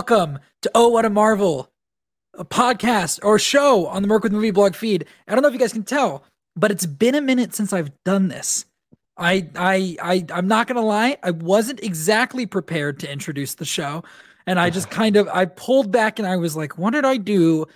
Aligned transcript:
Welcome 0.00 0.38
to 0.62 0.70
Oh 0.74 0.88
What 0.88 1.04
a 1.04 1.10
Marvel, 1.10 1.70
a 2.32 2.42
podcast 2.42 3.22
or 3.22 3.38
show 3.38 3.86
on 3.86 4.00
the 4.00 4.08
Merc 4.08 4.22
with 4.22 4.32
Movie 4.32 4.50
blog 4.50 4.74
feed. 4.74 5.04
I 5.28 5.34
don't 5.34 5.42
know 5.42 5.48
if 5.48 5.52
you 5.52 5.60
guys 5.60 5.74
can 5.74 5.82
tell, 5.82 6.24
but 6.56 6.70
it's 6.70 6.86
been 6.86 7.14
a 7.14 7.20
minute 7.20 7.54
since 7.54 7.74
I've 7.74 7.92
done 8.04 8.28
this. 8.28 8.64
I 9.18 9.50
I 9.56 9.98
I 10.02 10.24
I'm 10.32 10.48
not 10.48 10.68
gonna 10.68 10.80
lie, 10.80 11.18
I 11.22 11.32
wasn't 11.32 11.82
exactly 11.82 12.46
prepared 12.46 12.98
to 13.00 13.12
introduce 13.12 13.56
the 13.56 13.66
show. 13.66 14.02
And 14.46 14.58
I 14.58 14.70
just 14.70 14.88
kind 15.00 15.16
of 15.16 15.28
I 15.28 15.44
pulled 15.44 15.92
back 15.92 16.18
and 16.18 16.26
I 16.26 16.38
was 16.38 16.56
like, 16.56 16.78
what 16.78 16.94
did 16.94 17.04
I 17.04 17.18
do 17.18 17.66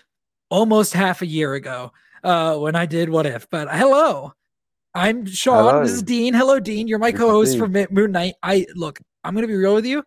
almost 0.48 0.94
half 0.94 1.20
a 1.20 1.26
year 1.26 1.52
ago 1.52 1.92
uh 2.22 2.56
when 2.56 2.74
I 2.74 2.86
did 2.86 3.10
what 3.10 3.26
if? 3.26 3.50
But 3.50 3.68
hello. 3.68 4.32
I'm 4.94 5.26
Sean. 5.26 5.56
Hello. 5.56 5.82
This 5.82 5.92
is 5.92 6.02
Dean. 6.02 6.32
Hello, 6.32 6.58
Dean. 6.58 6.88
You're 6.88 6.98
my 6.98 7.10
This 7.10 7.20
co-host 7.20 7.58
for 7.58 7.68
Moon 7.68 8.12
Knight. 8.12 8.36
I 8.42 8.64
look, 8.74 8.98
I'm 9.22 9.34
gonna 9.34 9.46
be 9.46 9.56
real 9.56 9.74
with 9.74 9.84
you. 9.84 10.02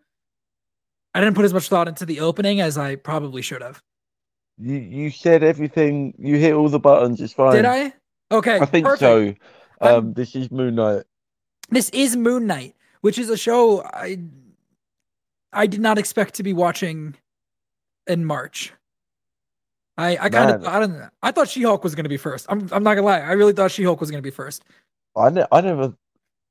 I 1.17 1.19
didn't 1.19 1.33
put 1.35 1.45
as 1.45 1.53
much 1.53 1.67
thought 1.67 1.87
into 1.87 2.05
the 2.05 2.19
opening 2.19 2.61
as 2.61 2.77
I 2.77 2.95
probably 2.95 3.41
should 3.41 3.63
have. 3.63 3.81
You 4.59 4.75
you 4.75 5.09
said 5.09 5.41
everything. 5.41 6.13
You 6.19 6.37
hit 6.37 6.53
all 6.53 6.69
the 6.69 6.77
buttons. 6.79 7.19
It's 7.19 7.33
fine. 7.33 7.55
Did 7.55 7.65
I? 7.65 7.91
Okay. 8.31 8.59
I 8.59 8.65
think 8.65 8.85
perfect. 8.85 8.99
so. 8.99 9.33
I'm- 9.81 9.95
Um, 9.95 10.13
this 10.13 10.35
is 10.35 10.51
Moon 10.51 10.75
Knight. 10.75 11.05
This 11.69 11.89
is 11.89 12.15
Moon 12.15 12.45
Knight, 12.45 12.75
which 13.01 13.17
is 13.17 13.31
a 13.31 13.37
show 13.37 13.81
I 13.83 14.19
I 15.51 15.65
did 15.65 15.81
not 15.81 15.97
expect 15.97 16.35
to 16.35 16.43
be 16.43 16.53
watching 16.53 17.15
in 18.05 18.23
March. 18.23 18.71
I 19.97 20.17
I 20.17 20.29
kind 20.29 20.52
of 20.52 20.65
I 20.67 20.79
don't. 20.79 21.09
I 21.23 21.31
thought 21.31 21.49
She-Hulk 21.49 21.83
was 21.83 21.95
going 21.95 22.03
to 22.05 22.09
be 22.09 22.17
first. 22.17 22.45
I'm 22.47 22.69
I'm 22.71 22.83
not 22.83 22.93
gonna 22.93 23.07
lie. 23.07 23.21
I 23.21 23.31
really 23.31 23.53
thought 23.53 23.71
She-Hulk 23.71 23.99
was 23.99 24.11
going 24.11 24.21
to 24.21 24.27
be 24.27 24.29
first. 24.29 24.63
I 25.15 25.31
ne- 25.31 25.47
I 25.52 25.61
never, 25.61 25.95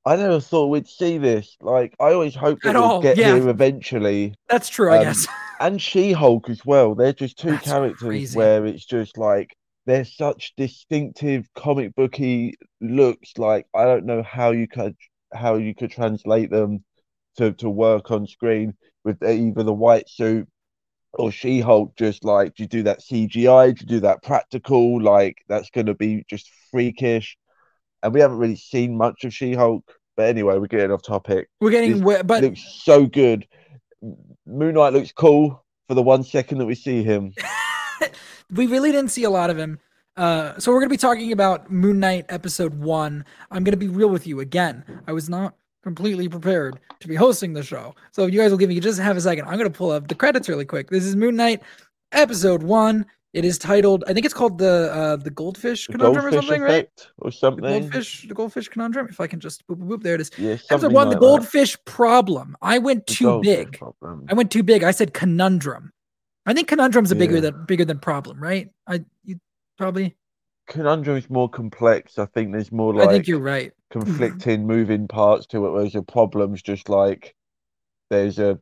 I 0.06 0.16
never 0.16 0.40
thought 0.40 0.68
we'd 0.68 0.88
see 0.88 1.18
this. 1.18 1.56
Like 1.60 1.94
I 2.00 2.12
always 2.12 2.34
hoped 2.34 2.62
that 2.62 2.76
At 2.76 2.80
we'd 2.80 2.86
all, 2.86 3.02
get 3.02 3.18
yeah. 3.18 3.34
here 3.34 3.48
eventually. 3.48 4.34
That's 4.48 4.68
true, 4.68 4.90
I 4.92 4.98
Um, 4.98 5.04
guess. 5.04 5.26
And 5.58 5.80
She-Hulk 5.80 6.50
as 6.50 6.66
well. 6.66 6.94
They're 6.94 7.14
just 7.14 7.38
two 7.38 7.52
That's 7.52 7.64
characters 7.64 8.00
crazy. 8.06 8.36
where 8.38 8.66
it's 8.66 8.84
just 8.84 9.16
like 9.16 9.56
they're 9.86 10.04
such 10.04 10.52
distinctive 10.58 11.48
comic 11.54 11.94
booky 11.94 12.56
looks. 12.82 13.38
Like 13.38 13.66
I 13.74 13.84
don't 13.86 14.04
know 14.04 14.22
how 14.22 14.50
you 14.50 14.68
could 14.68 14.96
how 15.32 15.56
you 15.56 15.74
could 15.74 15.90
translate 15.90 16.50
them 16.50 16.84
to 17.38 17.52
to 17.54 17.70
work 17.70 18.10
on 18.10 18.26
screen 18.26 18.74
with 19.04 19.22
either 19.22 19.62
the 19.62 19.72
white 19.72 20.08
suit 20.10 20.46
or 21.14 21.32
She-Hulk. 21.32 21.96
Just 21.96 22.22
like 22.22 22.54
do 22.54 22.62
you 22.64 22.68
do 22.68 22.82
that 22.84 23.00
CGI? 23.00 23.74
Do 23.74 23.80
you 23.80 23.86
do 23.86 24.00
that 24.00 24.22
practical? 24.22 25.00
Like 25.02 25.38
that's 25.48 25.70
going 25.70 25.86
to 25.86 25.94
be 25.94 26.24
just 26.28 26.50
freakish. 26.70 27.38
And 28.02 28.14
we 28.14 28.20
haven't 28.20 28.38
really 28.38 28.56
seen 28.56 28.96
much 28.96 29.24
of 29.24 29.34
She-Hulk. 29.34 29.84
But 30.16 30.28
anyway, 30.28 30.58
we're 30.58 30.66
getting 30.66 30.90
off 30.90 31.02
topic. 31.02 31.48
We're 31.60 31.70
getting 31.70 32.02
this 32.02 32.22
but 32.22 32.42
looks 32.42 32.82
so 32.82 33.06
good. 33.06 33.46
Moon 34.46 34.74
Knight 34.74 34.92
looks 34.92 35.12
cool 35.12 35.62
for 35.88 35.94
the 35.94 36.02
one 36.02 36.22
second 36.22 36.58
that 36.58 36.66
we 36.66 36.74
see 36.74 37.02
him. 37.02 37.34
we 38.50 38.66
really 38.66 38.92
didn't 38.92 39.10
see 39.10 39.24
a 39.24 39.30
lot 39.30 39.50
of 39.50 39.58
him. 39.58 39.78
Uh, 40.16 40.58
so 40.58 40.72
we're 40.72 40.80
gonna 40.80 40.88
be 40.88 40.96
talking 40.96 41.32
about 41.32 41.70
Moon 41.70 42.00
Knight 42.00 42.24
episode 42.30 42.74
one. 42.74 43.24
I'm 43.50 43.64
gonna 43.64 43.76
be 43.76 43.88
real 43.88 44.08
with 44.08 44.26
you 44.26 44.40
again. 44.40 44.84
I 45.06 45.12
was 45.12 45.28
not 45.28 45.54
completely 45.82 46.28
prepared 46.28 46.80
to 47.00 47.08
be 47.08 47.14
hosting 47.14 47.52
the 47.52 47.62
show. 47.62 47.94
So 48.12 48.24
if 48.24 48.32
you 48.32 48.40
guys 48.40 48.50
will 48.50 48.58
give 48.58 48.70
me 48.70 48.80
just 48.80 48.98
half 48.98 49.16
a 49.16 49.20
second, 49.20 49.46
I'm 49.46 49.58
gonna 49.58 49.68
pull 49.68 49.90
up 49.90 50.08
the 50.08 50.14
credits 50.14 50.48
really 50.48 50.64
quick. 50.64 50.88
This 50.88 51.04
is 51.04 51.16
Moon 51.16 51.36
Knight 51.36 51.62
episode 52.12 52.62
one. 52.62 53.04
It 53.36 53.44
is 53.44 53.58
titled, 53.58 54.02
I 54.08 54.14
think 54.14 54.24
it's 54.24 54.32
called 54.34 54.56
the 54.56 54.90
uh, 54.94 55.16
the 55.16 55.28
Goldfish 55.30 55.86
The 55.88 55.92
Conundrum 55.92 56.24
or 56.24 56.32
something, 56.32 56.62
right? 56.62 56.88
or 57.18 57.30
The 57.30 57.36
something. 57.36 57.62
goldfish, 57.64 58.22
the 58.26 58.32
goldfish 58.34 58.68
conundrum. 58.68 59.08
If 59.10 59.20
I 59.20 59.26
can 59.26 59.40
just 59.40 59.66
boop, 59.66 59.76
boop, 59.76 59.88
boop, 59.88 60.02
there 60.02 60.14
it 60.14 60.22
is. 60.22 60.30
Yeah, 60.38 60.52
Episode 60.70 60.92
one, 60.92 61.08
like 61.08 61.16
the 61.16 61.20
that. 61.20 61.20
goldfish 61.20 61.76
problem. 61.84 62.56
I 62.62 62.78
went 62.78 63.06
too 63.06 63.42
big. 63.42 63.78
problem. 63.78 64.24
I 64.30 64.34
went 64.34 64.50
too 64.50 64.62
big. 64.62 64.82
I 64.82 64.90
said 64.90 65.12
conundrum. 65.12 65.92
I 66.46 66.54
think 66.54 66.66
conundrum's 66.66 67.10
a 67.12 67.14
bigger 67.14 67.34
Yeah. 67.34 67.40
than 67.50 67.64
bigger 67.66 67.84
than 67.84 67.98
problem, 67.98 68.42
right? 68.42 68.70
I 68.86 69.04
you 69.24 69.38
probably. 69.76 70.16
Conundrum 70.66 71.18
is 71.18 71.28
more 71.28 71.50
complex. 71.50 72.18
I 72.18 72.24
think 72.24 72.52
there's 72.52 72.72
more 72.72 72.94
like 72.94 73.06
I 73.08 73.12
think 73.12 73.28
you're 73.28 73.38
right. 73.38 73.70
conflicting 73.90 74.66
moving 74.66 75.08
parts 75.08 75.44
to 75.48 75.66
it, 75.66 75.70
whereas 75.72 75.94
a 75.94 76.00
problem's 76.00 76.62
just 76.62 76.88
like 76.88 77.36
there's 78.08 78.38
a 78.38 78.58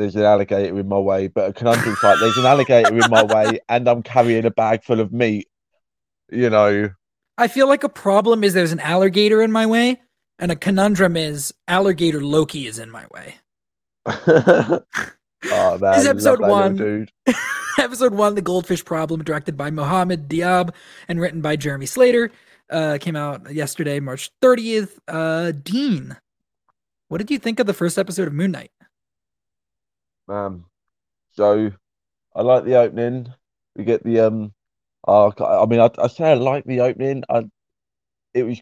there's 0.00 0.16
an 0.16 0.22
alligator 0.22 0.78
in 0.78 0.88
my 0.88 0.98
way, 0.98 1.28
but 1.28 1.50
a 1.50 1.52
conundrum's 1.52 2.02
like 2.02 2.18
there's 2.20 2.38
an 2.38 2.46
alligator 2.46 2.96
in 2.96 3.10
my 3.10 3.22
way 3.22 3.60
and 3.68 3.86
I'm 3.86 4.02
carrying 4.02 4.46
a 4.46 4.50
bag 4.50 4.82
full 4.82 4.98
of 4.98 5.12
meat. 5.12 5.48
You 6.30 6.48
know, 6.48 6.90
I 7.36 7.48
feel 7.48 7.68
like 7.68 7.84
a 7.84 7.88
problem 7.88 8.42
is 8.42 8.54
there's 8.54 8.72
an 8.72 8.80
alligator 8.80 9.42
in 9.42 9.52
my 9.52 9.66
way, 9.66 10.00
and 10.38 10.50
a 10.50 10.56
conundrum 10.56 11.16
is 11.16 11.52
alligator 11.68 12.22
Loki 12.22 12.66
is 12.66 12.78
in 12.78 12.90
my 12.90 13.04
way. 13.12 13.34
oh 14.06 14.82
man, 15.44 15.78
This 15.80 16.02
is 16.02 16.06
episode 16.06 16.40
one. 16.40 16.76
dude. 16.76 17.12
Episode 17.78 18.12
one, 18.12 18.34
The 18.34 18.42
Goldfish 18.42 18.84
Problem, 18.84 19.22
directed 19.24 19.56
by 19.56 19.70
Mohammed 19.70 20.28
Diab 20.28 20.74
and 21.08 21.18
written 21.18 21.40
by 21.40 21.56
Jeremy 21.56 21.86
Slater. 21.86 22.30
Uh, 22.68 22.98
came 23.00 23.16
out 23.16 23.52
yesterday, 23.54 24.00
March 24.00 24.30
30th. 24.42 24.98
Uh, 25.08 25.52
Dean, 25.52 26.16
what 27.08 27.18
did 27.18 27.30
you 27.30 27.38
think 27.38 27.58
of 27.58 27.66
the 27.66 27.72
first 27.72 27.96
episode 27.96 28.28
of 28.28 28.34
Moon 28.34 28.50
Knight? 28.50 28.70
Um, 30.30 30.64
so 31.32 31.70
I 32.34 32.42
like 32.42 32.64
the 32.64 32.76
opening. 32.76 33.32
We 33.76 33.84
get 33.84 34.04
the 34.04 34.20
um. 34.20 34.52
Uh, 35.06 35.28
I 35.40 35.66
mean, 35.66 35.80
I, 35.80 35.90
I 35.98 36.08
say 36.08 36.30
I 36.30 36.34
like 36.34 36.64
the 36.64 36.80
opening. 36.80 37.24
I 37.28 37.44
it 38.34 38.44
was 38.44 38.58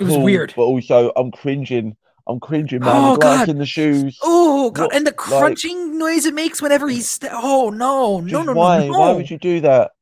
It 0.00 0.04
was 0.04 0.14
cool, 0.14 0.22
weird. 0.24 0.52
but 0.56 0.62
also 0.62 1.12
I'm 1.16 1.30
cringing. 1.30 1.96
I'm 2.26 2.38
cringing, 2.40 2.80
man. 2.80 2.90
Oh, 2.94 3.16
God. 3.16 3.48
in 3.48 3.58
the 3.58 3.66
shoes. 3.66 4.18
Oh 4.22 4.70
god! 4.70 4.84
What- 4.86 4.94
and 4.94 5.06
the 5.06 5.10
like- 5.10 5.16
crunching 5.16 5.98
noise 5.98 6.24
it 6.26 6.34
makes 6.34 6.60
whenever 6.62 6.88
he's 6.88 7.10
st- 7.10 7.32
oh 7.34 7.70
no 7.70 8.20
no 8.20 8.42
no 8.42 8.52
why? 8.52 8.86
no 8.86 8.98
Why 8.98 9.12
would 9.12 9.28
you 9.30 9.38
do 9.38 9.60
that? 9.60 9.92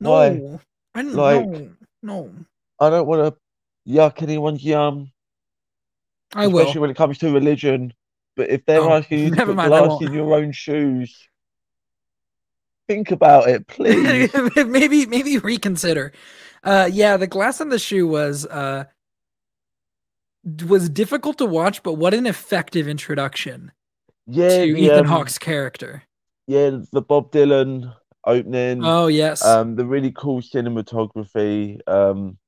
no 0.00 0.10
why? 0.10 0.60
I 0.94 1.02
didn't 1.02 1.16
Like- 1.16 1.46
no 1.46 1.70
no 2.02 2.30
I 2.80 2.90
don't 2.90 3.06
want 3.06 3.34
to 3.34 3.90
yuck 3.92 4.22
anyone's 4.22 4.62
yum, 4.64 5.10
I 6.34 6.46
will 6.48 6.60
especially 6.60 6.80
when 6.82 6.90
it 6.90 6.96
comes 6.96 7.18
to 7.18 7.32
religion. 7.32 7.92
But 8.36 8.50
if 8.50 8.64
they're 8.66 8.80
Oh, 8.80 8.92
asking 8.92 9.18
you 9.20 9.30
to 9.36 9.42
put 9.42 9.62
glass 9.62 10.00
in 10.00 10.12
your 10.12 10.34
own 10.34 10.52
shoes, 10.52 11.28
think 12.88 13.10
about 13.10 13.48
it, 13.48 13.66
please. 13.66 14.30
maybe 14.56 15.06
maybe 15.06 15.38
reconsider. 15.38 16.12
Uh, 16.62 16.88
yeah, 16.92 17.16
the 17.16 17.26
glass 17.26 17.60
on 17.60 17.68
the 17.68 17.78
shoe 17.78 18.06
was 18.06 18.46
uh 18.46 18.84
was 20.66 20.88
difficult 20.88 21.38
to 21.38 21.46
watch, 21.46 21.82
but 21.82 21.94
what 21.94 22.14
an 22.14 22.26
effective 22.26 22.86
introduction 22.88 23.72
yeah, 24.26 24.64
to 24.66 24.74
the, 24.74 24.82
Ethan 24.82 25.06
um, 25.06 25.06
Hawke's 25.06 25.38
character. 25.38 26.02
yeah, 26.46 26.78
the 26.92 27.02
Bob 27.02 27.30
Dylan 27.32 27.94
opening. 28.26 28.84
Oh 28.84 29.06
yes, 29.06 29.42
um, 29.42 29.76
the 29.76 29.86
really 29.86 30.12
cool 30.12 30.40
cinematography, 30.42 31.80
um, 31.88 32.38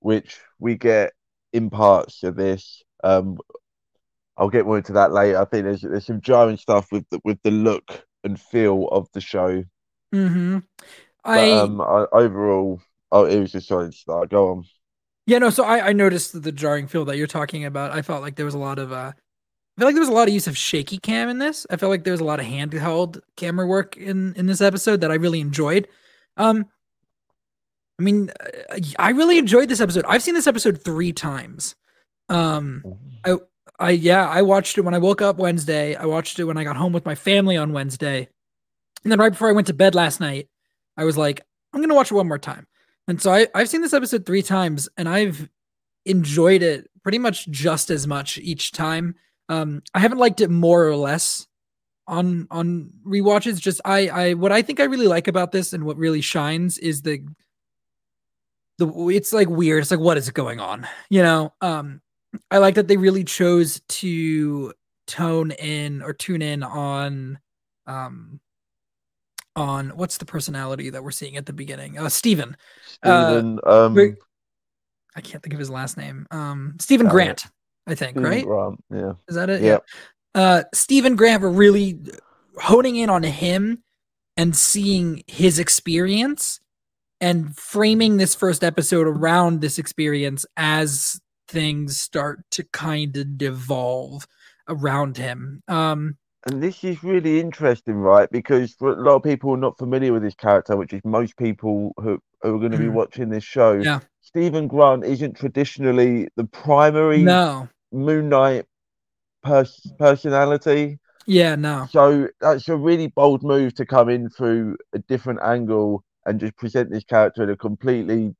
which 0.00 0.38
we 0.58 0.76
get 0.76 1.12
in 1.52 1.70
parts 1.70 2.22
of 2.22 2.36
this. 2.36 2.82
Um, 3.04 3.38
I'll 4.38 4.48
get 4.48 4.66
more 4.66 4.78
into 4.78 4.92
that 4.92 5.12
later. 5.12 5.40
I 5.40 5.44
think 5.44 5.64
there's 5.64 5.82
there's 5.82 6.06
some 6.06 6.20
jarring 6.20 6.56
stuff 6.56 6.92
with 6.92 7.04
the, 7.10 7.20
with 7.24 7.38
the 7.42 7.50
look 7.50 8.06
and 8.22 8.40
feel 8.40 8.88
of 8.88 9.08
the 9.12 9.20
show, 9.20 9.64
mm-hmm. 10.14 10.58
but 11.24 11.38
I 11.38 11.52
um, 11.52 11.80
I, 11.80 12.06
overall, 12.12 12.80
oh, 13.10 13.24
it 13.24 13.40
was 13.40 13.54
a 13.56 13.60
solid 13.60 13.94
start. 13.94 14.30
Go 14.30 14.50
on. 14.50 14.64
Yeah, 15.26 15.38
no, 15.38 15.50
so 15.50 15.62
I, 15.62 15.88
I 15.88 15.92
noticed 15.92 16.40
the 16.42 16.52
jarring 16.52 16.86
feel 16.86 17.04
that 17.04 17.18
you're 17.18 17.26
talking 17.26 17.66
about. 17.66 17.90
I 17.90 18.00
felt 18.00 18.22
like 18.22 18.36
there 18.36 18.46
was 18.46 18.54
a 18.54 18.58
lot 18.58 18.78
of 18.78 18.92
uh 18.92 19.12
I 19.12 19.80
feel 19.80 19.86
like 19.88 19.94
there 19.94 20.00
was 20.00 20.08
a 20.08 20.12
lot 20.12 20.26
of 20.26 20.32
use 20.32 20.46
of 20.46 20.56
shaky 20.56 20.98
cam 20.98 21.28
in 21.28 21.38
this. 21.38 21.66
I 21.68 21.76
felt 21.76 21.90
like 21.90 22.04
there 22.04 22.14
was 22.14 22.20
a 22.20 22.24
lot 22.24 22.40
of 22.40 22.46
handheld 22.46 23.20
camera 23.36 23.66
work 23.66 23.96
in 23.96 24.34
in 24.36 24.46
this 24.46 24.62
episode 24.62 25.02
that 25.02 25.10
I 25.10 25.16
really 25.16 25.40
enjoyed. 25.40 25.86
Um 26.36 26.64
I 28.00 28.04
mean, 28.04 28.30
I 28.98 29.10
really 29.10 29.38
enjoyed 29.38 29.68
this 29.68 29.80
episode. 29.80 30.04
I've 30.08 30.22
seen 30.22 30.34
this 30.34 30.46
episode 30.46 30.82
3 30.82 31.12
times. 31.12 31.74
Um 32.30 32.82
I 33.22 33.36
yeah, 33.86 34.28
I 34.28 34.42
watched 34.42 34.76
it 34.76 34.82
when 34.82 34.94
I 34.94 34.98
woke 34.98 35.22
up 35.22 35.38
Wednesday. 35.38 35.94
I 35.94 36.06
watched 36.06 36.38
it 36.38 36.44
when 36.44 36.56
I 36.56 36.64
got 36.64 36.76
home 36.76 36.92
with 36.92 37.06
my 37.06 37.14
family 37.14 37.56
on 37.56 37.72
Wednesday. 37.72 38.28
And 39.04 39.12
then 39.12 39.20
right 39.20 39.32
before 39.32 39.48
I 39.48 39.52
went 39.52 39.68
to 39.68 39.74
bed 39.74 39.94
last 39.94 40.20
night, 40.20 40.48
I 40.96 41.04
was 41.04 41.16
like, 41.16 41.40
I'm 41.72 41.80
gonna 41.80 41.94
watch 41.94 42.10
it 42.10 42.14
one 42.14 42.28
more 42.28 42.38
time. 42.38 42.66
And 43.06 43.22
so 43.22 43.32
I, 43.32 43.46
I've 43.54 43.68
seen 43.68 43.80
this 43.80 43.94
episode 43.94 44.26
three 44.26 44.42
times 44.42 44.88
and 44.96 45.08
I've 45.08 45.48
enjoyed 46.04 46.62
it 46.62 46.90
pretty 47.02 47.18
much 47.18 47.48
just 47.48 47.90
as 47.90 48.06
much 48.06 48.38
each 48.38 48.72
time. 48.72 49.14
Um, 49.48 49.82
I 49.94 50.00
haven't 50.00 50.18
liked 50.18 50.40
it 50.40 50.50
more 50.50 50.86
or 50.86 50.96
less 50.96 51.46
on 52.06 52.48
on 52.50 52.90
rewatches. 53.06 53.60
Just 53.60 53.80
I 53.84 54.08
I 54.08 54.34
what 54.34 54.52
I 54.52 54.62
think 54.62 54.80
I 54.80 54.84
really 54.84 55.06
like 55.06 55.28
about 55.28 55.52
this 55.52 55.72
and 55.72 55.84
what 55.84 55.96
really 55.96 56.20
shines 56.20 56.78
is 56.78 57.02
the 57.02 57.24
the 58.78 58.88
it's 59.08 59.32
like 59.32 59.48
weird. 59.48 59.82
It's 59.82 59.90
like 59.90 60.00
what 60.00 60.16
is 60.16 60.28
going 60.30 60.60
on? 60.60 60.86
You 61.10 61.22
know, 61.22 61.54
um 61.60 62.00
I 62.50 62.58
like 62.58 62.74
that 62.74 62.88
they 62.88 62.96
really 62.96 63.24
chose 63.24 63.80
to 63.88 64.72
tone 65.06 65.50
in 65.52 66.02
or 66.02 66.12
tune 66.12 66.42
in 66.42 66.62
on 66.62 67.38
um 67.86 68.40
on 69.56 69.90
what's 69.96 70.18
the 70.18 70.24
personality 70.26 70.90
that 70.90 71.02
we're 71.02 71.10
seeing 71.10 71.36
at 71.36 71.46
the 71.46 71.52
beginning? 71.52 71.98
Uh 71.98 72.08
Steven. 72.08 72.56
Uh, 73.02 73.30
Steven, 73.30 73.60
um, 73.66 73.98
I 75.16 75.20
can't 75.20 75.42
think 75.42 75.54
of 75.54 75.58
his 75.58 75.70
last 75.70 75.96
name. 75.96 76.26
Um 76.30 76.76
Steven 76.78 77.06
Uh, 77.06 77.10
Grant, 77.10 77.46
I 77.86 77.94
think, 77.94 78.12
Steven 78.12 78.22
right? 78.30 78.44
Grant, 78.44 78.84
yeah, 78.94 79.12
Is 79.28 79.34
that 79.36 79.50
it? 79.50 79.62
Yeah. 79.62 79.78
uh, 80.34 80.64
Steven 80.74 81.16
Grant 81.16 81.42
were 81.42 81.50
really 81.50 81.98
honing 82.60 82.96
in 82.96 83.08
on 83.10 83.22
him 83.22 83.82
and 84.36 84.54
seeing 84.54 85.22
his 85.26 85.58
experience 85.58 86.60
and 87.20 87.56
framing 87.56 88.16
this 88.16 88.34
first 88.34 88.62
episode 88.62 89.06
around 89.08 89.60
this 89.60 89.78
experience 89.78 90.46
as 90.56 91.20
things 91.48 91.98
start 91.98 92.44
to 92.52 92.64
kind 92.64 93.16
of 93.16 93.38
devolve 93.38 94.26
around 94.68 95.16
him. 95.16 95.62
Um, 95.68 96.16
and 96.46 96.62
this 96.62 96.84
is 96.84 97.02
really 97.02 97.40
interesting, 97.40 97.94
right? 97.96 98.30
Because 98.30 98.74
for 98.74 98.90
a 98.92 99.02
lot 99.02 99.16
of 99.16 99.22
people 99.22 99.52
are 99.54 99.58
not 99.58 99.76
familiar 99.78 100.12
with 100.12 100.22
this 100.22 100.34
character, 100.34 100.76
which 100.76 100.92
is 100.92 101.00
most 101.04 101.36
people 101.36 101.92
who, 101.96 102.20
who 102.42 102.54
are 102.54 102.58
going 102.58 102.72
to 102.72 102.78
be 102.78 102.84
Mhm. 102.84 102.94
watching 102.94 103.28
this 103.28 103.44
show, 103.44 103.80
Yeah. 103.80 104.00
Steven 104.20 104.68
Grant 104.68 105.04
isn't 105.04 105.36
traditionally 105.36 106.28
the 106.36 106.44
primary 106.44 107.24
no, 107.24 107.68
Moon 107.92 108.28
Knight 108.28 108.66
pers- 109.42 109.90
personality. 109.98 110.98
yeah, 111.26 111.56
no, 111.56 111.86
So 111.90 112.28
that's 112.40 112.68
a 112.68 112.76
really 112.76 113.08
bold 113.08 113.42
move 113.42 113.74
to 113.74 113.86
come 113.86 114.08
in 114.08 114.28
through 114.30 114.76
a 114.92 114.98
different 115.00 115.40
angle 115.42 116.04
and 116.26 116.38
just 116.38 116.56
present 116.56 116.90
this 116.90 117.04
character 117.04 117.42
in 117.42 117.50
a 117.50 117.56
completely 117.56 118.34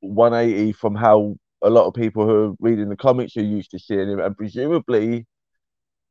180 0.00 0.72
from 0.72 0.94
how 0.94 1.36
a 1.62 1.70
lot 1.70 1.86
of 1.86 1.94
people 1.94 2.26
who 2.26 2.50
are 2.50 2.54
reading 2.60 2.88
the 2.88 2.96
comics 2.96 3.36
are 3.36 3.42
used 3.42 3.70
to 3.72 3.78
seeing 3.78 4.08
him, 4.08 4.20
and 4.20 4.36
presumably 4.36 5.26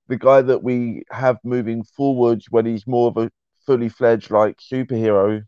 the 0.07 0.17
guy 0.17 0.41
that 0.41 0.63
we 0.63 1.03
have 1.11 1.37
moving 1.43 1.83
forwards 1.83 2.47
when 2.49 2.65
he's 2.65 2.87
more 2.87 3.07
of 3.09 3.17
a 3.17 3.31
fully 3.65 3.89
fledged 3.89 4.31
like 4.31 4.57
superhero 4.57 5.43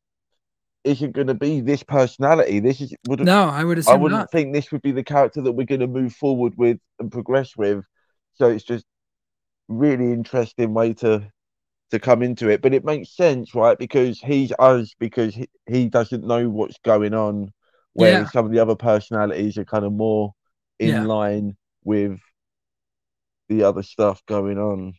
isn't 0.83 1.13
going 1.13 1.27
to 1.27 1.33
be 1.33 1.61
this 1.61 1.83
personality. 1.83 2.59
This 2.59 2.81
is 2.81 2.93
would 3.07 3.21
no. 3.21 3.45
I 3.45 3.63
would 3.63 3.87
I 3.87 3.95
wouldn't 3.95 4.19
not. 4.19 4.31
think 4.31 4.53
this 4.53 4.71
would 4.71 4.81
be 4.81 4.91
the 4.91 5.03
character 5.03 5.41
that 5.41 5.53
we're 5.53 5.65
going 5.65 5.81
to 5.81 5.87
move 5.87 6.13
forward 6.13 6.53
with 6.57 6.77
and 6.99 7.11
progress 7.11 7.55
with. 7.55 7.85
So 8.35 8.49
it's 8.49 8.63
just 8.63 8.85
really 9.67 10.11
interesting 10.11 10.73
way 10.73 10.93
to 10.95 11.29
to 11.91 11.99
come 11.99 12.21
into 12.21 12.49
it. 12.49 12.61
But 12.61 12.73
it 12.73 12.83
makes 12.83 13.15
sense, 13.15 13.55
right? 13.55 13.77
Because 13.77 14.19
he's 14.19 14.51
us 14.59 14.93
because 14.99 15.35
he, 15.35 15.47
he 15.67 15.87
doesn't 15.89 16.25
know 16.25 16.49
what's 16.49 16.77
going 16.83 17.13
on, 17.13 17.53
whereas 17.93 18.23
Yeah. 18.25 18.29
some 18.31 18.45
of 18.45 18.51
the 18.51 18.59
other 18.59 18.75
personalities 18.75 19.57
are 19.57 19.65
kind 19.65 19.85
of 19.85 19.93
more 19.93 20.33
in 20.79 20.89
Yeah. 20.89 21.03
line 21.03 21.55
with 21.83 22.19
the 23.49 23.63
other 23.63 23.83
stuff 23.83 24.23
going 24.27 24.57
on. 24.57 24.93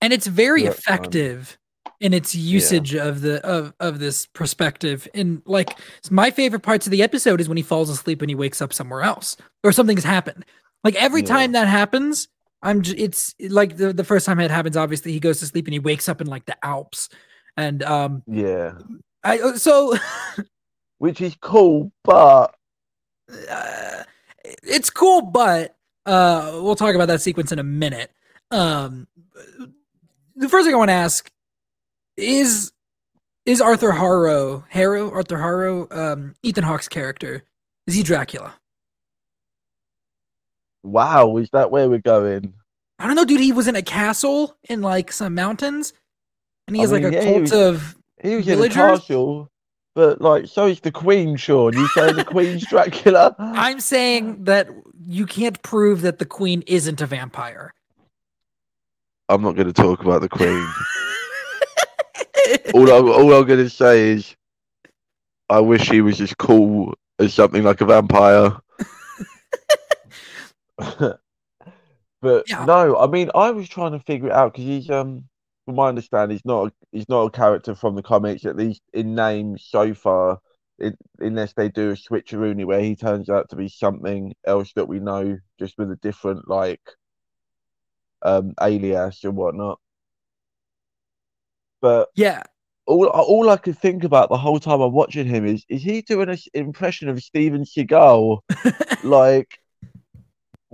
and 0.00 0.12
it's 0.12 0.26
very 0.26 0.64
Yeah, 0.64 0.70
effective 0.70 1.56
in 2.00 2.12
its 2.12 2.34
usage 2.34 2.94
of 2.94 3.20
the 3.22 3.40
of 3.46 3.72
of 3.80 3.98
this 4.00 4.26
perspective 4.26 5.08
and 5.14 5.40
like 5.46 5.78
my 6.10 6.30
favorite 6.30 6.60
parts 6.62 6.86
of 6.86 6.90
the 6.90 7.02
episode 7.02 7.40
is 7.40 7.48
when 7.48 7.56
he 7.56 7.62
falls 7.62 7.88
asleep 7.88 8.20
and 8.20 8.28
he 8.30 8.34
wakes 8.34 8.60
up 8.60 8.72
somewhere 8.72 9.00
else 9.02 9.36
or 9.62 9.72
something 9.72 9.96
has 9.96 10.04
happened 10.04 10.44
like 10.82 10.94
every 10.96 11.20
Yeah. 11.22 11.28
time 11.28 11.52
that 11.52 11.68
happens 11.68 12.28
i'm 12.62 12.82
j- 12.82 12.96
it's 12.96 13.34
like 13.48 13.76
the, 13.76 13.92
the 13.92 14.04
first 14.04 14.26
time 14.26 14.40
it 14.40 14.50
happens 14.50 14.76
obviously 14.76 15.12
he 15.12 15.20
goes 15.20 15.38
to 15.40 15.46
sleep 15.46 15.66
and 15.66 15.72
he 15.72 15.78
wakes 15.78 16.08
up 16.08 16.20
in 16.20 16.26
like 16.26 16.44
the 16.46 16.56
alps 16.64 17.08
and 17.56 17.82
um 17.84 18.22
Yeah. 18.26 18.72
i 19.22 19.38
uh, 19.38 19.56
so 19.56 19.94
Which 20.98 21.20
is 21.20 21.36
cool, 21.40 21.92
but 22.04 22.54
uh, 23.30 24.02
it's 24.62 24.90
cool 24.90 25.22
but 25.22 25.74
uh 26.04 26.50
we'll 26.62 26.76
talk 26.76 26.94
about 26.94 27.06
that 27.08 27.22
sequence 27.22 27.50
in 27.50 27.58
a 27.58 27.62
minute 27.62 28.10
um 28.50 29.08
the 30.36 30.46
first 30.50 30.66
thing 30.66 30.74
i 30.74 30.76
want 30.76 30.90
to 30.90 30.92
ask 30.94 31.30
is 32.18 32.70
is 33.46 33.62
arthur 33.62 33.92
harrow 33.92 34.62
harrow 34.68 35.10
arthur 35.10 35.38
harrow 35.38 35.88
um 35.90 36.34
ethan 36.42 36.62
hawke's 36.64 36.86
character 36.88 37.42
is 37.86 37.94
he 37.94 38.02
dracula 38.02 38.52
wow, 40.82 41.36
is 41.38 41.48
that 41.54 41.70
where 41.70 41.88
we're 41.88 41.98
going? 41.98 42.52
i 42.98 43.06
don't 43.06 43.16
know 43.16 43.24
dude 43.24 43.40
he 43.40 43.52
was 43.52 43.66
in 43.68 43.76
a 43.76 43.82
castle 43.82 44.54
in 44.68 44.82
like 44.82 45.10
some 45.10 45.34
mountains 45.34 45.94
and 46.68 46.76
he 46.76 46.82
I 46.82 46.84
has 46.84 46.92
like 46.92 47.04
a 47.04 47.12
yeah, 47.12 47.20
he 47.24 47.26
cult 47.32 47.40
was- 47.40 47.52
of 47.52 47.96
He 48.22 48.36
was 48.36 48.46
in 48.46 48.52
a 48.52 48.56
Villagers? 48.56 48.74
castle, 49.00 49.50
but 49.94 50.20
like 50.20 50.46
so 50.46 50.66
is 50.66 50.80
the 50.80 50.90
Queen, 50.92 51.36
Sean. 51.36 51.72
You 51.74 51.86
say 51.88 52.12
the 52.12 52.24
Queen's 52.24 52.66
Dracula? 52.68 53.34
i'm 53.38 53.80
saying 53.80 54.44
that 54.44 54.68
you 55.06 55.26
can't 55.26 55.62
prove 55.62 56.00
that 56.02 56.18
the 56.18 56.24
queen 56.26 56.62
isn't 56.66 57.00
a 57.00 57.06
vampire 57.06 57.72
I'm 59.28 59.40
not 59.42 59.54
going 59.56 59.66
to 59.68 59.72
talk 59.72 60.02
about 60.02 60.20
the 60.20 60.28
Queen. 60.28 60.66
all, 62.74 62.90
I, 62.92 62.96
all 62.98 63.32
I'm 63.34 63.46
going 63.46 63.58
to 63.58 63.70
say 63.70 64.10
is, 64.10 64.36
I 65.48 65.60
wish 65.60 65.88
he 65.90 66.02
was 66.02 66.20
as 66.20 66.34
cool 66.34 66.92
as 67.18 67.32
something 67.32 67.62
like 67.62 67.80
a 67.80 67.86
vampire. 67.86 68.52
but 70.78 71.20
Yeah. 72.48 72.64
no, 72.66 72.98
I 72.98 73.06
mean, 73.06 73.30
I 73.34 73.50
was 73.50 73.66
trying 73.66 73.92
to 73.92 74.00
figure 74.00 74.28
it 74.28 74.34
out 74.34 74.52
because 74.52 74.66
he's, 74.66 74.90
um, 74.90 75.24
from 75.64 75.76
my 75.76 75.88
understanding, 75.88 76.36
he's 76.36 76.44
not, 76.44 76.68
a, 76.68 76.72
he's 76.92 77.08
not 77.08 77.22
a 77.22 77.30
character 77.30 77.74
from 77.74 77.94
the 77.94 78.02
comics, 78.02 78.44
at 78.44 78.56
least 78.56 78.82
in 78.92 79.14
name 79.14 79.56
so 79.58 79.94
far. 79.94 80.40
It, 80.78 80.96
unless 81.20 81.52
they 81.52 81.68
do 81.68 81.90
a 81.90 81.94
switcheroony 81.94 82.64
where 82.64 82.80
he 82.80 82.96
turns 82.96 83.30
out 83.30 83.48
to 83.50 83.56
be 83.56 83.68
something 83.68 84.34
else 84.44 84.72
that 84.74 84.88
we 84.88 84.98
know, 84.98 85.38
just 85.58 85.78
with 85.78 85.90
a 85.92 85.96
different 85.96 86.48
like 86.48 86.80
um 88.22 88.54
alias 88.60 89.22
and 89.22 89.36
whatnot. 89.36 89.78
But 91.80 92.08
yeah 92.16 92.42
all 92.86 93.06
all 93.06 93.50
I 93.50 93.56
could 93.56 93.78
think 93.78 94.04
about 94.04 94.28
the 94.28 94.36
whole 94.36 94.60
time 94.60 94.80
I'm 94.80 94.92
watching 94.92 95.26
him 95.26 95.46
is 95.46 95.64
is 95.68 95.82
he 95.82 96.02
doing 96.02 96.28
an 96.28 96.38
impression 96.52 97.08
of 97.08 97.22
Steven 97.22 97.64
Seagal, 97.64 98.40
like 99.04 99.58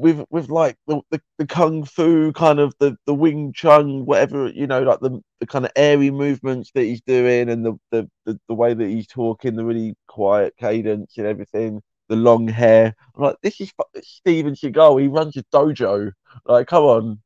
with 0.01 0.25
with 0.31 0.49
like 0.49 0.77
the, 0.87 1.01
the, 1.11 1.21
the 1.39 1.47
kung 1.47 1.85
fu 1.85 2.33
kind 2.33 2.59
of 2.59 2.75
the 2.81 2.97
the 3.07 3.15
Wing 3.15 3.53
Chun 3.53 4.07
whatever 4.07 4.49
you 4.49 4.67
know 4.67 4.83
like 4.83 5.01
the 5.01 5.21
the 5.41 5.47
kind 5.47 5.65
of 5.65 5.73
airy 5.77 6.11
movements 6.11 6.71
that 6.75 6.85
he's 6.85 7.03
doing 7.03 7.51
and 7.51 7.65
the 7.65 7.75
the 7.91 8.09
the, 8.27 8.39
the 8.49 8.55
way 8.55 8.75
that 8.75 8.89
he's 8.89 9.07
talking, 9.07 9.57
the 9.57 9.65
really 9.65 9.95
quiet 10.09 10.55
cadence 10.59 11.15
and 11.19 11.27
everything. 11.27 11.83
The 12.09 12.17
long 12.17 12.49
hair, 12.49 12.95
I'm 13.15 13.23
like 13.23 13.37
this 13.43 13.61
is 13.61 13.73
Steven 14.03 14.55
Seagal. 14.55 15.01
He 15.01 15.07
runs 15.07 15.37
a 15.37 15.45
dojo. 15.45 16.11
Like, 16.45 16.67
come 16.67 16.85
on, 16.85 17.23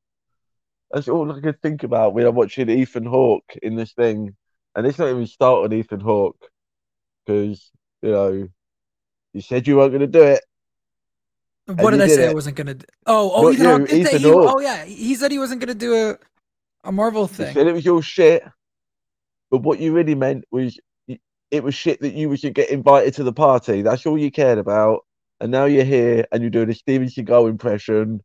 that's 0.90 1.08
all 1.08 1.32
I 1.32 1.40
could 1.40 1.60
think 1.62 1.82
about 1.82 2.14
when 2.14 2.26
I'm 2.26 2.34
watching 2.34 2.68
Ethan 2.70 3.06
Hawke 3.06 3.56
in 3.62 3.76
this 3.76 3.92
thing. 3.92 4.36
And 4.76 4.86
it's 4.86 4.98
not 4.98 5.08
even 5.08 5.26
start 5.26 5.64
on 5.64 5.72
Ethan 5.72 6.00
Hawke 6.00 6.50
because 7.26 7.70
you 8.02 8.10
know 8.10 8.48
you 9.32 9.40
said 9.40 9.66
you 9.66 9.76
weren't 9.76 9.92
going 9.92 10.00
to 10.00 10.06
do 10.06 10.22
it. 10.22 10.42
What 11.66 11.92
did 11.92 12.02
I 12.02 12.08
say 12.08 12.28
I 12.28 12.32
wasn't 12.34 12.56
gonna 12.56 12.74
do? 12.74 12.86
Oh, 13.06 13.30
oh, 13.34 13.42
Not 13.42 13.48
oh, 13.48 13.52
Ethan 13.52 13.66
Hawke 13.66 13.80
you, 13.80 13.86
did 13.86 14.06
Ethan 14.06 14.20
he, 14.20 14.30
oh 14.30 14.60
yeah, 14.60 14.84
he 14.84 15.14
said 15.14 15.32
he 15.32 15.38
wasn't 15.38 15.60
gonna 15.60 15.74
do 15.74 16.10
a 16.10 16.18
a 16.86 16.92
Marvel 16.92 17.26
thing. 17.26 17.54
said 17.54 17.66
it 17.66 17.72
was 17.72 17.84
your 17.84 18.02
shit, 18.02 18.44
but 19.50 19.62
what 19.62 19.80
you 19.80 19.92
really 19.92 20.14
meant 20.14 20.44
was 20.50 20.78
it 21.50 21.62
was 21.62 21.74
shit 21.74 22.00
that 22.00 22.14
you 22.14 22.36
to 22.36 22.50
get 22.50 22.70
invited 22.70 23.14
to 23.14 23.22
the 23.22 23.32
party. 23.32 23.80
That's 23.80 24.04
all 24.06 24.18
you 24.18 24.30
cared 24.30 24.58
about. 24.58 25.06
And 25.40 25.52
now 25.52 25.66
you're 25.66 25.84
here 25.84 26.26
and 26.32 26.42
you're 26.42 26.50
doing 26.50 26.70
a 26.70 26.74
Steven 26.74 27.08
Seagal 27.08 27.48
impression, 27.48 28.20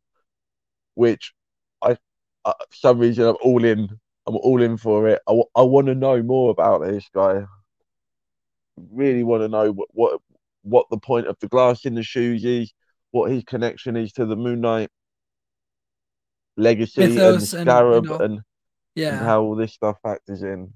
which 0.94 1.32
I, 1.80 1.96
I 2.44 2.52
for 2.52 2.76
some 2.76 2.98
reason 2.98 3.26
I'm 3.26 3.36
all 3.42 3.64
in. 3.64 3.88
I'm 4.26 4.36
all 4.36 4.60
in 4.60 4.76
for 4.76 5.08
it. 5.08 5.20
I, 5.28 5.62
want 5.62 5.86
to 5.86 5.94
know 5.94 6.22
more 6.22 6.50
about 6.50 6.82
this 6.82 7.08
guy. 7.14 7.44
Really 8.90 9.22
want 9.22 9.42
to 9.42 9.48
know 9.48 9.72
what, 9.72 9.88
what 9.92 10.20
what 10.62 10.86
the 10.90 10.98
point 10.98 11.26
of 11.26 11.36
the 11.40 11.48
glass 11.48 11.84
in 11.84 11.94
the 11.94 12.02
shoes 12.02 12.44
is, 12.44 12.72
what 13.10 13.30
his 13.30 13.44
connection 13.44 13.96
is 13.96 14.12
to 14.12 14.26
the 14.26 14.36
Moon 14.36 14.60
Knight 14.60 14.90
legacy 16.56 17.00
Mythos 17.00 17.52
and 17.52 17.60
and, 17.60 17.66
you 17.66 17.72
Scarab 17.72 18.04
know, 18.04 18.14
and, 18.18 18.22
and 18.34 18.40
Yeah, 18.94 19.18
how 19.18 19.42
all 19.42 19.56
this 19.56 19.72
stuff 19.72 19.96
factors 20.02 20.42
in. 20.42 20.72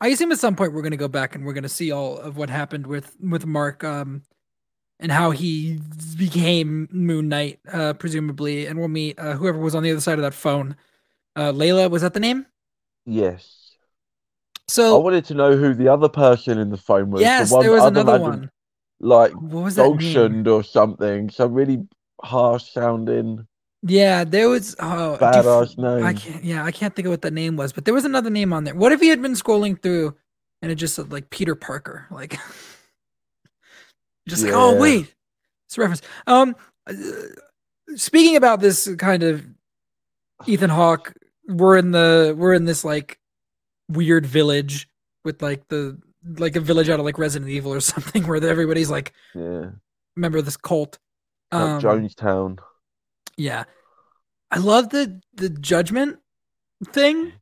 I 0.00 0.08
assume 0.08 0.32
at 0.32 0.38
some 0.38 0.56
point 0.56 0.72
we're 0.72 0.82
gonna 0.82 0.96
go 0.96 1.08
back 1.08 1.34
and 1.34 1.44
we're 1.44 1.52
gonna 1.52 1.68
see 1.68 1.92
all 1.92 2.18
of 2.18 2.36
what 2.36 2.50
happened 2.50 2.86
with 2.86 3.16
with 3.20 3.46
Mark, 3.46 3.84
um, 3.84 4.22
and 5.00 5.10
how 5.10 5.30
he 5.30 5.80
became 6.16 6.88
Moon 6.92 7.28
Knight, 7.28 7.60
uh, 7.72 7.92
presumably, 7.94 8.66
and 8.66 8.78
we'll 8.78 8.88
meet 8.88 9.18
uh, 9.18 9.34
whoever 9.34 9.58
was 9.58 9.74
on 9.74 9.82
the 9.82 9.90
other 9.90 10.00
side 10.00 10.18
of 10.18 10.22
that 10.22 10.34
phone. 10.34 10.76
Uh, 11.34 11.52
Layla 11.52 11.90
was 11.90 12.02
that 12.02 12.14
the 12.14 12.20
name? 12.20 12.46
Yes. 13.04 13.76
So 14.68 14.96
I 14.96 15.02
wanted 15.02 15.24
to 15.26 15.34
know 15.34 15.56
who 15.56 15.74
the 15.74 15.88
other 15.88 16.08
person 16.08 16.58
in 16.58 16.70
the 16.70 16.76
phone 16.76 17.10
was. 17.10 17.20
yes, 17.20 17.50
the 17.50 17.56
one 17.56 17.64
there 17.64 17.72
was 17.72 17.84
another 17.84 18.16
imagine, 18.16 18.40
one. 18.40 18.50
Like 19.02 19.32
What 19.32 19.64
was 19.64 19.76
name? 19.76 20.48
Or 20.48 20.62
something. 20.62 21.28
Some 21.28 21.52
really 21.52 21.86
harsh 22.22 22.72
sounding 22.72 23.46
Yeah, 23.82 24.24
there 24.24 24.48
was. 24.48 24.76
Oh, 24.78 25.16
do 25.16 25.24
you 25.24 25.28
f- 25.28 25.44
badass 25.44 25.76
name. 25.76 26.06
I 26.06 26.14
can't. 26.14 26.42
Yeah, 26.42 26.64
I 26.64 26.70
can't 26.70 26.94
think 26.94 27.06
of 27.06 27.10
what 27.10 27.22
that 27.22 27.32
name 27.32 27.56
was, 27.56 27.72
but 27.72 27.84
there 27.84 27.92
was 27.92 28.04
another 28.04 28.30
name 28.30 28.52
on 28.52 28.64
there. 28.64 28.74
What 28.74 28.92
if 28.92 29.00
he 29.00 29.08
had 29.08 29.20
been 29.20 29.32
scrolling 29.32 29.80
through 29.82 30.16
and 30.62 30.70
it 30.70 30.76
just 30.76 30.94
said 30.94 31.12
like 31.12 31.28
Peter 31.30 31.54
Parker, 31.54 32.06
like 32.10 32.38
just 34.28 34.44
like 34.44 34.54
oh 34.54 34.80
wait, 34.80 35.12
it's 35.66 35.76
a 35.76 35.80
reference. 35.80 36.02
Um, 36.28 36.54
speaking 37.96 38.36
about 38.36 38.60
this 38.60 38.88
kind 38.96 39.24
of 39.24 39.44
Ethan 40.46 40.70
Hawke, 40.70 41.12
we're 41.48 41.76
in 41.76 41.90
the 41.90 42.34
we're 42.38 42.54
in 42.54 42.64
this 42.64 42.84
like 42.84 43.18
weird 43.88 44.24
village 44.24 44.88
with 45.24 45.42
like 45.42 45.66
the 45.68 46.00
like 46.38 46.56
a 46.56 46.60
village 46.60 46.88
out 46.88 46.98
of 47.00 47.04
like 47.04 47.18
Resident 47.18 47.50
Evil 47.50 47.72
or 47.74 47.80
something 47.94 48.26
where 48.26 48.42
everybody's 48.44 48.90
like 48.90 49.12
Yeah. 49.34 49.70
member 50.16 50.38
of 50.38 50.44
this 50.44 50.56
cult. 50.56 50.98
Like 51.50 51.60
Um, 51.62 51.80
Jonestown. 51.82 52.58
yeah. 53.36 53.64
I 54.50 54.58
love 54.58 54.90
the 54.90 55.20
the 55.34 55.48
judgment 55.48 56.18
thing. 56.86 57.32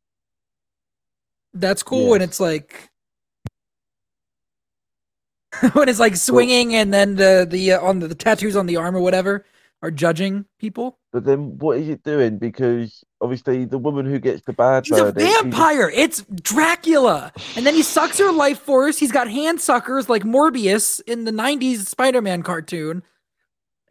That's 1.54 1.82
cool 1.82 2.10
when 2.10 2.22
it's 2.22 2.38
like 2.40 2.90
when 5.72 5.88
it's 5.88 5.98
like 5.98 6.16
swinging 6.16 6.74
and 6.74 6.94
then 6.94 7.16
the 7.16 7.46
the 7.48 7.72
uh, 7.72 7.80
on 7.80 7.98
the, 7.98 8.08
the 8.08 8.14
tattoos 8.14 8.54
on 8.56 8.66
the 8.66 8.76
arm 8.76 8.96
or 8.96 9.00
whatever 9.00 9.44
are 9.82 9.90
judging 9.90 10.44
people. 10.58 10.98
But 11.12 11.24
then 11.24 11.58
what 11.58 11.78
is 11.78 11.88
it 11.88 12.04
doing? 12.04 12.38
Because 12.38 13.02
obviously 13.20 13.64
the 13.64 13.78
woman 13.78 14.06
who 14.06 14.18
gets 14.18 14.42
the 14.44 14.52
bad 14.52 14.86
He's 14.86 14.98
a 14.98 15.04
verdict, 15.04 15.20
she's- 15.26 15.42
vampire. 15.42 15.90
It's 15.94 16.22
Dracula. 16.42 17.32
And 17.56 17.66
then 17.66 17.74
he 17.74 17.82
sucks 17.82 18.18
her 18.18 18.32
life 18.32 18.58
force. 18.60 18.98
He's 18.98 19.12
got 19.12 19.30
hand 19.30 19.60
suckers 19.60 20.08
like 20.08 20.22
Morbius 20.22 21.00
in 21.06 21.24
the 21.24 21.30
90s 21.32 21.86
Spider-Man 21.86 22.42
cartoon. 22.42 23.02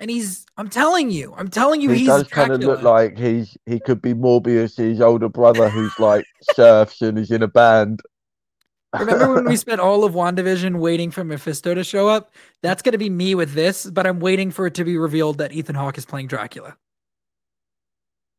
And 0.02 0.10
he's 0.10 0.46
I'm 0.56 0.70
telling 0.70 1.12
you, 1.12 1.34
I'm 1.38 1.50
telling 1.50 1.82
you 1.82 1.90
he 1.90 2.00
he's 2.00 2.08
does 2.08 2.28
kind 2.30 2.54
of 2.54 2.62
look 2.62 2.82
like 2.82 3.18
he's 3.18 3.58
he 3.66 3.82
could 3.82 4.02
be 4.02 4.14
Morbius' 4.14 5.02
older 5.02 5.28
brother 5.28 5.68
who's 5.70 5.92
like 6.00 6.26
surfs 6.54 7.02
and 7.02 7.20
is 7.20 7.32
in 7.32 7.44
a 7.44 7.50
band. 7.50 8.00
Remember 8.98 9.36
when 9.36 9.44
we 9.44 9.56
spent 9.58 9.82
all 9.82 10.06
of 10.06 10.14
WandaVision 10.14 10.80
waiting 10.80 11.12
for 11.12 11.26
Mephisto 11.26 11.74
to 11.76 11.84
show 11.84 12.08
up? 12.08 12.32
That's 12.64 12.82
going 12.82 12.94
to 12.94 12.98
be 12.98 13.10
me 13.10 13.36
with 13.36 13.54
this, 13.54 13.86
but 13.86 14.08
I'm 14.08 14.22
waiting 14.22 14.52
for 14.52 14.66
it 14.68 14.74
to 14.76 14.86
be 14.86 14.98
revealed 14.98 15.38
that 15.40 15.52
Ethan 15.52 15.76
Hawke 15.76 15.98
is 15.98 16.06
playing 16.06 16.28
Dracula. 16.28 16.78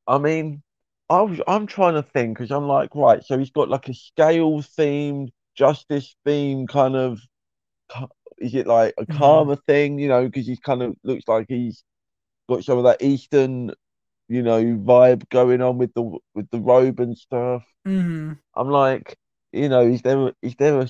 I 0.08 0.16
mean, 0.16 0.62
I 1.10 1.22
was, 1.22 1.40
I'm 1.48 1.66
trying 1.66 1.94
to 1.94 2.02
think 2.02 2.38
because 2.38 2.50
I'm 2.50 2.66
like, 2.68 2.94
right, 2.94 3.22
so 3.24 3.38
he's 3.38 3.50
got 3.50 3.68
like 3.68 3.88
a 3.88 3.94
scale 3.94 4.62
themed, 4.62 5.30
justice 5.56 6.16
theme 6.24 6.66
kind 6.68 6.96
of. 6.96 7.20
Is 8.38 8.54
it 8.54 8.66
like 8.66 8.94
a 8.98 9.06
Mhm. 9.08 9.44
karma 9.46 9.56
thing? 9.56 9.98
You 9.98 10.08
know, 10.08 10.24
because 10.26 10.46
he's 10.46 10.60
kind 10.60 10.82
of 10.82 10.96
looks 11.04 11.24
like 11.28 11.46
he's 11.48 11.84
got 12.48 12.64
some 12.64 12.78
of 12.78 12.84
that 12.84 13.02
Eastern, 13.02 13.72
you 14.28 14.42
know, 14.42 14.62
vibe 14.62 15.28
going 15.30 15.62
on 15.62 15.78
with 15.78 15.94
the 15.94 16.18
with 16.34 16.50
the 16.50 16.60
robe 16.60 17.00
and 17.00 17.18
stuff. 17.18 17.64
hmm 17.84 18.32
I'm 18.54 18.70
like, 18.70 19.16
you 19.52 19.68
know, 19.68 19.82
is 19.86 20.02
there 20.02 20.32
is 20.42 20.56
there 20.56 20.80
a 20.80 20.88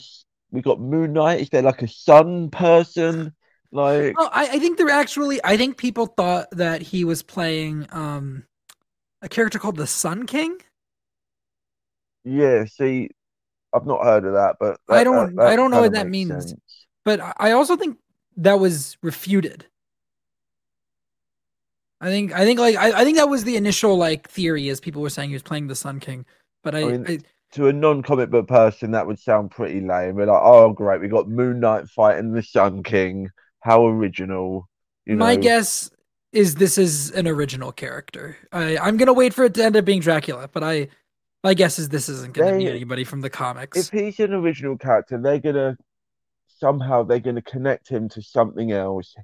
we 0.52 0.62
got 0.62 0.80
Moon 0.80 1.12
Knight? 1.14 1.40
Is 1.40 1.50
there 1.50 1.62
like 1.62 1.82
a 1.82 1.88
sun 1.88 2.50
person? 2.50 3.34
Like, 3.72 4.16
Well, 4.16 4.30
I, 4.32 4.48
I 4.48 4.58
think 4.58 4.78
they're 4.78 4.88
actually. 4.90 5.40
I 5.44 5.56
think 5.56 5.76
people 5.76 6.06
thought 6.06 6.48
that 6.52 6.82
he 6.82 7.04
was 7.04 7.22
playing 7.22 7.86
um 7.90 8.44
a 9.22 9.28
character 9.28 9.58
called 9.58 9.76
the 9.76 9.86
Sun 9.86 10.26
King. 10.26 10.58
yeah, 12.24 12.64
see, 12.66 13.10
I've 13.72 13.86
not 13.86 14.04
heard 14.04 14.24
of 14.24 14.34
that, 14.34 14.56
but 14.60 14.78
I 14.88 15.04
don't- 15.04 15.36
that- 15.36 15.46
I 15.46 15.56
don't 15.56 15.70
know 15.70 15.80
what 15.80 15.92
that 15.92 16.08
means. 16.08 16.30
sense. 16.30 16.54
But 17.04 17.20
I- 17.20 17.34
I 17.38 17.50
also 17.52 17.76
think 17.76 17.98
that 18.36 18.58
was 18.60 18.96
refuted. 19.02 19.66
I 22.00 22.06
think 22.08 22.32
I 22.32 22.44
think 22.44 22.58
like 22.58 22.76
I, 22.76 23.00
I 23.00 23.04
think 23.04 23.18
that 23.18 23.28
was 23.28 23.44
the 23.44 23.56
initial 23.56 23.96
like 23.96 24.28
theory 24.28 24.68
as 24.70 24.80
people 24.80 25.02
were 25.02 25.10
saying 25.10 25.28
he 25.30 25.34
was 25.34 25.42
playing 25.42 25.66
the 25.66 25.74
Sun 25.74 26.00
King. 26.00 26.24
But 26.62 26.74
I, 26.74 26.80
I 26.80 26.84
mean, 26.92 27.04
I 27.08 27.18
To 27.52 27.68
a 27.68 27.72
non-comic 27.72 28.30
book 28.30 28.48
person, 28.48 28.92
that 28.92 29.06
would 29.06 29.18
sound 29.18 29.50
pretty 29.50 29.80
lame. 29.80 30.14
We're 30.14 30.26
like, 30.26 30.42
oh, 30.42 30.72
great, 30.72 31.00
we 31.00 31.08
got 31.08 31.28
Moon 31.28 31.60
Knight 31.60 31.88
fighting 31.88 32.32
the 32.32 32.42
Sun 32.42 32.82
King. 32.84 33.30
How 33.60 33.86
original, 33.86 34.68
you 35.04 35.16
know? 35.16 35.24
my 35.26 35.36
guess 35.36 35.90
is 36.32 36.54
this 36.56 36.78
is 36.78 37.10
an 37.12 37.26
original 37.26 37.72
character. 37.72 38.36
I, 38.52 38.78
I'm 38.78 38.96
gonna 38.96 39.12
wait 39.12 39.34
for 39.34 39.44
it 39.44 39.54
to 39.54 39.64
end 39.64 39.76
up 39.76 39.84
being 39.84 40.00
Dracula, 40.00 40.48
but 40.52 40.62
I 40.62 40.88
my 41.42 41.54
guess 41.54 41.78
is 41.78 41.88
this 41.88 42.08
isn't 42.08 42.34
gonna 42.34 42.58
be 42.58 42.68
anybody 42.68 43.04
from 43.04 43.20
the 43.20 43.30
comics. 43.30 43.78
If 43.78 43.90
he's 43.90 44.20
an 44.20 44.34
original 44.34 44.76
character, 44.76 45.18
they're 45.20 45.38
gonna 45.38 45.76
somehow 46.46 47.02
they're 47.02 47.20
gonna 47.20 47.42
connect 47.42 47.88
him 47.88 48.08
to 48.10 48.22
something 48.22 48.72
else. 48.72 49.14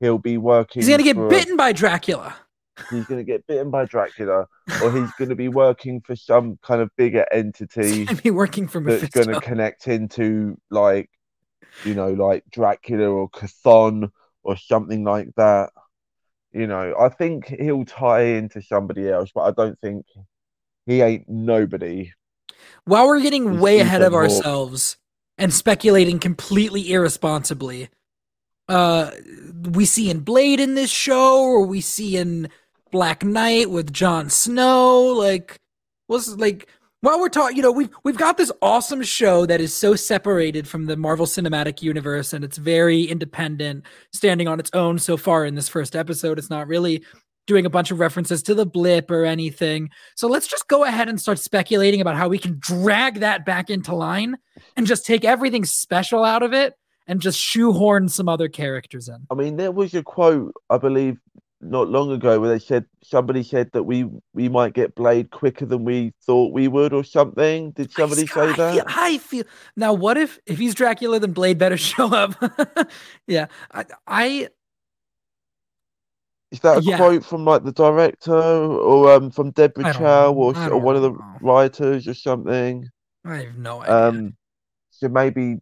He'll 0.00 0.18
be 0.18 0.38
working. 0.38 0.82
He's 0.82 0.88
gonna 0.88 1.02
get 1.02 1.16
a- 1.16 1.28
bitten 1.28 1.56
by 1.56 1.72
Dracula. 1.72 2.34
he's 2.90 3.04
going 3.04 3.18
to 3.20 3.24
get 3.24 3.46
bitten 3.46 3.70
by 3.70 3.84
Dracula, 3.84 4.46
or 4.82 4.92
he's 4.92 5.12
going 5.18 5.28
to 5.28 5.36
be 5.36 5.48
working 5.48 6.00
for 6.00 6.16
some 6.16 6.58
kind 6.62 6.80
of 6.80 6.88
bigger 6.96 7.26
entity 7.30 7.82
He's 7.92 8.06
gonna 8.06 8.22
be 8.22 8.30
working 8.30 8.68
for 8.68 8.80
that's 8.80 9.08
going 9.08 9.28
to 9.28 9.40
connect 9.40 9.86
into, 9.86 10.58
like, 10.70 11.10
you 11.84 11.94
know, 11.94 12.12
like 12.12 12.44
Dracula 12.50 13.06
or 13.06 13.28
Chthon 13.30 14.10
or 14.42 14.56
something 14.56 15.04
like 15.04 15.28
that. 15.36 15.70
You 16.52 16.66
know, 16.66 16.94
I 16.98 17.08
think 17.08 17.46
he'll 17.46 17.84
tie 17.84 18.22
into 18.22 18.60
somebody 18.60 19.08
else, 19.08 19.30
but 19.34 19.42
I 19.42 19.50
don't 19.52 19.78
think 19.80 20.04
he 20.86 21.00
ain't 21.00 21.28
nobody. 21.28 22.12
While 22.84 23.06
we're 23.06 23.20
getting 23.20 23.52
He's 23.52 23.60
way 23.60 23.80
ahead 23.80 24.02
of 24.02 24.12
Hawke. 24.12 24.22
ourselves 24.22 24.96
and 25.38 25.54
speculating 25.54 26.18
completely 26.18 26.90
irresponsibly, 26.92 27.88
uh, 28.68 29.12
we 29.70 29.84
see 29.84 30.10
in 30.10 30.20
Blade 30.20 30.60
in 30.60 30.74
this 30.74 30.90
show, 30.90 31.42
or 31.42 31.64
we 31.64 31.80
see 31.80 32.16
in 32.16 32.48
Black 32.90 33.24
Knight 33.24 33.70
with 33.70 33.92
Jon 33.92 34.28
Snow. 34.28 35.02
Like, 35.06 35.60
what's 36.08 36.28
like 36.28 36.68
while 37.02 37.18
we're 37.18 37.28
talking, 37.28 37.56
you 37.56 37.62
know, 37.62 37.72
we've 37.72 37.90
we've 38.04 38.16
got 38.16 38.36
this 38.36 38.52
awesome 38.60 39.02
show 39.02 39.46
that 39.46 39.60
is 39.60 39.72
so 39.72 39.94
separated 39.94 40.68
from 40.68 40.86
the 40.86 40.96
Marvel 40.96 41.26
Cinematic 41.26 41.82
Universe, 41.82 42.32
and 42.32 42.44
it's 42.44 42.58
very 42.58 43.04
independent, 43.04 43.84
standing 44.12 44.48
on 44.48 44.60
its 44.60 44.70
own 44.74 44.98
so 44.98 45.16
far 45.16 45.44
in 45.44 45.54
this 45.54 45.68
first 45.68 45.96
episode. 45.96 46.38
It's 46.38 46.50
not 46.50 46.68
really 46.68 47.02
doing 47.46 47.64
a 47.66 47.70
bunch 47.70 47.90
of 47.90 47.98
references 47.98 48.42
to 48.44 48.54
the 48.54 48.66
blip 48.66 49.10
or 49.10 49.24
anything. 49.24 49.88
So 50.14 50.28
let's 50.28 50.46
just 50.46 50.68
go 50.68 50.84
ahead 50.84 51.08
and 51.08 51.20
start 51.20 51.38
speculating 51.38 52.00
about 52.00 52.16
how 52.16 52.28
we 52.28 52.38
can 52.38 52.58
drag 52.60 53.20
that 53.20 53.44
back 53.44 53.70
into 53.70 53.94
line 53.94 54.36
and 54.76 54.86
just 54.86 55.06
take 55.06 55.24
everything 55.24 55.64
special 55.64 56.22
out 56.22 56.42
of 56.42 56.52
it 56.52 56.74
and 57.06 57.20
just 57.20 57.40
shoehorn 57.40 58.08
some 58.08 58.28
other 58.28 58.48
characters 58.48 59.08
in. 59.08 59.26
I 59.30 59.34
mean, 59.34 59.56
there 59.56 59.72
was 59.72 59.94
a 59.94 60.02
quote, 60.02 60.52
I 60.68 60.78
believe, 60.78 61.18
not 61.60 61.88
long 61.88 62.10
ago 62.10 62.40
where 62.40 62.48
they 62.48 62.58
said 62.58 62.86
somebody 63.02 63.42
said 63.42 63.70
that 63.72 63.82
we 63.82 64.08
we 64.32 64.48
might 64.48 64.72
get 64.72 64.94
Blade 64.94 65.30
quicker 65.30 65.66
than 65.66 65.84
we 65.84 66.12
thought 66.24 66.52
we 66.52 66.68
would, 66.68 66.92
or 66.92 67.04
something. 67.04 67.72
Did 67.72 67.90
somebody 67.92 68.22
I, 68.22 68.26
say 68.26 68.40
I 68.40 68.52
that? 68.56 68.72
Feel, 68.74 68.84
I 68.88 69.18
feel 69.18 69.44
now. 69.76 69.92
What 69.92 70.16
if 70.16 70.38
if 70.46 70.58
he's 70.58 70.74
Dracula, 70.74 71.20
then 71.20 71.32
Blade 71.32 71.58
better 71.58 71.76
show 71.90 72.14
up. 72.14 72.34
yeah, 73.26 73.46
I, 73.72 73.84
I 74.06 74.48
Is 76.50 76.60
that 76.60 76.78
a 76.78 76.82
Yeah. 76.82 76.96
quote 76.96 77.24
from 77.24 77.44
like 77.44 77.62
the 77.64 77.72
director 77.72 78.32
or 78.34 79.12
um 79.12 79.30
from 79.30 79.50
Deborah 79.52 79.92
Chow 79.92 80.32
or, 80.32 80.54
or 80.70 80.80
one 80.80 80.96
of 80.96 81.02
the 81.02 81.12
writers 81.40 82.08
or 82.08 82.14
something? 82.14 82.88
I 83.24 83.36
have 83.36 83.56
no 83.58 83.82
idea. 83.82 83.94
Um, 84.08 84.36
so 84.90 85.08
maybe 85.08 85.56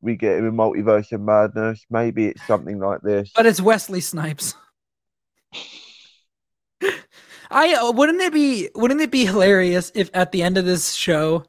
we 0.00 0.16
get 0.16 0.38
him 0.38 0.46
in 0.46 0.54
Multiverse 0.54 1.10
of 1.12 1.20
Madness. 1.22 1.84
Maybe 1.90 2.26
it's 2.28 2.46
something 2.46 2.78
like 2.78 3.00
this. 3.02 3.32
but 3.34 3.46
it's 3.46 3.60
Wesley 3.60 4.00
Snipes. 4.00 4.54
I 7.50 7.74
uh, 7.74 7.92
wouldn't 7.92 8.20
it 8.20 8.32
be 8.32 8.68
wouldn't 8.74 9.00
it 9.00 9.10
be 9.10 9.26
hilarious 9.26 9.92
if 9.94 10.10
at 10.14 10.32
the 10.32 10.42
end 10.42 10.58
of 10.58 10.64
this 10.64 10.92
show, 10.94 11.44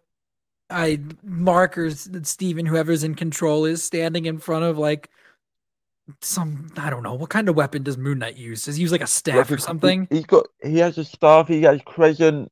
I 0.69 0.99
Mark 1.23 1.77
or 1.77 1.89
Steven, 1.91 2.65
whoever's 2.65 3.03
in 3.03 3.15
control, 3.15 3.65
is 3.65 3.83
standing 3.83 4.25
in 4.25 4.37
front 4.39 4.65
of 4.65 4.77
like 4.77 5.09
some 6.21 6.69
I 6.77 6.89
don't 6.89 7.03
know 7.03 7.15
what 7.15 7.29
kind 7.29 7.49
of 7.49 7.55
weapon 7.55 7.83
does 7.83 7.97
Moon 7.97 8.19
Knight 8.19 8.37
use? 8.37 8.65
Does 8.65 8.75
he 8.75 8.81
use 8.83 8.91
like 8.91 9.01
a 9.01 9.07
staff 9.07 9.49
or 9.49 9.57
something? 9.57 10.07
He's 10.11 10.25
got 10.25 10.45
he 10.63 10.77
has 10.79 10.97
a 10.97 11.05
staff. 11.05 11.47
He 11.47 11.63
has 11.63 11.81
crescent 11.85 12.51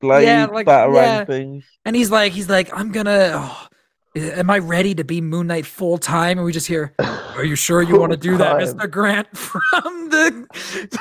blade, 0.00 0.24
Yeah, 0.24 0.46
like- 0.46 0.66
batarang 0.66 0.94
yeah. 0.94 1.24
things. 1.24 1.64
And 1.84 1.94
he's 1.94 2.10
like 2.10 2.32
he's 2.32 2.48
like 2.48 2.70
I'm 2.72 2.92
gonna. 2.92 3.32
Oh, 3.34 3.66
am 4.14 4.50
I 4.50 4.58
ready 4.58 4.94
to 4.94 5.04
be 5.04 5.20
Moon 5.20 5.46
Knight 5.48 5.66
full 5.66 5.98
time? 5.98 6.38
And 6.38 6.44
we 6.44 6.52
just 6.52 6.66
hear, 6.66 6.94
Are 6.98 7.44
you 7.44 7.56
sure 7.56 7.82
you 7.82 7.98
want 7.98 8.12
to 8.12 8.18
do 8.18 8.36
that, 8.36 8.56
Mr. 8.56 8.90
Grant? 8.90 9.28
From 9.36 10.08
the 10.10 10.98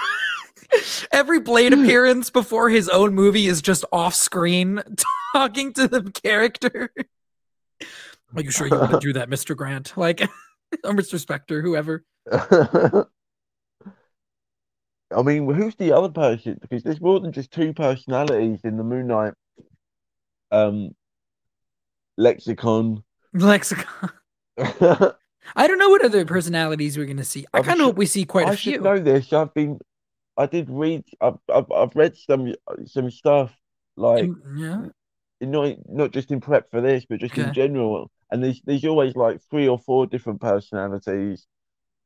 every 1.12 1.40
Blade 1.40 1.74
appearance 1.74 2.30
before 2.30 2.70
his 2.70 2.90
own 2.90 3.14
movie 3.14 3.48
is 3.48 3.62
just 3.62 3.86
off 3.92 4.16
screen 4.16 4.82
talking 5.36 5.74
to 5.74 5.88
the 5.88 6.04
character. 6.12 6.92
Are 8.36 8.42
you 8.42 8.52
sure 8.52 8.68
you 8.68 8.78
want 8.78 8.92
to 8.92 9.00
do 9.00 9.14
that, 9.14 9.30
Mr. 9.30 9.56
Grant? 9.56 9.96
Like, 9.96 10.22
or 10.22 10.94
Mr. 10.94 11.24
Spector, 11.24 11.62
whoever. 11.62 12.04
I 15.16 15.22
mean, 15.22 15.48
who's 15.48 15.76
the 15.76 15.92
other 15.92 16.10
person? 16.10 16.58
Because 16.60 16.82
there's 16.82 17.00
more 17.00 17.20
than 17.20 17.32
just 17.32 17.52
two 17.52 17.74
personalities 17.74 18.62
in 18.64 18.78
the 18.78 18.84
Moon 18.84 19.08
Knight 19.08 19.34
um 20.52 20.94
lexicon. 22.18 23.04
Lexicon. 23.34 24.10
I 25.56 25.68
don't 25.68 25.78
know 25.78 25.90
what 25.90 26.06
other 26.06 26.26
personalities 26.26 26.98
we're 26.98 27.06
gonna 27.06 27.24
see. 27.24 27.46
I 27.54 27.62
kind 27.62 27.80
of 27.80 27.88
hope 27.88 27.98
we 27.98 28.06
see 28.06 28.26
quite 28.26 28.48
I 28.48 28.54
a 28.54 28.58
few. 28.58 28.74
should 28.74 28.84
know 28.84 29.00
this. 29.00 29.34
I've 29.34 29.54
been, 29.54 29.80
I 30.38 30.46
did 30.46 30.70
read. 30.70 31.04
I've, 31.22 31.38
I've, 31.54 31.72
I've 31.72 31.96
read 31.96 32.16
some 32.18 32.54
some 32.86 33.12
stuff 33.12 33.56
like 33.98 34.32
yeah. 34.56 34.86
not 35.42 35.76
not 35.90 36.12
just 36.12 36.32
in 36.32 36.40
prep 36.40 36.70
for 36.72 36.82
this, 36.82 37.06
but 37.06 37.20
just 37.20 37.34
Okay. 37.34 37.44
in 37.44 37.54
general. 37.54 38.10
And 38.32 38.44
there's 38.44 38.62
there's 38.66 38.86
always 38.86 39.16
like 39.16 39.42
three 39.50 39.68
or 39.68 39.78
four 39.80 40.08
different 40.08 40.42
personalities, 40.42 41.46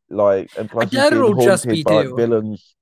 like 0.10 0.50
and 0.58 0.70
plus 0.70 0.90
he's 0.92 1.00
doubt 1.00 1.12
being 1.12 1.22
it'll 1.22 1.36
just 1.36 1.68
be 1.68 1.84
by 1.84 2.04
two. 2.04 2.16
villains 2.16 2.76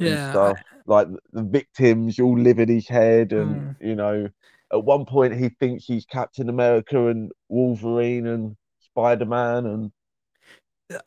and 0.00 0.08
Yeah. 0.08 0.30
stuff. 0.30 0.58
Like 0.86 1.08
the 1.32 1.42
victims 1.44 2.18
all 2.18 2.38
live 2.38 2.58
in 2.58 2.68
his 2.68 2.88
head, 2.88 3.32
and 3.32 3.76
Mm. 3.76 3.76
you 3.80 3.94
know, 3.94 4.28
at 4.72 4.84
one 4.84 5.04
point 5.04 5.34
he 5.34 5.48
thinks 5.48 5.84
he's 5.84 6.04
Captain 6.06 6.48
America 6.48 7.08
and 7.08 7.32
Wolverine 7.48 8.26
and 8.26 8.56
Spider 8.80 9.26
Man, 9.26 9.66
and 9.66 9.92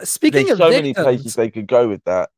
Speaking 0.03 0.45
there's 0.47 0.51
of 0.51 0.57
so 0.59 0.69
victims, 0.71 0.95
many 0.97 1.05
places 1.05 1.35
they 1.35 1.49
could 1.49 1.67
go 1.67 1.89
with 1.89 2.03
that. 2.05 2.29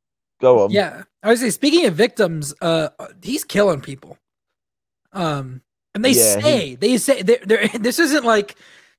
Go 0.41 0.63
on. 0.63 0.71
Yeah, 0.71 1.03
I 1.21 1.29
was 1.29 1.39
say 1.41 1.49
speaking 1.51 1.85
of 1.85 1.93
victims, 1.93 2.53
uh, 2.61 2.89
he's 3.21 3.43
killing 3.43 3.81
people. 3.81 4.17
Um, 5.13 5.61
And 5.93 6.03
they 6.03 6.11
Yeah, 6.11 6.35
he- 6.37 6.41
say 6.41 6.75
they 6.75 6.97
say 6.97 7.21
they're, 7.21 7.39
they're, 7.45 7.67
this 7.79 7.99
isn't 7.99 8.25
like 8.25 8.55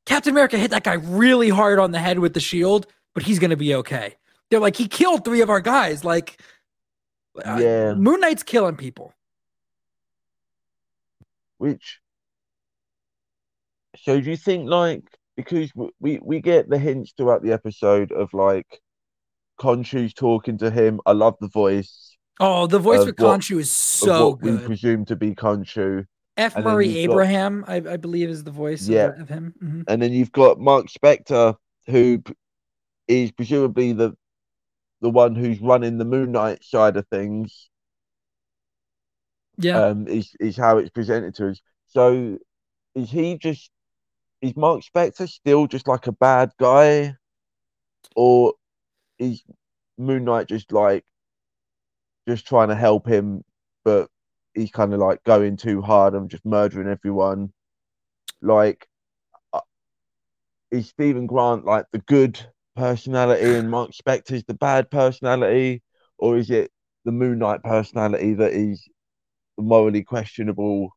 Captain 0.07 0.31
America 0.31 0.57
hit 0.59 0.71
that 0.71 0.85
guy 0.85 0.95
really 0.95 1.49
hard 1.49 1.79
on 1.81 1.91
the 1.91 1.99
head 1.99 2.21
with 2.21 2.35
the 2.35 2.41
shield, 2.41 2.87
but 3.15 3.25
he's 3.25 3.39
gonna 3.41 3.57
be 3.57 3.75
okay. 3.75 4.15
They're 4.51 4.61
like 4.61 4.77
he 4.77 4.87
killed 4.87 5.25
three 5.25 5.41
of 5.41 5.51
our 5.51 5.61
guys. 5.61 6.05
Like, 6.05 6.41
uh, 7.45 7.59
Yeah. 7.61 7.95
Moon 7.95 8.21
Knight's 8.21 8.45
killing 8.45 8.77
people. 8.77 9.13
Which, 11.59 12.01
so 14.03 14.21
do 14.21 14.31
you 14.31 14.37
think 14.37 14.69
like 14.69 15.03
because 15.37 15.71
we 16.01 16.19
we 16.23 16.41
get 16.41 16.69
the 16.69 16.79
hints 16.79 17.13
throughout 17.17 17.43
the 17.43 17.53
episode 17.53 18.13
of 18.13 18.33
like 18.33 18.81
Khonshu's 19.61 20.13
talking 20.13 20.59
to 20.59 20.71
him. 20.71 21.01
I 21.07 21.13
love 21.13 21.35
the 21.41 21.49
voice 21.49 22.17
Oh, 22.39 22.67
the 22.67 22.79
voice 22.79 23.01
Of 23.01 23.07
for 23.09 23.13
Khonshu 23.15 23.59
is 23.61 23.71
so 23.71 24.35
good. 24.35 24.61
we 24.61 24.67
presume 24.67 25.07
to 25.07 25.17
be 25.17 25.35
Khonshu, 25.35 26.05
F. 26.37 26.55
and 26.57 26.65
Murray 26.67 26.87
you've 26.89 27.07
got- 27.09 27.13
Abraham, 27.15 27.65
I, 27.67 27.77
I 27.77 27.97
believe, 27.97 28.29
is 28.29 28.45
the 28.45 28.51
voice 28.51 28.87
Yeah. 28.87 29.07
of, 29.15 29.21
of 29.21 29.29
him. 29.31 29.55
Mhm. 29.63 29.85
and 29.89 30.03
then 30.03 30.13
you've 30.13 30.33
got 30.33 30.61
Mark 30.61 30.87
Spector, 30.89 31.55
who 31.87 32.23
is 33.09 33.33
presumably 33.33 33.93
the 33.93 34.13
the 35.01 35.09
one 35.11 35.35
who's 35.35 35.61
running 35.61 35.97
the 35.99 36.05
Moon 36.05 36.33
Knight 36.33 36.63
side 36.65 36.97
of 36.99 37.07
things. 37.09 37.71
Yeah, 39.59 39.83
um, 39.87 40.07
is 40.07 40.35
is 40.39 40.57
how 40.57 40.79
it's 40.79 40.91
presented 40.91 41.35
to 41.37 41.51
us. 41.51 41.61
So, 41.87 42.39
is 42.95 43.11
he 43.11 43.39
just 43.39 43.71
is 44.41 44.57
Mark 44.57 44.83
Spector 44.83 45.29
still 45.29 45.67
just 45.67 45.89
like 45.89 46.07
a 46.07 46.13
bad 46.13 46.51
guy, 46.59 47.15
or 48.15 48.55
is 49.19 49.43
Moon 49.99 50.25
Knight 50.25 50.49
just 50.49 50.73
like 50.73 51.05
just 52.29 52.47
trying 52.47 52.69
to 52.69 52.75
help 52.75 53.07
him, 53.07 53.45
but 53.85 54.09
he's 54.55 54.71
kind 54.71 54.93
of 54.93 55.01
like 55.01 55.23
going 55.25 55.57
too 55.57 55.81
hard 55.81 56.15
and 56.15 56.31
just 56.31 56.45
murdering 56.45 56.89
everyone? 56.89 57.53
Like, 58.43 58.87
uh, 59.53 59.61
is 60.71 60.89
Steven 60.89 61.27
Grant 61.27 61.65
like 61.65 61.87
the 61.93 61.99
good 62.01 62.39
personality 62.77 63.55
and 63.55 63.71
Mark 63.71 63.93
Spector's 63.93 64.45
the 64.45 64.55
bad 64.55 64.91
personality, 64.91 65.83
or 66.19 66.37
is 66.37 66.51
it 66.51 66.71
the 67.05 67.13
Moon 67.13 67.39
Knight 67.39 67.63
personality 67.63 68.35
that 68.35 68.53
is 68.53 68.87
the 69.57 69.63
morally 69.63 70.03
questionable 70.03 70.91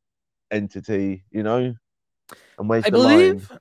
entity, 0.51 1.23
you 1.31 1.43
know? 1.43 1.73
And 2.59 2.69
where's 2.69 2.85
I 2.85 2.89
the 2.89 2.97
line? 2.97 3.17
believe. 3.17 3.51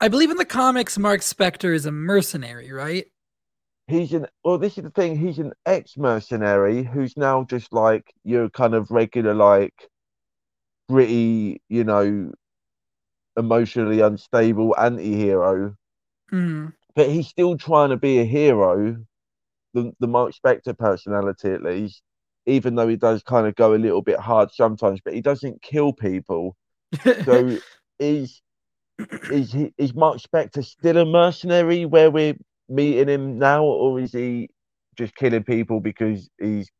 I 0.00 0.08
believe 0.08 0.30
in 0.30 0.36
the 0.36 0.44
comics, 0.44 0.98
Mark 0.98 1.20
Spector 1.20 1.74
is 1.74 1.86
a 1.86 1.92
mercenary, 1.92 2.72
right? 2.72 3.06
He's 3.86 4.12
an 4.14 4.26
well, 4.42 4.58
this 4.58 4.78
is 4.78 4.84
the 4.84 4.90
thing, 4.90 5.16
he's 5.16 5.38
an 5.38 5.52
ex 5.66 5.96
mercenary 5.96 6.84
who's 6.84 7.16
now 7.16 7.44
just 7.44 7.72
like 7.72 8.14
your 8.22 8.48
kind 8.48 8.74
of 8.74 8.90
regular, 8.90 9.34
like 9.34 9.74
gritty, 10.88 11.60
you 11.68 11.84
know, 11.84 12.32
emotionally 13.36 14.00
unstable 14.00 14.74
anti 14.78 15.14
hero. 15.14 15.76
Mm. 16.32 16.72
But 16.94 17.10
he's 17.10 17.28
still 17.28 17.58
trying 17.58 17.90
to 17.90 17.96
be 17.96 18.20
a 18.20 18.24
hero, 18.24 18.96
the 19.74 19.92
the 20.00 20.06
Mark 20.06 20.32
Spector 20.34 20.76
personality 20.78 21.50
at 21.50 21.62
least, 21.62 22.02
even 22.46 22.74
though 22.74 22.88
he 22.88 22.96
does 22.96 23.22
kind 23.22 23.46
of 23.46 23.54
go 23.54 23.74
a 23.74 23.76
little 23.76 24.02
bit 24.02 24.18
hard 24.18 24.50
sometimes, 24.52 25.00
but 25.04 25.14
he 25.14 25.20
doesn't 25.20 25.62
kill 25.62 25.92
people. 25.92 26.56
So 27.24 27.58
is 27.98 28.40
is 28.98 29.52
he 29.52 29.72
is 29.78 29.94
Mark 29.94 30.18
Spector 30.18 30.64
still 30.64 30.98
a 30.98 31.04
mercenary 31.04 31.84
where 31.84 32.10
we're 32.10 32.36
meeting 32.68 33.08
him 33.08 33.38
now, 33.38 33.64
or 33.64 34.00
is 34.00 34.12
he 34.12 34.48
just 34.96 35.14
killing 35.16 35.42
people 35.42 35.80
because 35.80 36.28
he's 36.40 36.70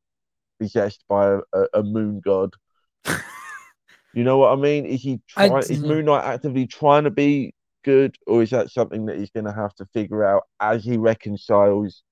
possessed 0.60 1.04
by 1.08 1.38
a, 1.52 1.64
a, 1.74 1.82
moon 1.82 2.20
god? 2.24 2.54
you 4.14 4.24
know 4.24 4.38
what 4.38 4.52
I 4.52 4.56
mean? 4.56 4.86
Is 4.86 5.02
he 5.02 5.20
I-? 5.36 5.58
Is 5.58 5.80
Moon 5.80 6.04
Knight 6.04 6.24
actively 6.24 6.66
trying 6.66 7.04
to 7.04 7.10
be 7.10 7.54
good, 7.84 8.16
or 8.26 8.42
is 8.42 8.50
that 8.50 8.70
something 8.70 9.06
that 9.06 9.18
he's 9.18 9.30
going 9.30 9.46
to 9.46 9.52
have 9.52 9.74
to 9.76 9.86
figure 9.86 10.24
out 10.24 10.44
as 10.60 10.84
he 10.84 10.96
reconciles 10.96 12.02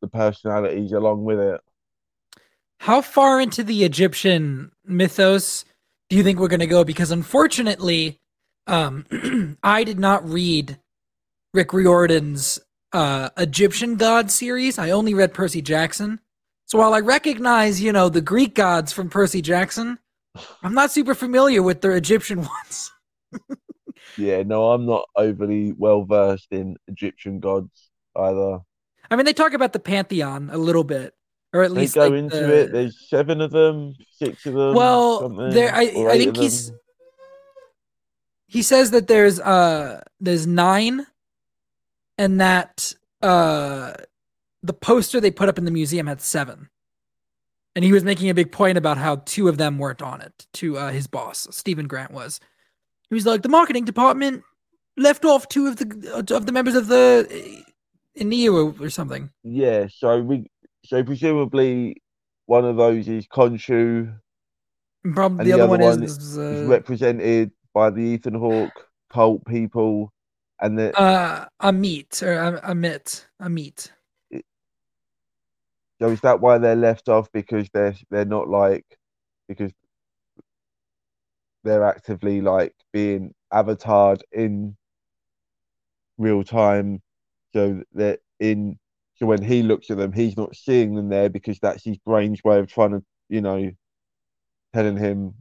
the 0.00 0.08
personalities 0.08 0.92
along 0.92 1.24
with 1.24 1.40
it? 1.40 1.60
How 2.80 3.00
far 3.00 3.40
into 3.40 3.64
the 3.64 3.84
Egyptian 3.84 4.70
mythos 4.84 5.64
do 6.10 6.16
you 6.16 6.22
think 6.22 6.38
we're 6.38 6.48
going 6.48 6.60
to 6.60 6.66
go? 6.66 6.84
Because 6.84 7.10
unfortunately, 7.10 8.20
um, 8.66 9.56
I 9.62 9.84
did 9.84 9.98
not 9.98 10.28
read 10.28 10.78
Rick 11.52 11.72
Riordan's 11.72 12.58
uh, 12.92 13.30
Egyptian 13.36 13.96
God 13.96 14.30
series. 14.30 14.78
I 14.78 14.90
only 14.90 15.14
read 15.14 15.34
Percy 15.34 15.62
Jackson. 15.62 16.20
So 16.66 16.78
while 16.78 16.94
I 16.94 17.00
recognize, 17.00 17.80
you 17.82 17.92
know, 17.92 18.08
the 18.08 18.20
Greek 18.22 18.54
gods 18.54 18.92
from 18.92 19.10
Percy 19.10 19.42
Jackson, 19.42 19.98
I'm 20.62 20.74
not 20.74 20.90
super 20.90 21.14
familiar 21.14 21.62
with 21.62 21.80
their 21.80 21.92
Egyptian 21.96 22.38
ones. 22.64 22.90
Yeah, 24.16 24.42
no, 24.44 24.70
I'm 24.72 24.86
not 24.86 25.04
overly 25.16 25.72
well 25.76 26.04
versed 26.04 26.48
in 26.52 26.76
Egyptian 26.88 27.40
gods 27.40 27.90
either. 28.16 28.60
I 29.10 29.16
mean, 29.16 29.26
they 29.26 29.32
talk 29.32 29.52
about 29.52 29.72
the 29.72 29.78
pantheon 29.80 30.50
a 30.52 30.58
little 30.58 30.84
bit, 30.84 31.14
or 31.52 31.64
at 31.64 31.70
They 31.74 31.80
least 31.82 31.94
go 31.96 32.02
like, 32.08 32.12
into 32.14 32.36
the- 32.36 32.60
it. 32.62 32.72
There's 32.72 33.08
seven 33.08 33.40
of 33.40 33.50
them, 33.50 33.94
six 34.12 34.46
of 34.46 34.54
them. 34.54 34.74
Well, 34.74 35.28
there- 35.50 35.74
I- 35.74 36.06
I 36.10 36.18
think 36.18 36.36
he's- 36.36 36.68
them. 36.68 36.78
He 38.54 38.62
says 38.62 38.92
that 38.92 39.08
there's 39.08 39.40
uh 39.40 40.00
there's 40.20 40.46
nine 40.46 41.08
and 42.16 42.40
that 42.40 42.94
uh 43.20 43.94
the 44.62 44.72
poster 44.72 45.20
they 45.20 45.32
put 45.32 45.48
up 45.48 45.58
in 45.58 45.64
the 45.64 45.72
museum 45.72 46.06
had 46.06 46.20
seven. 46.20 46.68
And 47.74 47.84
he 47.84 47.90
was 47.90 48.04
making 48.04 48.30
a 48.30 48.34
big 48.34 48.52
point 48.52 48.78
about 48.78 48.96
how 48.96 49.16
two 49.26 49.48
of 49.48 49.58
them 49.58 49.78
weren't 49.78 50.02
on 50.02 50.20
it 50.20 50.46
to 50.52 50.78
uh, 50.78 50.92
his 50.92 51.08
boss 51.08 51.48
steven 51.50 51.88
grant 51.88 52.12
was. 52.12 52.38
He 53.08 53.16
was 53.16 53.26
like 53.26 53.42
the 53.42 53.48
marketing 53.48 53.86
department 53.86 54.44
left 54.96 55.24
off 55.24 55.48
two 55.48 55.66
of 55.66 55.78
the 55.78 56.24
of 56.32 56.46
the 56.46 56.52
members 56.52 56.76
of 56.76 56.86
the 56.86 57.64
uh, 58.20 58.22
Neo 58.22 58.72
or 58.80 58.88
something. 58.88 59.30
Yeah, 59.42 59.88
so 59.90 60.20
we 60.20 60.46
so 60.84 61.02
presumably 61.02 62.00
one 62.46 62.64
of 62.64 62.76
those 62.76 63.08
is 63.08 63.26
Khonshu, 63.26 64.16
and 65.02 65.12
probably 65.12 65.38
the, 65.38 65.44
the 65.44 65.52
other, 65.54 65.62
other 65.64 65.70
one, 65.70 65.80
one 65.80 66.02
is, 66.04 66.16
is 66.18 66.38
uh, 66.38 66.66
represented 66.68 67.50
by 67.74 67.90
the 67.90 68.00
Ethan 68.00 68.34
Hawke 68.34 68.88
cult 69.10 69.44
people, 69.44 70.12
and 70.60 70.78
the 70.78 70.98
uh 70.98 71.46
Ammit 71.60 72.22
or 72.22 72.60
Ammit 72.62 73.26
Ammit 73.42 73.90
so 76.00 76.10
is 76.10 76.20
that 76.22 76.40
why 76.40 76.58
they're 76.58 76.76
left 76.76 77.08
off? 77.08 77.30
Because 77.32 77.68
they're 77.72 77.94
they're 78.10 78.24
not 78.24 78.48
like 78.48 78.84
because 79.48 79.72
they're 81.62 81.84
actively 81.84 82.40
like 82.40 82.74
being 82.92 83.32
avatared 83.52 84.20
in 84.32 84.76
real 86.18 86.44
time, 86.44 87.00
so 87.54 87.82
that 87.94 88.20
in 88.40 88.78
so 89.16 89.26
when 89.26 89.42
he 89.42 89.62
looks 89.62 89.90
at 89.90 89.96
them, 89.96 90.12
he's 90.12 90.36
not 90.36 90.56
seeing 90.56 90.94
them 90.94 91.08
there 91.08 91.30
because 91.30 91.58
that's 91.60 91.84
his 91.84 91.98
brain's 91.98 92.42
way 92.44 92.58
of 92.58 92.66
trying 92.66 92.90
to 92.90 93.02
you 93.28 93.40
know 93.40 93.70
telling 94.74 94.96
him 94.96 95.34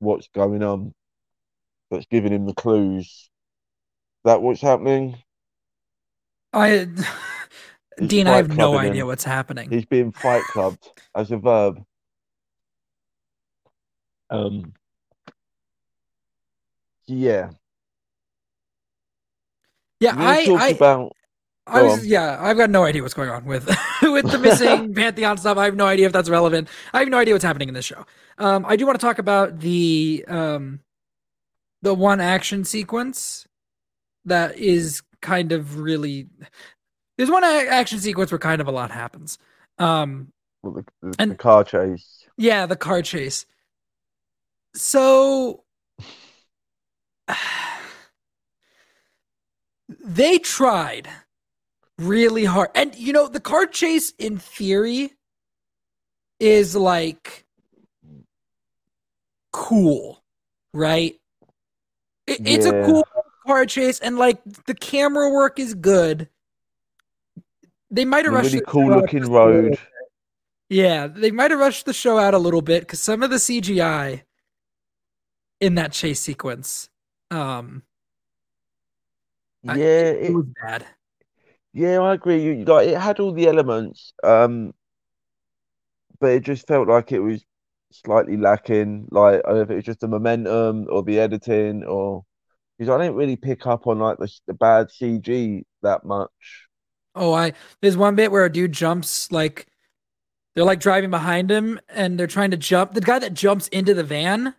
what's 0.00 0.28
going 0.34 0.62
on. 0.62 0.92
That's 1.90 2.06
giving 2.06 2.32
him 2.32 2.46
the 2.46 2.54
clues. 2.54 3.30
That 4.24 4.42
what's 4.42 4.60
happening? 4.60 5.16
i 6.52 6.88
He's 7.98 8.08
dean 8.08 8.26
i 8.26 8.36
have 8.36 8.56
no 8.56 8.76
idea 8.76 9.02
him. 9.02 9.06
what's 9.06 9.22
happening 9.24 9.70
He's 9.70 9.84
being 9.84 10.10
fight 10.10 10.42
clubbed 10.42 10.84
as 11.14 11.30
a 11.30 11.36
verb. 11.36 11.82
Um. 14.30 14.72
Yeah. 17.06 17.50
yeah 20.00 20.14
i 20.16 20.44
talked 20.44 20.62
i 20.62 20.68
about 20.68 21.12
I 21.70 21.82
was 21.82 22.06
yeah, 22.06 22.36
I've 22.40 22.56
got 22.56 22.70
no 22.70 22.84
idea 22.84 23.02
what's 23.02 23.14
going 23.14 23.30
on 23.30 23.44
with 23.44 23.66
with 24.02 24.30
the 24.30 24.38
missing 24.38 24.94
pantheon 25.00 25.38
stuff. 25.38 25.56
I 25.56 25.64
have 25.66 25.76
no 25.76 25.86
idea 25.86 26.06
if 26.06 26.12
that's 26.12 26.28
relevant. 26.28 26.68
I 26.92 27.00
have 27.00 27.08
no 27.08 27.18
idea 27.18 27.34
what's 27.34 27.44
happening 27.44 27.68
in 27.68 27.74
this 27.74 27.84
show. 27.84 28.04
Um, 28.38 28.64
I 28.66 28.76
do 28.76 28.86
want 28.86 28.98
to 28.98 29.04
talk 29.06 29.18
about 29.18 29.60
the 29.60 30.24
um, 30.28 30.80
the 31.82 31.94
one 31.94 32.20
action 32.20 32.64
sequence 32.64 33.46
that 34.24 34.58
is 34.58 35.02
kind 35.22 35.52
of 35.52 35.78
really. 35.78 36.28
There's 37.16 37.30
one 37.30 37.44
action 37.44 37.98
sequence 37.98 38.32
where 38.32 38.38
kind 38.38 38.60
of 38.60 38.68
a 38.68 38.72
lot 38.72 38.90
happens. 38.90 39.38
Um, 39.78 40.32
well, 40.62 40.72
the, 40.72 40.84
the, 41.02 41.14
And- 41.18 41.30
the 41.32 41.36
car 41.36 41.64
chase. 41.64 42.24
yeah, 42.36 42.66
the 42.66 42.76
car 42.76 43.02
chase. 43.02 43.44
So 44.74 45.64
they 50.04 50.38
tried 50.38 51.08
really 52.00 52.44
hard. 52.44 52.70
And 52.74 52.94
you 52.96 53.12
know, 53.12 53.28
the 53.28 53.40
car 53.40 53.66
chase 53.66 54.12
in 54.18 54.38
theory 54.38 55.12
is 56.38 56.74
like 56.74 57.44
cool, 59.52 60.22
right? 60.72 61.18
It, 62.26 62.40
It's 62.46 62.66
a 62.66 62.84
cool 62.84 63.06
car 63.46 63.66
chase 63.66 64.00
and 64.00 64.16
like 64.18 64.40
the 64.66 64.74
camera 64.74 65.30
work 65.30 65.58
is 65.58 65.74
good. 65.74 66.28
They 67.90 68.04
might 68.04 68.24
have 68.24 68.34
rushed 68.34 68.52
really 68.52 68.60
the 68.60 68.66
cool 68.66 68.88
looking 68.88 69.24
road. 69.30 69.78
yeah, 70.68 71.08
they 71.08 71.32
might 71.32 71.50
have 71.50 71.58
rushed 71.58 71.86
the 71.86 71.92
show 71.92 72.18
out 72.18 72.34
a 72.34 72.38
little 72.38 72.62
bit 72.62 72.82
because 72.82 73.00
some 73.00 73.22
of 73.22 73.30
the 73.30 73.36
CGI 73.36 74.22
in 75.60 75.74
that 75.74 75.92
chase 75.92 76.20
sequence. 76.20 76.88
Um, 77.32 77.82
Yeah, 79.64 79.72
I- 79.72 79.78
it, 79.78 80.22
it, 80.24 80.32
was 80.32 80.46
bad. 80.62 80.86
Yeah, 81.72 81.98
I 82.00 82.14
agree. 82.14 82.42
You 82.42 82.64
like 82.64 82.88
it 82.88 82.98
had 82.98 83.20
all 83.20 83.32
the 83.32 83.46
elements, 83.48 84.12
um, 84.24 84.72
but 86.20 86.30
it 86.32 86.42
just 86.44 86.66
felt 86.66 86.88
like 86.88 87.12
it 87.12 87.20
was 87.20 87.44
slightly 87.92 88.36
lacking. 88.36 89.08
Like 89.10 89.42
I 89.44 89.48
don't 89.48 89.56
know 89.56 89.62
if 89.62 89.70
it 89.70 89.76
was 89.76 89.84
just 89.84 90.00
the 90.00 90.08
momentum 90.08 90.86
or 90.90 91.02
the 91.02 91.18
editing, 91.20 91.84
or 91.84 92.24
because 92.78 92.90
I 92.90 92.98
didn't 92.98 93.16
really 93.16 93.36
pick 93.36 93.66
up 93.66 93.86
on 93.86 93.98
like 94.00 94.18
the 94.18 94.30
the 94.46 94.54
bad 94.54 94.90
CG 94.90 95.64
that 95.82 96.04
much. 96.04 96.30
Oh, 97.14 97.32
I 97.32 97.52
there's 97.82 97.96
one 97.96 98.14
bit 98.14 98.30
where 98.30 98.44
a 98.44 98.52
dude 98.52 98.72
jumps 98.72 99.30
like 99.32 99.66
they're 100.54 100.64
like 100.64 100.80
driving 100.80 101.10
behind 101.10 101.50
him 101.50 101.80
and 101.88 102.18
they're 102.18 102.26
trying 102.26 102.50
to 102.52 102.56
jump. 102.56 102.94
The 102.94 103.00
guy 103.02 103.18
that 103.20 103.34
jumps 103.34 103.68
into 103.68 103.94
the 103.94 104.04
van 104.04 104.54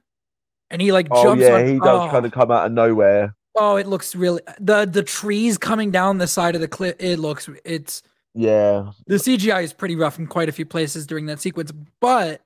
and 0.71 0.81
he 0.81 0.91
like 0.91 1.11
Oh 1.11 1.23
jumps 1.23 1.41
yeah, 1.41 1.55
on. 1.55 1.67
he 1.67 1.79
does 1.79 2.01
oh, 2.01 2.09
kind 2.09 2.25
of 2.25 2.31
come 2.31 2.51
out 2.51 2.65
of 2.67 2.71
nowhere. 2.73 3.35
Oh, 3.55 3.75
it 3.75 3.87
looks 3.87 4.15
really 4.15 4.41
the 4.59 4.85
the 4.85 5.03
trees 5.03 5.57
coming 5.57 5.91
down 5.91 6.17
the 6.17 6.27
side 6.27 6.55
of 6.55 6.61
the 6.61 6.67
cliff. 6.67 6.95
It 6.99 7.19
looks 7.19 7.49
it's 7.65 8.03
Yeah, 8.33 8.91
the 9.07 9.15
CGI 9.15 9.63
is 9.63 9.73
pretty 9.73 9.95
rough 9.95 10.19
in 10.19 10.27
quite 10.27 10.49
a 10.49 10.53
few 10.53 10.65
places 10.65 11.05
during 11.05 11.25
that 11.27 11.39
sequence, 11.39 11.71
but 11.99 12.41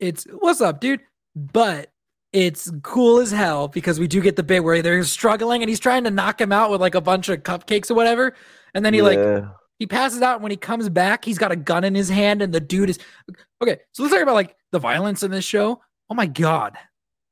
it's 0.00 0.24
what's 0.24 0.60
up, 0.60 0.80
dude? 0.80 1.00
But 1.34 1.90
it's 2.32 2.70
cool 2.82 3.18
as 3.18 3.30
hell 3.30 3.68
because 3.68 3.98
we 3.98 4.06
do 4.06 4.20
get 4.20 4.36
the 4.36 4.42
bit 4.42 4.62
where 4.62 4.82
they're 4.82 5.04
struggling 5.04 5.62
and 5.62 5.68
he's 5.68 5.80
trying 5.80 6.04
to 6.04 6.10
knock 6.10 6.40
him 6.40 6.52
out 6.52 6.70
with 6.70 6.80
like 6.80 6.94
a 6.94 7.00
bunch 7.00 7.28
of 7.28 7.42
cupcakes 7.42 7.90
or 7.90 7.94
whatever. 7.94 8.34
And 8.74 8.84
then 8.84 8.92
he 8.92 9.00
like 9.02 9.18
he 9.78 9.86
passes 9.86 10.22
out 10.22 10.34
and 10.34 10.42
when 10.42 10.50
he 10.50 10.56
comes 10.56 10.88
back, 10.88 11.24
he's 11.24 11.38
got 11.38 11.52
a 11.52 11.56
gun 11.56 11.84
in 11.84 11.94
his 11.94 12.08
hand 12.08 12.42
and 12.42 12.52
the 12.52 12.60
dude 12.60 12.90
is 12.90 12.98
okay. 13.62 13.78
So 13.92 14.02
let's 14.02 14.14
talk 14.14 14.22
about 14.22 14.34
like 14.34 14.54
the 14.72 14.78
violence 14.78 15.22
in 15.22 15.30
this 15.30 15.44
show. 15.44 15.80
Oh 16.10 16.14
my 16.14 16.26
god. 16.26 16.76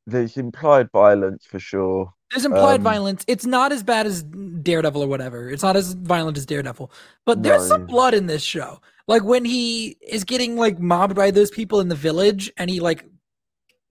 There's 0.06 0.36
implied 0.36 0.90
violence 0.92 1.44
for 1.46 1.58
sure. 1.58 2.12
There's 2.34 2.44
implied 2.44 2.80
Um, 2.80 2.82
violence. 2.82 3.24
It's 3.28 3.46
not 3.46 3.70
as 3.70 3.84
bad 3.84 4.06
as 4.06 4.24
Daredevil 4.24 5.00
or 5.00 5.06
whatever. 5.06 5.50
It's 5.50 5.62
not 5.62 5.76
as 5.76 5.92
violent 5.92 6.36
as 6.36 6.44
Daredevil, 6.44 6.90
but 7.24 7.44
there's 7.44 7.68
some 7.68 7.86
blood 7.86 8.12
in 8.12 8.26
this 8.26 8.42
show. 8.42 8.80
Like 9.06 9.22
when 9.22 9.44
he 9.44 9.96
is 10.02 10.24
getting 10.24 10.56
like 10.56 10.80
mobbed 10.80 11.14
by 11.14 11.30
those 11.30 11.52
people 11.52 11.80
in 11.80 11.88
the 11.88 11.94
village 11.94 12.50
and 12.56 12.68
he 12.68 12.80
like 12.80 13.04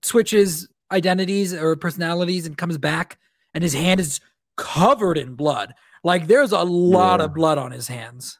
switches 0.02 0.68
identities 0.92 1.54
or 1.54 1.74
personalities 1.74 2.44
and 2.46 2.58
comes 2.58 2.76
back 2.76 3.18
and 3.54 3.64
his 3.64 3.72
hand 3.72 3.98
is 3.98 4.20
covered 4.58 5.16
in 5.16 5.36
blood. 5.36 5.72
Like 6.02 6.26
there's 6.26 6.52
a 6.52 6.64
lot 6.64 7.20
Yeah. 7.20 7.26
of 7.26 7.34
blood 7.34 7.56
on 7.56 7.72
his 7.72 7.88
hands. 7.88 8.38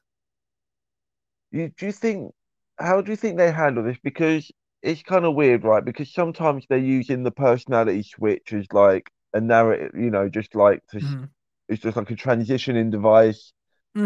You, 1.51 1.71
do 1.79 1.87
you 1.87 1.93
think, 1.93 2.35
how 2.79 3.01
do 3.01 3.11
you 3.11 3.17
think 3.17 3.39
they 3.39 3.53
handle 3.53 3.85
this? 3.85 3.97
Because 4.05 4.51
it's 4.83 5.03
kind 5.03 5.25
of 5.25 5.35
weird, 5.35 5.65
right? 5.65 5.83
Because 5.85 6.13
sometimes 6.13 6.67
they're 6.69 6.79
using 6.79 7.23
the 7.23 7.31
personality 7.31 8.03
switch 8.03 8.53
as 8.53 8.67
like 8.73 9.11
a 9.35 9.41
narrative, 9.41 9.93
you 9.95 10.11
know, 10.11 10.29
just 10.29 10.55
like 10.55 10.87
to, 10.89 10.99
Mhm. 11.01 11.31
it's 11.69 11.83
just 11.83 11.97
like 11.97 12.11
a 12.11 12.17
transitioning 12.17 12.91
device 12.91 13.53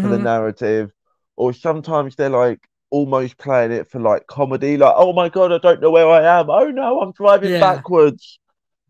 for 0.01 0.09
the 0.09 0.19
Mhm. 0.19 0.23
narrative. 0.25 0.93
Or 1.37 1.53
sometimes 1.53 2.17
they're 2.17 2.31
like 2.31 2.61
almost 2.91 3.39
playing 3.39 3.73
it 3.73 3.91
for 3.91 4.01
like 4.01 4.27
comedy, 4.27 4.77
like, 4.77 4.95
oh 4.97 5.13
my 5.13 5.29
God, 5.29 5.53
I 5.53 5.59
don't 5.59 5.81
know 5.81 5.91
where 5.91 6.09
I 6.09 6.41
am. 6.41 6.51
Oh 6.51 6.71
no, 6.71 7.01
I'm 7.01 7.13
driving 7.13 7.51
Yeah. 7.53 7.61
backwards. 7.61 8.41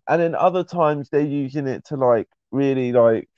And 0.08 0.22
then 0.22 0.34
other 0.34 0.64
times 0.64 1.10
they're 1.10 1.20
using 1.22 1.66
it 1.68 1.84
to 1.86 1.96
like 1.96 2.28
really 2.52 2.92
like 2.92 3.28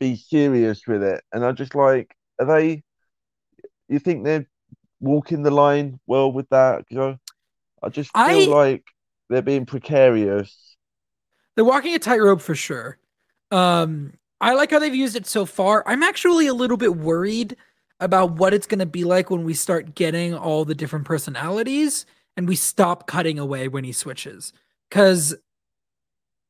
be 0.00 0.16
serious 0.16 0.86
with 0.86 1.02
it. 1.02 1.22
And 1.32 1.44
I 1.44 1.52
just 1.52 1.74
like, 1.74 2.14
are 2.38 2.46
they, 2.46 2.82
you 3.88 3.98
think 3.98 4.24
they're 4.24 4.46
walking 5.00 5.42
the 5.42 5.50
line 5.50 6.00
well 6.06 6.30
with 6.32 6.48
that? 6.50 6.84
You 6.90 6.98
know, 6.98 7.18
I 7.82 7.88
just 7.88 8.12
feel 8.12 8.40
I- 8.42 8.46
like 8.46 8.84
they're 9.30 9.42
being 9.42 9.66
precarious. 9.66 10.67
They're 11.58 11.64
walking 11.64 11.92
a 11.92 11.98
tightrope 11.98 12.40
for 12.40 12.54
sure. 12.54 12.98
Um, 13.50 14.12
I 14.40 14.54
like 14.54 14.70
how 14.70 14.78
they've 14.78 14.94
used 14.94 15.16
it 15.16 15.26
so 15.26 15.44
far. 15.44 15.82
I'm 15.88 16.04
actually 16.04 16.46
a 16.46 16.54
little 16.54 16.76
bit 16.76 16.94
worried 16.94 17.56
about 17.98 18.36
what 18.36 18.54
it's 18.54 18.68
going 18.68 18.78
to 18.78 18.86
be 18.86 19.02
like 19.02 19.28
when 19.28 19.42
we 19.42 19.54
start 19.54 19.96
getting 19.96 20.36
all 20.36 20.64
the 20.64 20.76
different 20.76 21.04
personalities 21.04 22.06
and 22.36 22.46
we 22.46 22.54
stop 22.54 23.08
cutting 23.08 23.40
away 23.40 23.66
when 23.66 23.82
he 23.82 23.90
switches. 23.90 24.52
Because 24.88 25.34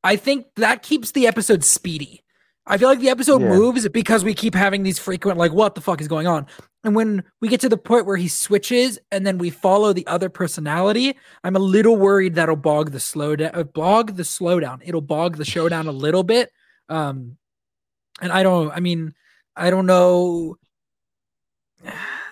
I 0.03 0.15
think 0.15 0.45
that 0.57 0.83
keeps 0.83 1.09
the 1.09 1.25
episode 1.25 1.63
speedy. 1.63 2.21
I 2.69 2.77
feel 2.77 2.87
like 2.87 2.99
the 2.99 3.09
episode 3.09 3.41
Yeah. 3.41 3.49
moves 3.49 3.87
because 3.89 4.23
we 4.23 4.33
keep 4.35 4.53
having 4.53 4.83
these 4.83 4.99
frequent, 4.99 5.37
like, 5.39 5.51
what 5.51 5.73
the 5.75 5.81
fuck 5.81 5.99
is 6.01 6.07
going 6.07 6.27
on? 6.27 6.45
And 6.83 6.95
when 6.95 7.23
we 7.41 7.47
get 7.49 7.59
to 7.61 7.69
the 7.69 7.77
point 7.77 8.05
where 8.05 8.15
he 8.15 8.27
switches 8.27 8.99
and 9.11 9.25
then 9.27 9.37
we 9.39 9.49
follow 9.49 9.91
the 9.91 10.05
other 10.07 10.29
personality, 10.29 11.17
I'm 11.43 11.55
a 11.55 11.59
little 11.59 11.97
worried 11.97 12.35
that'll 12.35 12.55
bog 12.55 12.91
the 12.91 12.99
slow 12.99 13.35
down, 13.35 13.51
uh, 13.53 13.63
bog 13.63 14.15
the 14.15 14.23
slowdown. 14.23 14.81
It'll 14.85 15.01
bog 15.01 15.37
the 15.37 15.45
showdown 15.45 15.87
a 15.87 15.91
little 15.91 16.23
bit. 16.23 16.51
Um, 16.87 17.37
and 18.21 18.31
I 18.31 18.43
don't, 18.43 18.71
I 18.71 18.79
mean, 18.79 19.13
I 19.55 19.69
don't 19.71 19.85
know. 19.87 20.55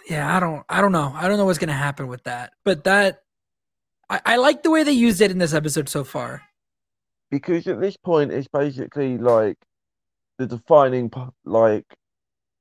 Yeah, 0.09 0.33
I 0.37 0.39
don't, 0.39 0.63
I 0.69 0.79
don't 0.79 0.93
know. 0.93 1.11
I 1.13 1.27
don't 1.27 1.35
know 1.37 1.43
what's 1.43 1.59
gonna 1.59 1.73
happen 1.73 2.07
with 2.07 2.23
that. 2.23 2.53
But 2.63 2.85
that, 2.85 3.23
I, 4.09 4.21
I 4.25 4.35
like 4.37 4.63
the 4.63 4.69
way 4.71 4.83
they 4.83 4.93
used 4.93 5.19
it 5.19 5.31
in 5.31 5.37
this 5.37 5.53
episode 5.53 5.89
so 5.89 6.05
far. 6.05 6.43
because 7.29 7.67
at 7.67 7.81
this 7.81 7.97
point 7.97 8.31
it's 8.31 8.47
basically 8.47 9.17
like 9.17 9.57
the 10.37 10.47
defining 10.47 11.11
like 11.45 11.85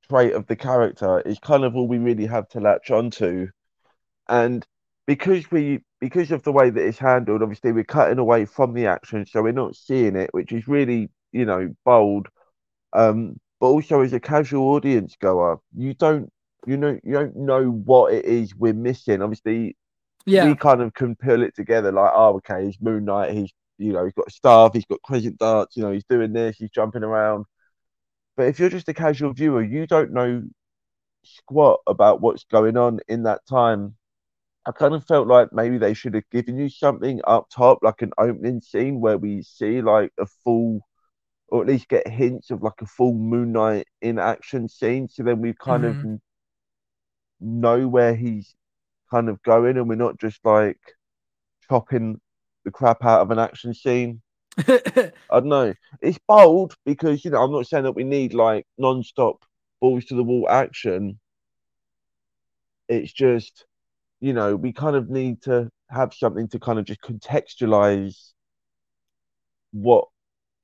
trait 0.09 0.33
of 0.33 0.47
the 0.47 0.55
character 0.55 1.21
is 1.21 1.39
kind 1.39 1.63
of 1.63 1.75
all 1.75 1.87
we 1.87 1.97
really 1.97 2.25
have 2.27 2.47
to 2.49 2.59
latch 2.59 2.91
onto. 2.91 3.47
And 4.29 4.65
because 5.07 5.49
we 5.51 5.83
because 6.01 6.31
of 6.31 6.43
the 6.43 6.51
way 6.51 6.69
that 6.69 6.85
it's 6.85 6.99
handled 6.99 7.41
obviously 7.43 7.71
we're 7.71 7.83
cutting 7.83 8.19
away 8.19 8.45
from 8.45 8.73
the 8.73 8.85
action 8.87 9.25
so 9.25 9.41
we're 9.41 9.51
not 9.53 9.75
seeing 9.75 10.15
it 10.15 10.29
which 10.33 10.51
is 10.51 10.67
really 10.67 11.09
you 11.31 11.45
know 11.45 11.73
bold. 11.85 12.27
Um 12.93 13.39
but 13.59 13.67
also 13.67 14.01
as 14.01 14.13
a 14.13 14.19
casual 14.19 14.69
audience 14.75 15.15
goer 15.21 15.59
you 15.75 15.93
don't 15.93 16.31
you 16.65 16.77
know 16.77 16.99
you 17.03 17.13
don't 17.13 17.35
know 17.35 17.65
what 17.69 18.13
it 18.13 18.25
is 18.25 18.55
we're 18.55 18.73
missing. 18.73 19.21
Obviously 19.21 19.75
Yeah, 20.25 20.43
we 20.43 20.55
kind 20.55 20.81
of 20.81 20.93
can 20.93 21.15
pull 21.15 21.43
it 21.43 21.55
together 21.55 21.91
like, 21.91 22.11
oh, 22.13 22.35
okay, 22.37 22.65
he's 22.65 22.79
Moon 22.81 23.05
Knight, 23.05 23.33
he's 23.33 23.51
you 23.77 23.93
know, 23.93 24.05
he's 24.05 24.13
got 24.13 24.31
staff, 24.31 24.73
he's 24.73 24.85
got 24.85 25.01
crescent 25.03 25.37
darts, 25.37 25.77
you 25.77 25.83
know, 25.83 25.91
he's 25.91 26.03
doing 26.09 26.33
this, 26.33 26.57
he's 26.57 26.71
jumping 26.71 27.03
around. 27.03 27.45
But 28.37 28.47
if 28.47 28.59
you're 28.59 28.69
just 28.69 28.89
a 28.89 28.93
casual 28.95 29.33
viewer, 29.33 29.63
you 29.63 29.87
don't 29.87 30.13
know 30.13 30.43
squat 31.23 31.81
about 31.87 32.21
what's 32.21 32.45
going 32.45 32.77
on 32.77 32.99
in 33.07 33.23
that 33.23 33.45
time. 33.47 33.95
I 34.65 34.71
kind 34.73 34.95
of 34.95 35.05
felt 35.05 35.27
like 35.27 35.53
maybe 35.53 35.77
they 35.79 35.93
should 35.95 36.15
have 36.15 36.29
given 36.31 36.57
you 36.57 36.69
something 36.69 37.21
up 37.25 37.49
top, 37.49 37.79
like 37.83 38.01
an 38.03 38.11
opening 38.17 38.61
scene 38.61 39.01
where 39.01 39.17
we 39.17 39.43
see 39.43 39.81
like 39.81 40.13
a 40.19 40.25
full, 40.27 40.81
or 41.49 41.61
at 41.61 41.67
least 41.67 41.89
get 41.89 42.07
hints 42.07 42.51
of 42.51 42.63
like 42.63 42.81
a 42.81 42.85
full 42.87 43.13
Moon 43.13 43.53
Knight 43.53 43.87
in 44.01 44.19
action 44.19 44.69
scene. 44.69 45.07
So 45.09 45.23
then 45.23 45.41
we 45.41 45.53
kind 45.55 45.85
of 45.85 45.97
Mhm. 45.97 46.19
know 47.39 47.87
where 47.87 48.15
he's 48.15 48.55
kind 49.11 49.29
of 49.29 49.41
going, 49.43 49.77
and 49.77 49.89
we're 49.89 49.95
not 49.95 50.19
just 50.19 50.43
like 50.45 50.79
chopping 51.69 52.21
the 52.65 52.71
crap 52.71 53.03
out 53.05 53.21
of 53.21 53.31
an 53.31 53.39
action 53.39 53.73
scene. 53.73 54.21
I 54.67 55.11
don't 55.31 55.45
know. 55.45 55.73
It's 56.01 56.19
bold 56.27 56.75
because 56.85 57.23
you 57.23 57.31
know 57.31 57.43
I'm 57.43 57.51
not 57.51 57.67
saying 57.67 57.83
that 57.83 57.91
we 57.93 58.03
need 58.03 58.33
like 58.33 58.65
non-stop 58.77 59.43
balls 59.79 60.05
to 60.05 60.15
the 60.15 60.23
wall 60.23 60.47
action. 60.49 61.19
It's 62.89 63.11
just 63.11 63.65
you 64.19 64.33
know 64.33 64.55
we 64.55 64.73
kind 64.73 64.95
of 64.95 65.09
need 65.09 65.43
to 65.43 65.69
have 65.89 66.13
something 66.13 66.47
to 66.49 66.59
kind 66.59 66.79
of 66.79 66.85
just 66.85 67.01
contextualize 67.01 68.31
what 69.71 70.05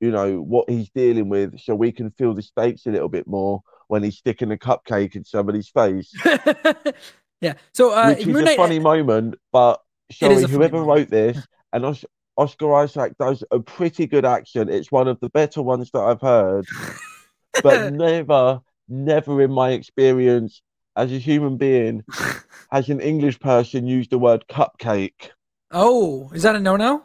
you 0.00 0.10
know 0.10 0.40
what 0.40 0.68
he's 0.68 0.90
dealing 0.90 1.28
with, 1.28 1.60
so 1.60 1.74
we 1.74 1.92
can 1.92 2.10
feel 2.10 2.34
the 2.34 2.42
stakes 2.42 2.86
a 2.86 2.90
little 2.90 3.08
bit 3.08 3.26
more 3.26 3.62
when 3.88 4.02
he's 4.02 4.16
sticking 4.16 4.50
a 4.50 4.56
cupcake 4.56 5.14
in 5.14 5.24
somebody's 5.24 5.68
face. 5.68 6.12
yeah. 7.40 7.54
So 7.74 7.92
uh, 7.92 8.08
which 8.08 8.26
is 8.26 8.26
Moon 8.26 8.48
a 8.48 8.56
funny 8.56 8.78
moment, 8.80 9.36
but 9.52 9.80
sorry, 10.10 10.42
whoever 10.42 10.78
moment. 10.78 10.88
wrote 10.88 11.10
this, 11.10 11.46
and 11.72 11.84
Os- 11.84 12.04
Oscar 12.36 12.74
Isaac 12.74 13.16
does 13.18 13.44
a 13.50 13.60
pretty 13.60 14.06
good 14.06 14.24
accent. 14.24 14.70
It's 14.70 14.90
one 14.90 15.08
of 15.08 15.20
the 15.20 15.28
better 15.30 15.62
ones 15.62 15.90
that 15.92 16.00
I've 16.00 16.20
heard, 16.20 16.66
but 17.62 17.92
never, 17.92 18.60
never 18.88 19.42
in 19.42 19.52
my 19.52 19.70
experience 19.70 20.62
as 20.96 21.12
a 21.12 21.18
human 21.18 21.56
being 21.56 22.04
has 22.70 22.88
an 22.88 23.00
English 23.00 23.40
person 23.40 23.86
used 23.86 24.10
the 24.10 24.18
word 24.18 24.44
cupcake. 24.48 25.30
oh, 25.70 26.30
is 26.32 26.42
that 26.42 26.56
a 26.56 26.60
no-no? 26.60 27.04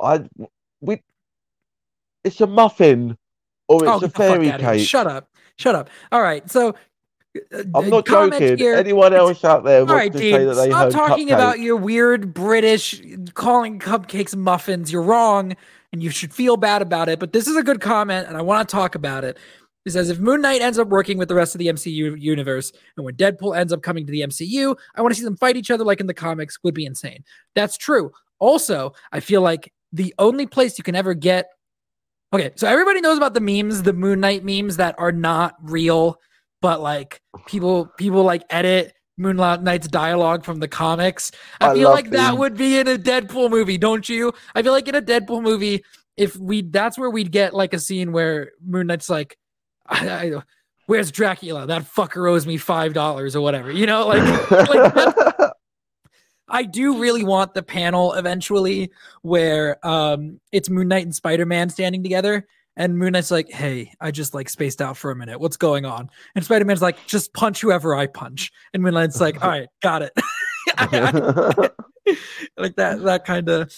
I, 0.00 0.24
we, 0.80 1.02
it's 2.24 2.40
a 2.40 2.46
muffin 2.46 3.16
or 3.68 3.88
oh, 3.88 3.94
it's 3.94 4.04
a 4.04 4.06
the 4.06 4.12
fuck 4.12 4.42
fairy 4.42 4.58
cake. 4.58 4.86
Shut 4.86 5.06
up. 5.06 5.28
Shut 5.56 5.74
up. 5.74 5.90
All 6.10 6.22
right. 6.22 6.48
So 6.50 6.74
Uh, 7.34 7.58
I'm 7.74 7.76
uh, 7.76 7.80
not 7.88 8.06
comment 8.06 8.40
joking. 8.40 8.58
here- 8.58 8.74
Anyone 8.74 9.14
else 9.14 9.44
out 9.44 9.64
there 9.64 9.80
wants 9.84 9.92
right, 9.94 10.12
to 10.12 10.18
say 10.18 10.44
that 10.44 10.54
they 10.54 10.68
Stop 10.68 10.90
talking 10.90 11.28
cupcake? 11.28 11.34
about 11.34 11.60
your 11.60 11.76
weird 11.76 12.34
British 12.34 13.02
calling 13.34 13.78
cupcakes 13.78 14.36
muffins. 14.36 14.92
You're 14.92 15.02
wrong, 15.02 15.56
and 15.92 16.02
you 16.02 16.10
should 16.10 16.32
feel 16.32 16.56
bad 16.56 16.82
about 16.82 17.08
it. 17.08 17.18
But 17.18 17.32
this 17.32 17.46
is 17.46 17.56
a 17.56 17.62
good 17.62 17.80
comment, 17.80 18.28
and 18.28 18.36
I 18.36 18.42
want 18.42 18.68
to 18.68 18.72
talk 18.74 18.94
about 18.94 19.24
it. 19.24 19.38
It 19.84 19.90
says 19.90 20.10
if 20.10 20.20
Moon 20.20 20.40
Knight 20.42 20.60
ends 20.60 20.78
up 20.78 20.88
working 20.88 21.18
with 21.18 21.28
the 21.28 21.34
rest 21.34 21.54
of 21.54 21.58
the 21.58 21.66
MCU 21.66 22.14
universe, 22.20 22.70
and 22.96 23.04
when 23.04 23.14
Deadpool 23.16 23.56
ends 23.58 23.72
up 23.72 23.82
coming 23.82 24.06
to 24.06 24.12
the 24.12 24.20
MCU, 24.22 24.76
I 24.94 25.02
want 25.02 25.12
to 25.14 25.18
see 25.18 25.24
them 25.24 25.36
fight 25.36 25.56
each 25.56 25.70
other 25.70 25.84
like 25.84 26.00
in 26.00 26.06
the 26.06 26.14
comics. 26.14 26.58
Would 26.62 26.74
be 26.74 26.84
insane. 26.86 27.24
That's 27.54 27.76
true. 27.76 28.12
Also, 28.38 28.92
I 29.10 29.20
feel 29.20 29.40
like 29.40 29.72
the 29.92 30.14
only 30.18 30.46
place 30.46 30.78
you 30.78 30.84
can 30.84 30.94
ever 30.94 31.14
get. 31.14 31.48
Okay, 32.32 32.50
so 32.56 32.66
everybody 32.68 33.00
knows 33.00 33.18
about 33.18 33.34
the 33.34 33.40
memes, 33.40 33.82
the 33.82 33.92
Moon 33.92 34.20
Knight 34.20 34.44
memes 34.44 34.76
that 34.78 34.94
are 34.98 35.12
not 35.12 35.54
real, 35.62 36.18
but 36.62 36.80
like 36.80 37.20
people 37.46 37.92
people 37.98 38.22
like 38.22 38.44
edit 38.48 38.94
Moonlight 39.18 39.62
Knight's 39.62 39.88
dialogue 39.88 40.44
from 40.44 40.60
the 40.60 40.68
comics. 40.68 41.32
I, 41.60 41.70
I 41.70 41.74
feel 41.74 41.90
like 41.90 42.10
that 42.10 42.38
would 42.38 42.56
be 42.56 42.78
in 42.78 42.88
a 42.88 42.96
Deadpool 42.96 43.50
movie, 43.50 43.76
don't 43.76 44.08
you? 44.08 44.32
I 44.54 44.62
feel 44.62 44.72
like 44.72 44.88
in 44.88 44.94
a 44.94 45.02
Deadpool 45.02 45.42
movie, 45.42 45.84
if 46.16 46.36
we 46.36 46.62
that's 46.62 46.96
where 46.96 47.10
we'd 47.10 47.30
get 47.30 47.52
like 47.52 47.74
a 47.74 47.78
scene 47.78 48.12
where 48.12 48.52
Moon 48.64 48.86
Knight's 48.86 49.10
like, 49.10 49.36
I, 49.86 50.08
I, 50.08 50.42
"Where's 50.86 51.10
Dracula? 51.10 51.66
That 51.66 51.82
fucker 51.82 52.30
owes 52.30 52.46
me 52.46 52.56
five 52.56 52.94
dollars 52.94 53.36
or 53.36 53.42
whatever." 53.42 53.70
You 53.70 53.86
know, 53.86 54.06
like, 54.06 54.50
like 54.50 55.36
I 56.48 56.62
do 56.62 57.00
really 57.00 57.24
want 57.24 57.54
the 57.54 57.62
panel 57.62 58.12
eventually 58.12 58.92
where 59.22 59.84
um 59.86 60.40
it's 60.52 60.70
Moon 60.70 60.88
Knight 60.88 61.04
and 61.04 61.14
Spider 61.14 61.44
Man 61.44 61.68
standing 61.70 62.02
together. 62.02 62.46
And 62.76 62.98
Moon 62.98 63.12
Knight's 63.12 63.30
like, 63.30 63.50
hey, 63.50 63.92
I 64.00 64.10
just 64.10 64.34
like 64.34 64.48
spaced 64.48 64.80
out 64.80 64.96
for 64.96 65.10
a 65.10 65.16
minute. 65.16 65.38
What's 65.38 65.56
going 65.56 65.84
on? 65.84 66.10
And 66.34 66.44
Spider 66.44 66.64
Man's 66.64 66.80
like, 66.82 67.06
just 67.06 67.34
punch 67.34 67.60
whoever 67.60 67.94
I 67.94 68.06
punch. 68.06 68.50
And 68.72 68.82
Moon 68.82 68.94
Knight's 68.94 69.20
like, 69.20 69.42
all 69.44 69.50
right, 69.50 69.68
got 69.82 70.02
it. 70.02 70.12
like 72.56 72.76
that, 72.76 73.02
that 73.02 73.24
kind 73.26 73.48
of 73.48 73.74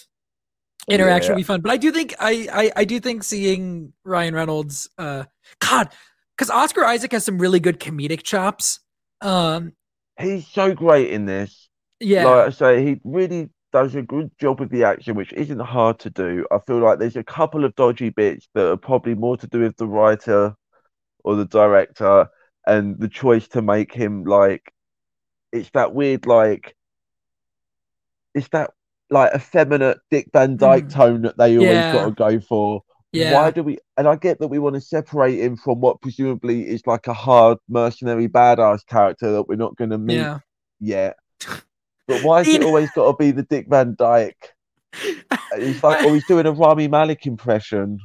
interaction 0.88 1.30
yeah. 1.30 1.34
would 1.34 1.40
be 1.40 1.44
fun. 1.44 1.60
But 1.60 1.72
I 1.72 1.76
do 1.76 1.90
think 1.90 2.14
I, 2.20 2.48
I, 2.52 2.72
I 2.76 2.84
do 2.84 3.00
think 3.00 3.24
seeing 3.24 3.92
Ryan 4.04 4.34
Reynolds, 4.34 4.88
uh, 4.98 5.24
God, 5.58 5.88
because 6.36 6.50
Oscar 6.50 6.84
Isaac 6.84 7.12
has 7.12 7.24
some 7.24 7.38
really 7.38 7.60
good 7.60 7.80
comedic 7.80 8.22
chops. 8.22 8.80
Um, 9.20 9.72
he's 10.20 10.46
so 10.46 10.74
great 10.74 11.10
in 11.10 11.26
this. 11.26 11.68
Yeah, 12.00 12.26
like 12.26 12.46
I 12.46 12.50
say, 12.50 12.84
he 12.84 13.00
really 13.04 13.50
does 13.74 13.96
a 13.96 14.02
good 14.02 14.30
job 14.38 14.60
with 14.60 14.70
the 14.70 14.84
action, 14.84 15.16
which 15.16 15.32
isn't 15.32 15.58
hard 15.58 15.98
to 15.98 16.08
do. 16.08 16.46
I 16.52 16.60
feel 16.60 16.78
like 16.78 17.00
there's 17.00 17.16
a 17.16 17.24
couple 17.24 17.64
of 17.64 17.74
dodgy 17.74 18.08
bits 18.08 18.48
that 18.54 18.70
are 18.70 18.76
probably 18.76 19.16
more 19.16 19.36
to 19.36 19.48
do 19.48 19.62
with 19.62 19.76
the 19.76 19.88
writer 19.88 20.54
or 21.24 21.34
the 21.34 21.44
director 21.44 22.28
and 22.68 22.96
the 23.00 23.08
choice 23.08 23.48
to 23.48 23.62
make 23.62 23.92
him 23.92 24.22
like 24.22 24.72
it's 25.52 25.70
that 25.70 25.92
weird 25.92 26.24
like 26.24 26.76
it's 28.32 28.48
that 28.50 28.70
like 29.10 29.34
effeminate 29.34 29.98
Dick 30.08 30.28
Van 30.32 30.56
Dyke 30.56 30.86
mm. 30.86 30.92
tone 30.92 31.22
that 31.22 31.36
they 31.36 31.56
always 31.56 31.72
yeah. 31.72 31.92
got 31.92 32.04
to 32.04 32.10
go 32.12 32.40
for. 32.40 32.82
Yeah. 33.12 33.32
Why 33.34 33.50
do 33.50 33.64
we? 33.64 33.78
And 33.96 34.06
I 34.06 34.14
get 34.14 34.38
that 34.38 34.48
we 34.48 34.60
want 34.60 34.76
to 34.76 34.80
separate 34.80 35.40
him 35.40 35.56
from 35.56 35.80
what 35.80 36.00
presumably 36.00 36.68
is 36.68 36.86
like 36.86 37.08
a 37.08 37.12
hard 37.12 37.58
mercenary 37.68 38.28
badass 38.28 38.86
character 38.86 39.32
that 39.32 39.48
we're 39.48 39.56
not 39.56 39.76
going 39.76 39.90
to 39.90 39.98
meet 39.98 40.16
yeah. 40.18 40.38
yet. 40.78 41.16
But 42.06 42.22
why 42.22 42.38
has 42.38 42.48
it 42.48 42.62
always 42.62 42.90
got 42.90 43.10
to 43.10 43.16
be 43.16 43.30
the 43.30 43.42
Dick 43.42 43.66
Van 43.68 43.94
Dyke? 43.98 44.54
He's 45.58 45.82
like, 45.82 46.04
oh, 46.04 46.14
he's 46.14 46.26
doing 46.26 46.46
a 46.46 46.52
Rami 46.52 46.88
Malek 46.88 47.26
impression. 47.26 47.98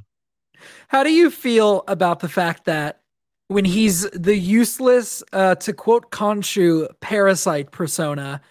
How 0.87 1.03
do 1.03 1.11
you 1.11 1.29
feel 1.29 1.83
about 1.87 2.19
the 2.19 2.29
fact 2.29 2.65
that 2.65 3.01
when 3.47 3.65
he's 3.65 4.09
the 4.11 4.35
useless, 4.35 5.23
uh, 5.33 5.55
to 5.55 5.73
quote 5.73 6.11
Khonshu, 6.11 6.87
parasite 6.99 7.71
persona, 7.71 8.41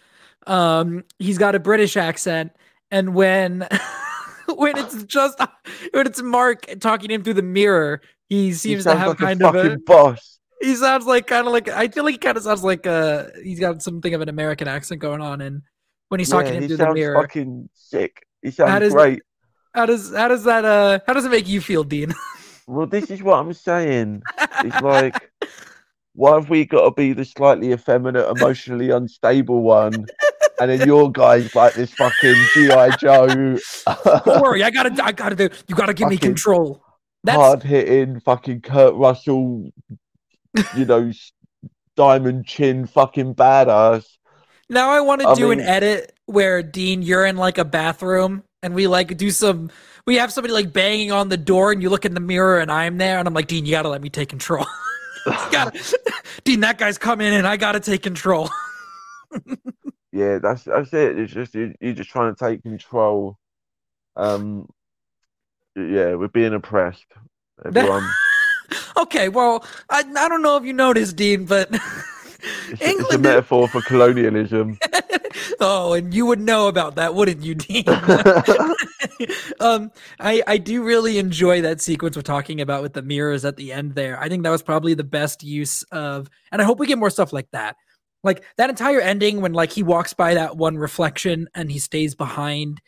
um, 0.47 1.05
he's 1.19 1.39
got 1.39 1.55
a 1.55 1.59
British 1.59 1.97
accent, 1.97 2.53
and 2.91 3.15
when 3.15 3.67
when 4.57 4.79
it's 4.79 5.03
just 5.05 5.39
when 5.93 6.07
it's 6.07 6.23
Mark 6.23 6.67
talking 6.81 7.09
to 7.09 7.15
him 7.15 7.23
through 7.23 7.35
the 7.35 7.43
mirror, 7.43 8.01
he 8.29 8.53
seems 8.53 8.85
he 8.85 8.91
to 8.91 8.97
have 8.97 9.09
like 9.09 9.19
kind 9.19 9.43
of 9.43 9.55
a 9.55 9.79
boss 9.79 10.38
he 10.61 10.75
sounds 10.77 11.07
like 11.07 11.27
kind 11.27 11.47
of 11.47 11.53
like 11.53 11.69
I 11.69 11.89
feel 11.89 12.05
like 12.05 12.15
he 12.15 12.19
kind 12.19 12.37
of 12.37 12.43
sounds 12.43 12.65
like 12.65 12.87
uh 12.87 13.27
he's 13.43 13.61
got 13.61 13.83
something 13.83 14.13
of 14.15 14.21
an 14.21 14.29
American 14.29 14.69
accent 14.69 15.01
going 15.01 15.21
on, 15.21 15.41
and 15.41 15.63
when 16.09 16.21
he's 16.21 16.29
talking 16.29 16.55
yeah, 16.55 16.61
into 16.61 16.77
the 16.77 16.93
mirror, 16.93 17.21
fucking 17.21 17.69
sick. 17.75 18.25
He 18.43 18.51
sounds 18.51 18.71
how 18.71 18.79
does, 18.79 18.93
great. 18.93 19.23
How 19.75 19.87
does 19.87 20.15
how 20.15 20.29
does 20.29 20.45
that 20.45 20.65
uh 20.65 21.01
how 21.07 21.13
does 21.13 21.25
it 21.25 21.31
make 21.31 21.49
you 21.49 21.61
feel, 21.61 21.85
Dean? 21.85 22.15
well, 22.67 22.87
this 22.87 23.11
is 23.11 23.23
what 23.23 23.39
I'm 23.39 23.53
saying. 23.53 24.23
It's 24.65 24.81
like, 24.81 25.31
why 26.15 26.35
have 26.35 26.51
we 26.51 26.65
got 26.65 26.85
to 26.85 26.91
be 26.91 27.13
the 27.13 27.25
slightly 27.25 27.73
effeminate, 27.73 28.29
emotionally 28.29 28.91
unstable 28.91 29.63
one? 29.63 30.07
and 30.61 30.71
then 30.71 30.87
your 30.87 31.11
guy's 31.11 31.55
like 31.55 31.75
this 31.75 31.93
fucking 31.95 32.35
GI 32.55 32.97
Joe. 32.99 33.27
Don't 34.25 34.43
worry, 34.43 34.63
I 34.63 34.71
gotta, 34.71 35.05
I 35.05 35.13
gotta 35.13 35.37
do. 35.37 35.49
You 35.69 35.75
gotta 35.75 35.95
give 35.95 36.09
me 36.09 36.19
control. 36.19 36.83
That's 37.25 37.37
hard 37.37 37.63
hitting, 37.63 38.21
fucking 38.21 38.61
Kurt 38.63 38.95
Russell 38.95 39.71
you 40.77 40.85
know, 40.85 41.11
diamond 41.97 42.47
chin 42.47 42.87
fucking 42.87 43.35
badass. 43.35 44.07
Now 44.71 44.91
I 44.91 45.01
want 45.01 45.23
to 45.23 45.35
do 45.35 45.49
mean, 45.49 45.61
an 45.61 45.67
edit 45.67 46.13
where 46.27 46.63
Dean, 46.63 47.03
you're 47.03 47.25
in 47.25 47.37
like 47.37 47.59
a 47.59 47.65
bathroom 47.65 48.45
and 48.63 48.75
we 48.75 48.87
like 48.87 49.17
do 49.17 49.31
some 49.31 49.71
we 50.07 50.17
have 50.17 50.33
somebody 50.33 50.55
like 50.55 50.73
banging 50.73 51.13
on 51.13 51.29
the 51.29 51.37
door 51.37 51.73
and 51.73 51.83
you 51.83 51.91
look 51.91 52.05
in 52.05 52.15
the 52.15 52.21
mirror 52.21 52.59
and 52.59 52.71
I'm 52.71 52.99
there 52.99 53.19
and 53.19 53.27
I'm 53.27 53.35
like, 53.35 53.47
Dean, 53.47 53.67
you 53.67 53.73
gotta 53.73 53.89
let 53.89 54.03
me 54.03 54.11
take 54.11 54.29
control. 54.29 54.67
gotta, 55.51 55.79
Dean, 56.45 56.61
that 56.61 56.79
guy's 56.79 56.99
coming 56.99 57.27
in, 57.27 57.35
and 57.35 57.47
I 57.47 57.57
gotta 57.57 57.81
take 57.81 58.03
control. 58.03 58.49
yeah, 60.13 60.39
that's 60.39 60.65
that's 60.65 60.93
it. 60.93 61.19
It's 61.19 61.33
just 61.33 61.55
you're 61.55 61.93
just 61.93 62.11
trying 62.11 62.35
to 62.35 62.39
take 62.39 62.63
control. 62.63 63.37
Um 64.17 64.69
yeah, 65.77 66.15
we're 66.15 66.29
being 66.29 66.55
oppressed. 66.55 67.07
Everyone 67.65 68.09
okay, 68.97 69.29
well, 69.29 69.65
I, 69.91 70.01
I 70.01 70.29
don't 70.29 70.43
know 70.43 70.57
if 70.57 70.65
you 70.65 70.73
noticed, 70.73 71.17
Dean, 71.17 71.45
but 71.45 71.69
it's, 71.73 72.81
England 72.83 73.07
it's 73.07 73.15
a 73.15 73.19
metaphor 73.19 73.69
for 73.69 73.81
colonialism. 73.83 74.79
oh, 75.61 75.93
and 75.93 76.13
you 76.13 76.27
would 76.27 76.41
know 76.41 76.69
about 76.69 76.97
that, 76.97 77.15
wouldn't 77.15 77.43
you, 77.43 77.55
Dean? 77.55 77.85
um, 79.61 79.91
I 80.21 80.43
I 80.47 80.59
do 80.59 80.83
really 80.83 81.19
enjoy 81.19 81.63
that 81.63 81.81
sequence 81.81 82.17
we're 82.17 82.23
talking 82.23 82.61
about 82.61 82.83
with 82.83 82.93
the 82.93 83.03
mirrors 83.03 83.45
at 83.45 83.57
the 83.57 83.73
end 83.73 83.95
there. 83.95 84.19
I 84.21 84.29
think 84.29 84.43
that 84.43 84.51
was 84.51 84.63
probably 84.63 84.95
the 84.95 85.05
best 85.05 85.43
use 85.43 85.83
of, 85.85 86.29
and 86.53 86.61
I 86.61 86.65
hope 86.65 86.79
we 86.79 86.87
get 86.87 86.99
more 86.99 87.11
stuff 87.11 87.33
like 87.33 87.51
that. 87.53 87.77
Like 88.25 88.43
that 88.57 88.71
entire 88.71 89.01
ending 89.01 89.41
when 89.41 89.53
like 89.53 89.73
he 89.73 89.83
walks 89.83 90.13
by 90.13 90.35
that 90.35 90.57
one 90.57 90.77
reflection 90.77 91.49
and 91.55 91.71
he 91.71 91.79
stays 91.79 92.15
behind, 92.15 92.81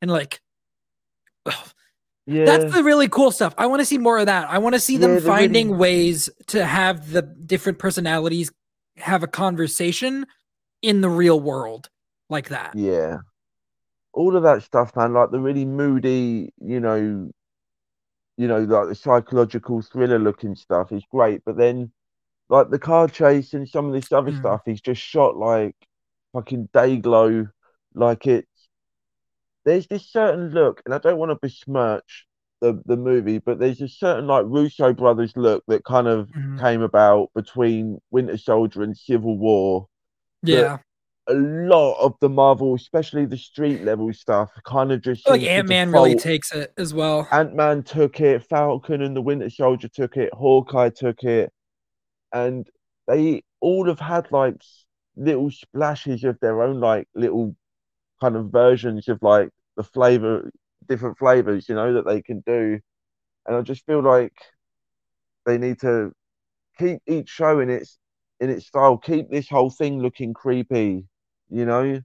and 0.00 0.10
like. 0.10 0.40
yeah. 2.26 2.44
That's 2.44 2.74
the 2.74 2.82
really 2.82 3.08
cool 3.08 3.30
stuff. 3.30 3.54
I 3.56 3.66
want 3.66 3.80
to 3.80 3.86
see 3.86 3.98
more 3.98 4.18
of 4.18 4.26
that. 4.26 4.50
I 4.50 4.58
want 4.58 4.74
to 4.74 4.80
see 4.80 4.96
them 4.96 5.14
yeah, 5.14 5.20
finding 5.20 5.68
really... 5.68 5.78
ways 5.78 6.30
to 6.48 6.66
have 6.66 7.12
the 7.12 7.22
different 7.22 7.78
personalities 7.78 8.50
have 8.96 9.22
a 9.22 9.28
conversation 9.28 10.26
in 10.82 11.00
the 11.00 11.08
real 11.08 11.38
world 11.38 11.88
like 12.28 12.48
that. 12.48 12.74
Yeah. 12.74 13.18
All 14.12 14.36
of 14.36 14.42
that 14.42 14.62
stuff, 14.62 14.96
man, 14.96 15.12
like 15.12 15.30
the 15.30 15.38
really 15.38 15.64
moody, 15.64 16.52
you 16.60 16.80
know, 16.80 17.30
you 18.36 18.48
know, 18.48 18.58
like 18.60 18.88
the 18.88 18.94
psychological 18.94 19.82
thriller 19.82 20.18
looking 20.18 20.54
stuff 20.54 20.92
is 20.92 21.04
great, 21.10 21.42
but 21.44 21.56
then 21.56 21.92
like 22.48 22.70
the 22.70 22.78
car 22.78 23.08
chase 23.08 23.54
and 23.54 23.68
some 23.68 23.86
of 23.86 23.92
this 23.92 24.12
other 24.12 24.32
mm. 24.32 24.38
stuff 24.38 24.62
is 24.66 24.80
just 24.80 25.00
shot 25.00 25.36
like 25.36 25.76
fucking 26.32 26.68
Day-Glo, 26.72 27.46
like 27.94 28.26
it 28.26 28.46
there's 29.66 29.86
this 29.88 30.10
certain 30.10 30.50
look, 30.50 30.80
and 30.86 30.94
I 30.94 30.98
don't 30.98 31.18
want 31.18 31.32
to 31.32 31.38
besmirch 31.42 32.26
the 32.62 32.80
the 32.86 32.96
movie, 32.96 33.38
but 33.38 33.58
there's 33.58 33.82
a 33.82 33.88
certain 33.88 34.26
like 34.26 34.46
Russo 34.46 34.94
brothers 34.94 35.32
look 35.36 35.64
that 35.66 35.84
kind 35.84 36.06
of 36.06 36.28
mm-hmm. 36.28 36.58
came 36.60 36.80
about 36.80 37.30
between 37.34 37.98
Winter 38.10 38.38
Soldier 38.38 38.82
and 38.82 38.96
Civil 38.96 39.36
War. 39.36 39.88
Yeah. 40.42 40.78
A 41.28 41.34
lot 41.34 41.98
of 41.98 42.14
the 42.20 42.28
Marvel, 42.28 42.76
especially 42.76 43.26
the 43.26 43.36
street 43.36 43.82
level 43.82 44.12
stuff, 44.12 44.52
kind 44.64 44.92
of 44.92 45.02
just 45.02 45.28
like 45.28 45.42
Ant 45.42 45.68
Man 45.68 45.90
really 45.90 46.14
takes 46.14 46.52
it 46.52 46.72
as 46.78 46.94
well. 46.94 47.26
Ant 47.32 47.52
Man 47.52 47.82
took 47.82 48.20
it, 48.20 48.44
Falcon 48.44 49.02
and 49.02 49.16
the 49.16 49.20
Winter 49.20 49.50
Soldier 49.50 49.88
took 49.88 50.16
it, 50.16 50.32
Hawkeye 50.32 50.90
took 50.90 51.24
it, 51.24 51.52
and 52.32 52.70
they 53.08 53.42
all 53.60 53.88
have 53.88 53.98
had 53.98 54.30
like 54.30 54.54
little 55.16 55.50
splashes 55.50 56.22
of 56.22 56.38
their 56.38 56.62
own 56.62 56.78
like 56.78 57.08
little 57.16 57.56
kind 58.20 58.36
of 58.36 58.52
versions 58.52 59.08
of 59.08 59.18
like 59.20 59.50
the 59.76 59.84
flavor, 59.84 60.50
different 60.88 61.18
flavors, 61.18 61.68
you 61.68 61.74
know, 61.74 61.94
that 61.94 62.06
they 62.06 62.22
can 62.22 62.40
do. 62.46 62.80
And 63.46 63.56
I 63.56 63.62
just 63.62 63.86
feel 63.86 64.02
like 64.02 64.34
they 65.44 65.58
need 65.58 65.80
to 65.80 66.12
keep 66.78 67.00
each 67.06 67.28
show 67.28 67.60
in 67.60 67.70
its 67.70 67.98
in 68.40 68.50
its 68.50 68.66
style, 68.66 68.98
keep 68.98 69.30
this 69.30 69.48
whole 69.48 69.70
thing 69.70 70.00
looking 70.00 70.34
creepy, 70.34 71.04
you 71.50 71.64
know. 71.64 72.00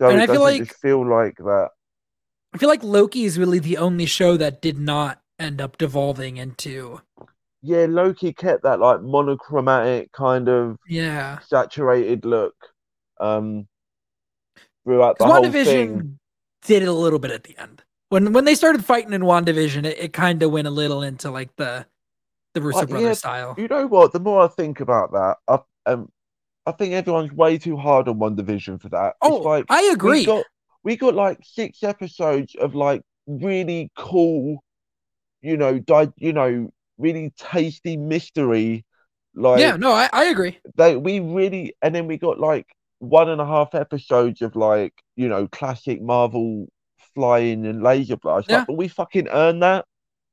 So 0.00 0.08
and 0.08 0.20
I 0.20 0.26
feel 0.26 0.40
like 0.40 0.74
feel 0.76 1.08
like 1.08 1.36
that. 1.38 1.70
I 2.52 2.58
feel 2.58 2.68
like 2.68 2.82
Loki 2.82 3.24
is 3.24 3.38
really 3.38 3.58
the 3.58 3.78
only 3.78 4.06
show 4.06 4.36
that 4.36 4.60
did 4.60 4.78
not 4.78 5.20
end 5.38 5.60
up 5.60 5.78
devolving 5.78 6.36
into. 6.36 7.00
Yeah, 7.62 7.86
Loki 7.88 8.32
kept 8.32 8.64
that 8.64 8.80
like 8.80 9.00
monochromatic 9.02 10.12
kind 10.12 10.48
of 10.48 10.76
yeah 10.86 11.38
saturated 11.46 12.24
look. 12.24 12.54
Um, 13.20 13.68
throughout 14.84 15.18
the 15.18 15.24
whole 15.24 15.50
thing. 15.50 16.18
Did 16.64 16.82
it 16.82 16.88
a 16.88 16.92
little 16.92 17.18
bit 17.18 17.30
at 17.30 17.44
the 17.44 17.56
end 17.58 17.84
when 18.14 18.32
when 18.32 18.44
they 18.44 18.54
started 18.54 18.84
fighting 18.84 19.12
in 19.12 19.22
WandaVision, 19.22 19.84
it, 19.84 19.98
it 19.98 20.12
kind 20.12 20.42
of 20.42 20.52
went 20.52 20.68
a 20.68 20.70
little 20.70 21.02
into 21.02 21.30
like 21.30 21.54
the 21.56 21.84
the 22.54 22.62
Russo 22.62 22.86
brothers 22.86 23.06
yeah, 23.08 23.12
style. 23.14 23.54
You 23.58 23.66
know 23.66 23.86
what? 23.88 24.12
The 24.12 24.20
more 24.20 24.42
I 24.42 24.48
think 24.48 24.78
about 24.78 25.12
that, 25.12 25.36
I, 25.48 25.58
um, 25.90 26.08
I 26.64 26.72
think 26.72 26.94
everyone's 26.94 27.32
way 27.32 27.58
too 27.58 27.76
hard 27.76 28.06
on 28.08 28.20
WandaVision 28.20 28.80
for 28.80 28.88
that. 28.90 29.16
Oh, 29.20 29.36
like, 29.38 29.64
I 29.68 29.90
agree. 29.92 30.20
We 30.20 30.26
got, 30.26 30.44
we 30.84 30.96
got 30.96 31.14
like 31.16 31.40
six 31.42 31.82
episodes 31.82 32.54
of 32.54 32.76
like 32.76 33.02
really 33.26 33.90
cool, 33.96 34.62
you 35.42 35.56
know, 35.56 35.80
di- 35.80 36.12
you 36.16 36.32
know, 36.32 36.70
really 36.98 37.32
tasty 37.36 37.96
mystery. 37.96 38.84
Like 39.34 39.58
yeah, 39.58 39.74
no, 39.74 39.90
I, 39.90 40.08
I 40.12 40.26
agree. 40.26 40.60
they 40.76 40.96
we 40.96 41.18
really 41.18 41.74
and 41.82 41.92
then 41.92 42.06
we 42.06 42.18
got 42.18 42.38
like 42.38 42.68
one 43.04 43.28
and 43.28 43.40
a 43.40 43.46
half 43.46 43.74
episodes 43.74 44.42
of 44.42 44.56
like 44.56 44.92
you 45.16 45.28
know 45.28 45.46
classic 45.48 46.00
Marvel 46.02 46.66
flying 47.14 47.64
and 47.66 47.82
laser 47.82 48.16
blast. 48.16 48.48
Yeah. 48.48 48.58
Like, 48.58 48.66
but 48.66 48.76
we 48.76 48.88
fucking 48.88 49.28
earned 49.28 49.62
that. 49.62 49.84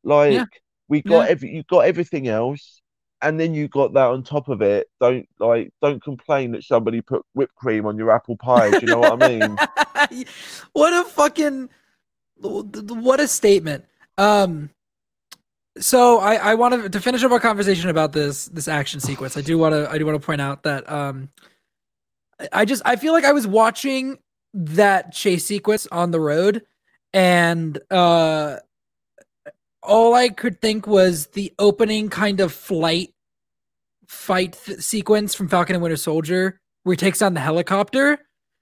Like 0.03 0.33
Yeah. 0.33 0.45
we 0.89 1.01
got 1.01 1.25
Yeah. 1.25 1.31
every 1.31 1.49
you 1.55 1.63
got 1.69 1.79
everything 1.85 2.27
else, 2.27 2.81
and 3.21 3.39
then 3.39 3.53
you 3.53 3.67
got 3.67 3.93
that 3.93 4.07
on 4.07 4.23
top 4.23 4.47
of 4.49 4.61
it. 4.61 4.87
Don't 4.99 5.27
like 5.39 5.71
don't 5.81 6.03
complain 6.03 6.51
that 6.53 6.63
somebody 6.63 7.01
put 7.01 7.23
whipped 7.33 7.55
cream 7.55 7.85
on 7.85 7.97
your 7.97 8.09
apple 8.11 8.37
pie. 8.37 8.71
Do 8.71 8.79
you 8.81 8.87
know 8.87 8.99
what 8.99 9.21
I 9.21 9.29
mean? 9.29 9.57
what 10.73 10.93
a 10.93 11.07
fucking 11.07 11.69
what 12.41 13.19
a 13.19 13.27
statement. 13.27 13.85
Um 14.17 14.71
so 15.77 16.19
I 16.19 16.35
I 16.35 16.55
want 16.55 16.73
to 16.73 16.89
to 16.89 16.99
finish 16.99 17.23
up 17.23 17.31
our 17.31 17.39
conversation 17.39 17.89
about 17.89 18.11
this 18.11 18.45
this 18.47 18.67
action 18.67 18.99
sequence. 18.99 19.37
I 19.37 19.41
do 19.41 19.57
want 19.57 19.73
to 19.73 19.89
I 19.89 19.97
do 19.97 20.05
want 20.05 20.19
to 20.19 20.25
point 20.25 20.41
out 20.41 20.63
that 20.63 20.89
um 20.91 21.29
I- 22.51 22.65
just 22.65 22.81
I 22.85 22.95
feel 22.95 23.13
like 23.13 23.25
I 23.25 23.31
was 23.33 23.47
watching 23.47 24.17
that 24.53 25.13
chase 25.13 25.45
sequence 25.45 25.87
on 25.91 26.11
the 26.11 26.19
road 26.19 26.63
and 27.13 27.79
uh 27.89 28.57
all 29.83 30.13
I 30.13 30.29
could 30.29 30.61
think 30.61 30.85
was 30.87 31.27
the 31.27 31.53
opening 31.57 32.09
kind 32.09 32.39
of 32.39 32.51
flight 32.53 33.13
fight 34.07 34.57
th- 34.65 34.79
sequence 34.81 35.33
from 35.33 35.47
Falcon 35.47 35.75
and 35.75 35.81
Winter 35.83 35.97
Soldier 35.97 36.59
where 36.83 36.93
he 36.93 36.97
takes 36.97 37.19
down 37.19 37.33
the 37.33 37.39
helicopter. 37.39 38.19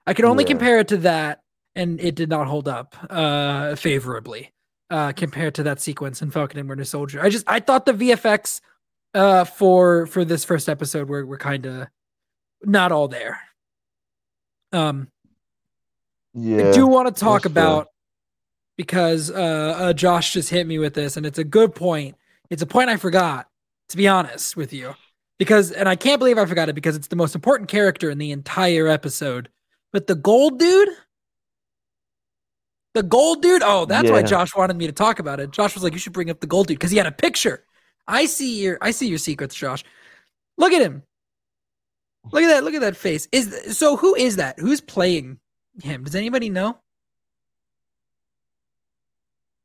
I 0.07 0.13
could 0.13 0.25
only 0.25 0.43
Yeah. 0.43 0.49
compare 0.49 0.79
it 0.79 0.87
to 0.89 0.97
that, 0.97 1.41
and 1.75 1.99
it 2.01 2.15
did 2.15 2.29
not 2.29 2.47
hold 2.47 2.67
up 2.67 2.95
uh, 3.09 3.75
favorably 3.75 4.51
uh, 4.89 5.11
compared 5.13 5.55
to 5.55 5.63
that 5.63 5.79
sequence 5.81 6.21
in 6.21 6.31
Falcon 6.31 6.59
and 6.59 6.67
Winter 6.69 6.83
Soldier. 6.85 7.21
I 7.21 7.29
just 7.29 7.45
I 7.47 7.59
thought 7.59 7.85
the 7.85 7.93
VFX 7.93 8.61
uh, 9.13 9.43
for 9.43 10.05
for 10.07 10.23
this 10.25 10.45
first 10.45 10.69
episode 10.69 11.09
were 11.09 11.25
were 11.25 11.37
kind 11.37 11.65
of 11.65 11.87
not 12.63 12.91
all 12.91 13.07
there. 13.07 13.39
Um, 14.71 15.10
Yeah. 16.34 16.69
I 16.69 16.71
do 16.71 16.88
want 16.88 17.13
to 17.13 17.19
talk 17.19 17.43
fair. 17.43 17.51
about 17.51 17.88
because 18.77 19.29
uh, 19.29 19.34
uh, 19.77 19.93
Josh 19.93 20.34
just 20.34 20.49
hit 20.49 20.65
me 20.65 20.79
with 20.79 20.93
this, 20.93 21.17
and 21.17 21.25
it's 21.25 21.39
a 21.39 21.43
good 21.43 21.75
point. 21.75 22.15
It's 22.49 22.62
a 22.62 22.67
point 22.67 22.89
I 22.89 22.97
forgot, 22.97 23.47
to 23.89 23.97
be 23.97 24.08
honest 24.08 24.55
with 24.55 24.71
you, 24.71 24.95
because 25.38 25.71
and 25.71 25.89
I 25.89 25.95
can't 25.95 26.19
believe 26.19 26.38
I 26.38 26.45
forgot 26.45 26.69
it 26.69 26.73
because 26.73 26.95
it's 26.95 27.08
the 27.08 27.15
most 27.15 27.36
important 27.36 27.69
character 27.69 28.10
in 28.10 28.17
the 28.17 28.32
entire 28.32 28.88
episode. 28.88 29.49
But 29.91 30.08
the 30.08 30.15
gold 30.15 30.60
dude, 30.60 30.89
the 32.93 33.03
gold 33.03 33.41
dude. 33.41 33.63
Oh, 33.63 33.86
that's 33.86 34.10
why 34.10 34.21
Josh 34.23 34.55
wanted 34.55 34.77
me 34.77 34.88
to 34.88 34.93
talk 34.93 35.19
about 35.19 35.39
it. 35.39 35.51
Josh 35.51 35.73
was 35.73 35.84
like, 35.84 35.93
"You 35.93 35.99
should 35.99 36.13
bring 36.13 36.29
up 36.29 36.39
the 36.39 36.47
gold 36.47 36.67
dude" 36.67 36.79
because 36.79 36.91
he 36.91 36.97
had 36.97 37.08
a 37.08 37.12
picture. 37.12 37.65
I 38.08 38.25
see 38.25 38.62
your, 38.63 38.77
I 38.82 38.91
see 38.91 39.08
your 39.08 39.19
secrets, 39.19 39.53
Josh. 39.55 39.84
Look 40.58 40.71
at 40.73 40.82
him. 40.82 41.03
Look 42.31 42.43
at 42.43 42.47
that. 42.47 42.63
Look 42.63 42.73
at 42.73 42.81
that 42.81 42.95
face. 42.95 43.27
Is 43.31 43.77
so? 43.77 43.97
Who 43.97 44.15
is 44.15 44.35
that? 44.37 44.59
Who's 44.59 44.81
playing 44.81 45.39
him? 45.81 46.03
Does 46.03 46.15
anybody 46.15 46.49
know? 46.49 46.77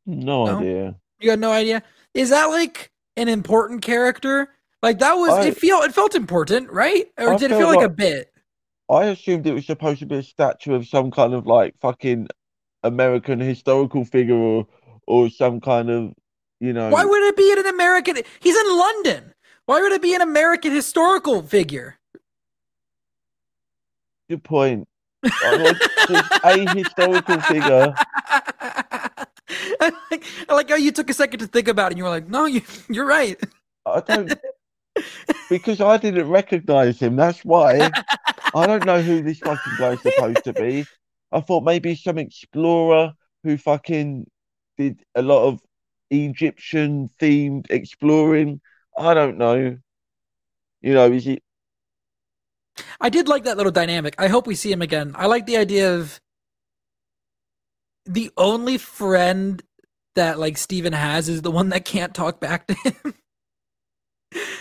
No, 0.06 0.44
No? 0.46 0.58
idea. 0.58 0.94
You 1.20 1.30
got 1.30 1.38
no 1.38 1.52
idea. 1.52 1.82
Is 2.12 2.30
that 2.30 2.46
like 2.46 2.90
an 3.16 3.28
important 3.28 3.82
character? 3.82 4.50
Like 4.82 4.98
that 4.98 5.14
was 5.14 5.30
I- 5.32 5.46
it 5.46 5.56
feel 5.56 5.78
it 5.78 5.94
felt 5.94 6.14
important, 6.14 6.70
right? 6.70 7.06
Or 7.18 7.34
I 7.34 7.36
did 7.36 7.50
it 7.50 7.56
feel 7.56 7.68
like, 7.68 7.84
a 7.84 7.88
bit? 7.88 8.32
I 8.90 9.04
assumed 9.04 9.46
it 9.46 9.54
was 9.54 9.66
supposed 9.66 10.00
to 10.00 10.06
be 10.06 10.16
a 10.16 10.22
statue 10.22 10.74
of 10.74 10.86
some 10.86 11.10
kind 11.10 11.32
of 11.32 11.46
like 11.46 11.74
fucking 11.80 12.28
American 12.82 13.40
historical 13.40 14.04
figure 14.04 14.34
or 14.36 14.66
or 15.06 15.30
some 15.30 15.60
kind 15.60 15.90
of 15.90 16.12
you 16.60 16.72
know 16.72 16.90
Why 16.90 17.04
would 17.04 17.22
it 17.24 17.36
be 17.36 17.52
an 17.52 17.66
American? 17.66 18.16
He's 18.40 18.56
in 18.56 18.76
London. 18.78 19.34
Why 19.66 19.80
would 19.80 19.92
it 19.92 20.02
be 20.02 20.14
an 20.14 20.20
American 20.20 20.72
historical 20.72 21.42
figure? 21.42 21.98
Good 24.28 24.44
point. 24.44 24.88
A 25.24 26.74
historical 26.74 27.40
figure. 27.42 27.94
I 27.98 29.92
like, 30.10 30.24
I 30.48 30.54
like 30.54 30.68
how 30.68 30.76
you 30.76 30.92
took 30.92 31.10
a 31.10 31.14
second 31.14 31.40
to 31.40 31.46
think 31.46 31.68
about 31.68 31.86
it 31.86 31.92
and 31.92 31.98
you 31.98 32.04
were 32.04 32.10
like, 32.10 32.28
no, 32.28 32.46
you, 32.46 32.62
you're 32.88 33.06
right. 33.06 33.40
I 33.86 34.00
don't 34.00 34.32
because 35.50 35.80
I 35.80 35.96
didn't 35.96 36.28
recognize 36.28 37.00
him. 37.00 37.16
That's 37.16 37.44
why 37.44 37.90
I 38.54 38.66
don't 38.66 38.84
know 38.84 39.00
who 39.00 39.22
this 39.22 39.38
fucking 39.38 39.72
guy's 39.78 40.00
supposed 40.00 40.44
to 40.44 40.52
be. 40.52 40.86
I 41.32 41.40
thought 41.40 41.64
maybe 41.64 41.94
some 41.94 42.18
explorer 42.18 43.12
who 43.42 43.56
fucking 43.56 44.26
did 44.78 45.02
a 45.14 45.22
lot 45.22 45.46
of 45.46 45.60
Egyptian 46.10 47.10
themed 47.20 47.66
exploring. 47.70 48.60
I 48.96 49.14
don't 49.14 49.38
know. 49.38 49.76
You 50.80 50.94
know, 50.94 51.10
is 51.10 51.24
he 51.24 51.40
I 53.00 53.08
did 53.08 53.28
like 53.28 53.44
that 53.44 53.56
little 53.56 53.72
dynamic. 53.72 54.14
I 54.18 54.28
hope 54.28 54.46
we 54.46 54.54
see 54.54 54.72
him 54.72 54.82
again. 54.82 55.12
I 55.16 55.26
like 55.26 55.46
the 55.46 55.56
idea 55.56 55.94
of 55.94 56.20
the 58.06 58.30
only 58.36 58.78
friend 58.78 59.62
that 60.14 60.38
like 60.38 60.56
Steven 60.58 60.92
has 60.92 61.28
is 61.28 61.42
the 61.42 61.50
one 61.50 61.70
that 61.70 61.84
can't 61.84 62.14
talk 62.14 62.40
back 62.40 62.66
to 62.68 62.74
him. 62.74 63.14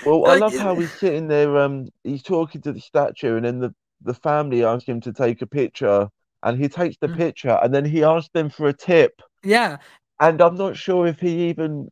Well, 0.05 0.27
I 0.27 0.35
love 0.35 0.55
how 0.55 0.75
he's 0.75 0.91
sitting 0.91 1.27
there. 1.27 1.57
Um, 1.57 1.87
he's 2.03 2.21
talking 2.21 2.61
to 2.61 2.73
the 2.73 2.79
statue, 2.79 3.37
and 3.37 3.45
then 3.45 3.59
the 3.59 3.73
the 4.01 4.13
family 4.13 4.63
ask 4.63 4.87
him 4.87 5.01
to 5.01 5.11
take 5.13 5.41
a 5.41 5.47
picture, 5.47 6.09
and 6.43 6.59
he 6.61 6.67
takes 6.69 6.97
the 7.01 7.07
Mm. 7.07 7.17
picture, 7.17 7.57
and 7.63 7.73
then 7.73 7.83
he 7.85 8.03
asks 8.03 8.29
them 8.33 8.49
for 8.51 8.67
a 8.67 8.73
tip, 8.73 9.19
yeah. 9.43 9.77
and 10.19 10.41
I'm 10.41 10.53
not 10.55 10.75
sure 10.77 11.07
if 11.07 11.19
he 11.19 11.49
even 11.49 11.89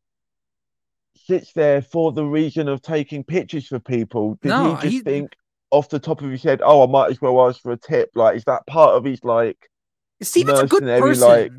sits 1.16 1.54
there 1.54 1.82
for 1.82 2.12
the 2.12 2.26
reason 2.26 2.68
of 2.68 2.82
taking 2.84 3.24
pictures 3.24 3.68
for 3.68 3.80
people. 3.80 4.38
Did 4.44 4.50
No, 4.50 4.76
he 4.76 4.82
just 4.82 4.94
he- 4.94 5.00
think 5.02 5.32
off 5.72 5.90
the 5.90 6.00
top 6.00 6.22
of 6.22 6.30
his 6.30 6.44
head, 6.44 6.62
"Oh, 6.64 6.84
I 6.84 6.88
might 6.88 7.10
as 7.10 7.22
well 7.22 7.48
ask 7.48 7.62
for 7.62 7.72
a 7.72 7.78
tip"? 7.78 8.12
Like, 8.16 8.38
is 8.38 8.44
that 8.46 8.66
part 8.68 8.96
of 8.96 9.04
his 9.04 9.24
like 9.24 9.70
Steven's 10.22 10.60
a 10.60 10.68
good 10.68 10.84
person. 11.02 11.28
like, 11.28 11.52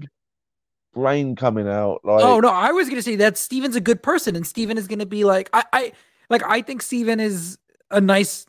brain 0.95 1.35
coming 1.37 1.69
out? 1.69 2.01
Like, 2.05 2.25
oh 2.25 2.41
no, 2.41 2.49
I 2.49 2.73
was 2.73 2.89
gonna 2.89 3.03
say 3.03 3.17
that 3.17 3.37
Steven's 3.37 3.77
a 3.77 3.81
good 3.81 4.03
person, 4.03 4.37
and 4.37 4.47
Steven 4.47 4.79
is 4.79 4.87
gonna 4.87 5.07
be 5.07 5.25
like 5.25 5.51
I, 5.53 5.65
I 5.73 5.93
like 6.31 6.43
I 6.47 6.63
think 6.63 6.83
Steven 6.83 7.21
is 7.21 7.59
a 7.91 8.01
nice 8.01 8.47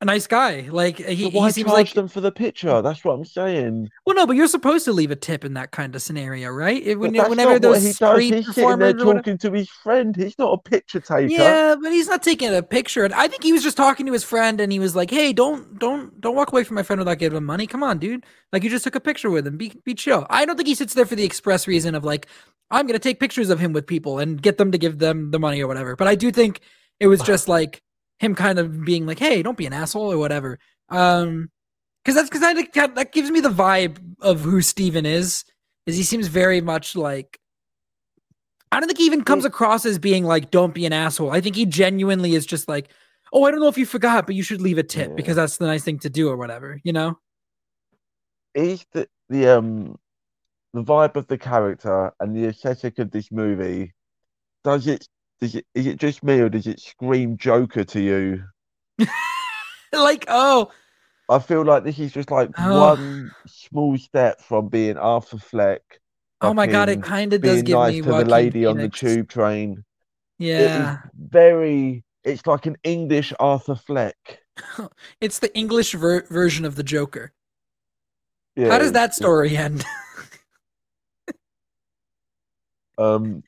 a 0.00 0.04
nice 0.06 0.26
guy. 0.26 0.66
Like 0.70 0.96
he, 0.96 1.24
but 1.24 1.32
why 1.34 1.46
he 1.48 1.52
seems 1.52 1.66
charge 1.68 1.76
like 1.76 1.92
them 1.92 2.08
for 2.08 2.20
the 2.20 2.32
picture? 2.32 2.80
That's 2.80 3.04
what 3.04 3.12
I'm 3.12 3.24
saying. 3.24 3.90
well 4.06 4.16
no, 4.16 4.26
but 4.26 4.34
you're 4.36 4.46
supposed 4.48 4.84
to 4.86 4.92
leave 4.92 5.10
a 5.10 5.16
tip 5.16 5.44
in 5.44 5.54
that 5.54 5.72
kind 5.72 5.94
of 5.94 6.00
scenario, 6.02 6.48
right? 6.50 6.82
It- 6.82 6.98
when, 6.98 7.12
whenever 7.14 7.58
those 7.58 7.82
he 7.82 7.88
does. 7.92 7.96
street 7.96 8.34
He's 8.34 8.46
sitting 8.54 8.78
there 8.78 8.94
whatever- 8.94 9.14
talking 9.14 9.38
to 9.38 9.52
his 9.52 9.68
friend. 9.68 10.16
He's 10.16 10.38
not 10.38 10.52
a 10.52 10.58
picture 10.58 11.00
taker. 11.00 11.26
Yeah, 11.32 11.76
but 11.80 11.92
he's 11.92 12.08
not 12.08 12.22
taking 12.22 12.54
a 12.54 12.62
picture. 12.62 13.04
And 13.04 13.12
I 13.14 13.28
think 13.28 13.42
he 13.42 13.52
was 13.52 13.62
just 13.62 13.76
talking 13.76 14.06
to 14.06 14.12
his 14.12 14.24
friend 14.24 14.60
and 14.60 14.72
he 14.72 14.78
was 14.78 14.96
like, 14.96 15.10
Hey, 15.10 15.32
don't 15.32 15.78
don't 15.78 16.18
don't 16.20 16.34
walk 16.34 16.52
away 16.52 16.64
from 16.64 16.76
my 16.76 16.82
friend 16.82 16.98
without 17.00 17.18
giving 17.18 17.36
him 17.36 17.44
money. 17.44 17.66
Come 17.66 17.82
on, 17.82 17.98
dude. 17.98 18.24
Like 18.52 18.64
you 18.64 18.70
just 18.70 18.84
took 18.84 18.94
a 18.94 19.00
picture 19.00 19.30
with 19.30 19.46
him. 19.46 19.56
Be 19.56 19.72
be 19.84 19.94
chill. 19.94 20.26
I 20.30 20.44
don't 20.46 20.56
think 20.56 20.66
he 20.68 20.74
sits 20.74 20.94
there 20.94 21.04
for 21.06 21.14
the 21.14 21.24
express 21.24 21.68
reason 21.68 21.94
of 21.94 22.04
like, 22.04 22.26
I'm 22.70 22.86
gonna 22.86 22.98
take 22.98 23.20
pictures 23.20 23.50
of 23.50 23.58
him 23.60 23.72
with 23.74 23.86
people 23.86 24.18
and 24.18 24.40
get 24.40 24.56
them 24.56 24.72
to 24.72 24.78
give 24.78 24.98
them 24.98 25.30
the 25.30 25.38
money 25.38 25.60
or 25.60 25.66
whatever. 25.66 25.94
But 25.94 26.08
I 26.08 26.14
do 26.14 26.30
think 26.30 26.60
it 27.00 27.06
was 27.06 27.20
just 27.32 27.48
like 27.48 27.82
him 28.20 28.34
kind 28.34 28.58
of 28.58 28.84
being 28.84 29.06
like, 29.06 29.18
Hey, 29.18 29.42
don't 29.42 29.58
be 29.58 29.66
an 29.66 29.72
asshole 29.72 30.12
or 30.12 30.18
whatever. 30.18 30.58
Um 30.88 31.50
because 32.04 32.14
that's 32.14 32.30
because 32.30 32.40
that, 32.72 32.94
that 32.94 33.12
gives 33.12 33.30
me 33.30 33.40
the 33.40 33.50
vibe 33.50 33.98
of 34.20 34.40
who 34.40 34.62
Steven 34.62 35.04
is. 35.04 35.44
Is 35.86 35.96
he 35.96 36.02
seems 36.02 36.28
very 36.28 36.60
much 36.60 36.96
like 36.96 37.38
I 38.72 38.78
don't 38.78 38.86
think 38.86 38.98
he 38.98 39.06
even 39.06 39.24
comes 39.24 39.44
across 39.44 39.84
as 39.84 39.98
being 39.98 40.24
like, 40.24 40.52
don't 40.52 40.72
be 40.72 40.86
an 40.86 40.92
asshole. 40.92 41.32
I 41.32 41.40
think 41.40 41.56
he 41.56 41.66
genuinely 41.66 42.34
is 42.36 42.46
just 42.46 42.68
like, 42.68 42.88
oh, 43.32 43.42
I 43.44 43.50
don't 43.50 43.58
know 43.58 43.66
if 43.68 43.76
you 43.76 43.84
forgot, 43.84 44.26
but 44.26 44.36
you 44.36 44.44
should 44.44 44.60
leave 44.62 44.78
a 44.78 44.84
tip 44.84 45.08
Yeah. 45.08 45.14
because 45.16 45.34
that's 45.36 45.56
the 45.56 45.66
nice 45.66 45.82
thing 45.82 45.98
to 46.00 46.10
do 46.10 46.28
or 46.28 46.36
whatever, 46.36 46.80
you 46.84 46.92
know? 46.92 47.18
He's 48.54 48.86
the 48.92 49.08
the 49.28 49.48
um 49.58 49.96
the 50.72 50.82
vibe 50.84 51.16
of 51.16 51.26
the 51.26 51.38
character 51.38 52.12
and 52.20 52.34
the 52.36 52.46
aesthetic 52.46 52.98
of 52.98 53.10
this 53.10 53.30
movie. 53.32 53.92
Does 54.64 54.86
it? 54.86 55.08
Does 55.40 55.54
it? 55.54 55.66
Is 55.74 55.86
it 55.86 55.96
just 55.98 56.22
me 56.22 56.40
or 56.40 56.48
does 56.48 56.66
it 56.66 56.80
scream 56.80 57.36
Joker 57.36 57.84
to 57.84 58.00
you? 58.00 58.44
like, 59.92 60.24
oh, 60.28 60.70
I 61.28 61.38
feel 61.38 61.64
like 61.64 61.84
this 61.84 61.98
is 61.98 62.12
just 62.12 62.30
like 62.30 62.50
Oh. 62.58 62.80
one 62.94 63.30
small 63.46 63.96
step 63.96 64.40
from 64.42 64.68
being 64.68 64.96
Arthur 64.98 65.38
Fleck. 65.38 65.82
oh 66.42 66.52
my 66.52 66.66
god, 66.66 66.88
it 66.88 67.02
kind 67.02 67.32
of 67.32 67.40
does 67.40 67.54
being 67.54 67.64
give 67.64 67.78
nice 67.78 67.92
me 67.94 68.00
to 68.02 68.08
the 68.08 68.24
lady 68.24 68.66
on 68.66 68.76
the 68.76 68.88
tube 68.88 69.28
train. 69.28 69.84
Yeah, 70.38 70.98
very. 71.18 72.04
It's 72.22 72.46
like 72.46 72.66
an 72.66 72.76
English 72.84 73.32
Arthur 73.40 73.74
Fleck. 73.76 74.40
it's 75.22 75.38
the 75.38 75.54
English 75.56 75.92
ver- 75.92 76.26
version 76.28 76.66
of 76.66 76.76
the 76.76 76.82
Joker. 76.82 77.32
Yeah, 78.56 78.68
How 78.70 78.78
does 78.78 78.92
that 78.92 79.14
story 79.14 79.56
end? 79.56 79.84
Um, 82.98 83.42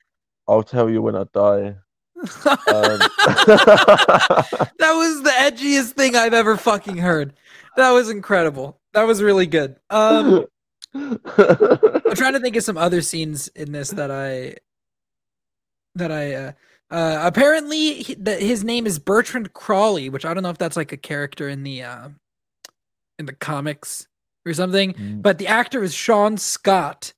I'll 0.49 0.63
tell 0.63 0.91
you 0.91 1.03
when 1.03 1.17
I 1.17 1.25
die. 1.33 1.77
Um, 2.19 2.27
that 2.47 3.01
was 4.79 5.23
the 5.23 5.31
edgiest 5.31 5.93
thing 5.93 6.17
I've 6.17 6.35
ever 6.35 6.57
fucking 6.57 6.99
heard. 6.99 7.35
That 7.77 7.91
was 7.91 8.11
incredible. 8.11 8.79
That 8.93 9.05
was 9.05 9.23
really 9.23 9.47
good. 9.47 9.77
Um, 9.91 10.47
I'm 10.95 11.19
trying 12.15 12.35
to 12.35 12.41
think 12.41 12.57
of 12.57 12.65
some 12.65 12.77
other 12.77 13.01
scenes 13.03 13.49
in 13.49 13.73
this 13.73 13.91
that 13.91 14.11
I 14.11 14.57
that 15.95 16.13
I 16.13 16.35
uh, 16.35 16.53
uh 16.91 17.21
apparently 17.23 18.03
he, 18.03 18.15
that 18.15 18.41
his 18.41 18.63
name 18.63 18.87
is 18.87 18.99
Bertrand 18.99 19.53
Crawley, 19.55 20.11
which 20.11 20.25
I 20.25 20.35
don't 20.35 20.43
know 20.43 20.51
if 20.51 20.59
that's 20.59 20.77
like 20.77 20.93
a 20.93 20.97
character 20.97 21.49
in 21.49 21.63
the 21.63 21.83
uh 21.83 22.09
in 23.19 23.27
the 23.27 23.33
comics 23.33 24.07
or 24.47 24.53
something, 24.53 24.93
Mm. 24.95 25.23
but 25.23 25.39
the 25.39 25.47
actor 25.47 25.83
is 25.83 25.95
Shaun 25.95 26.37
Scott. 26.37 27.15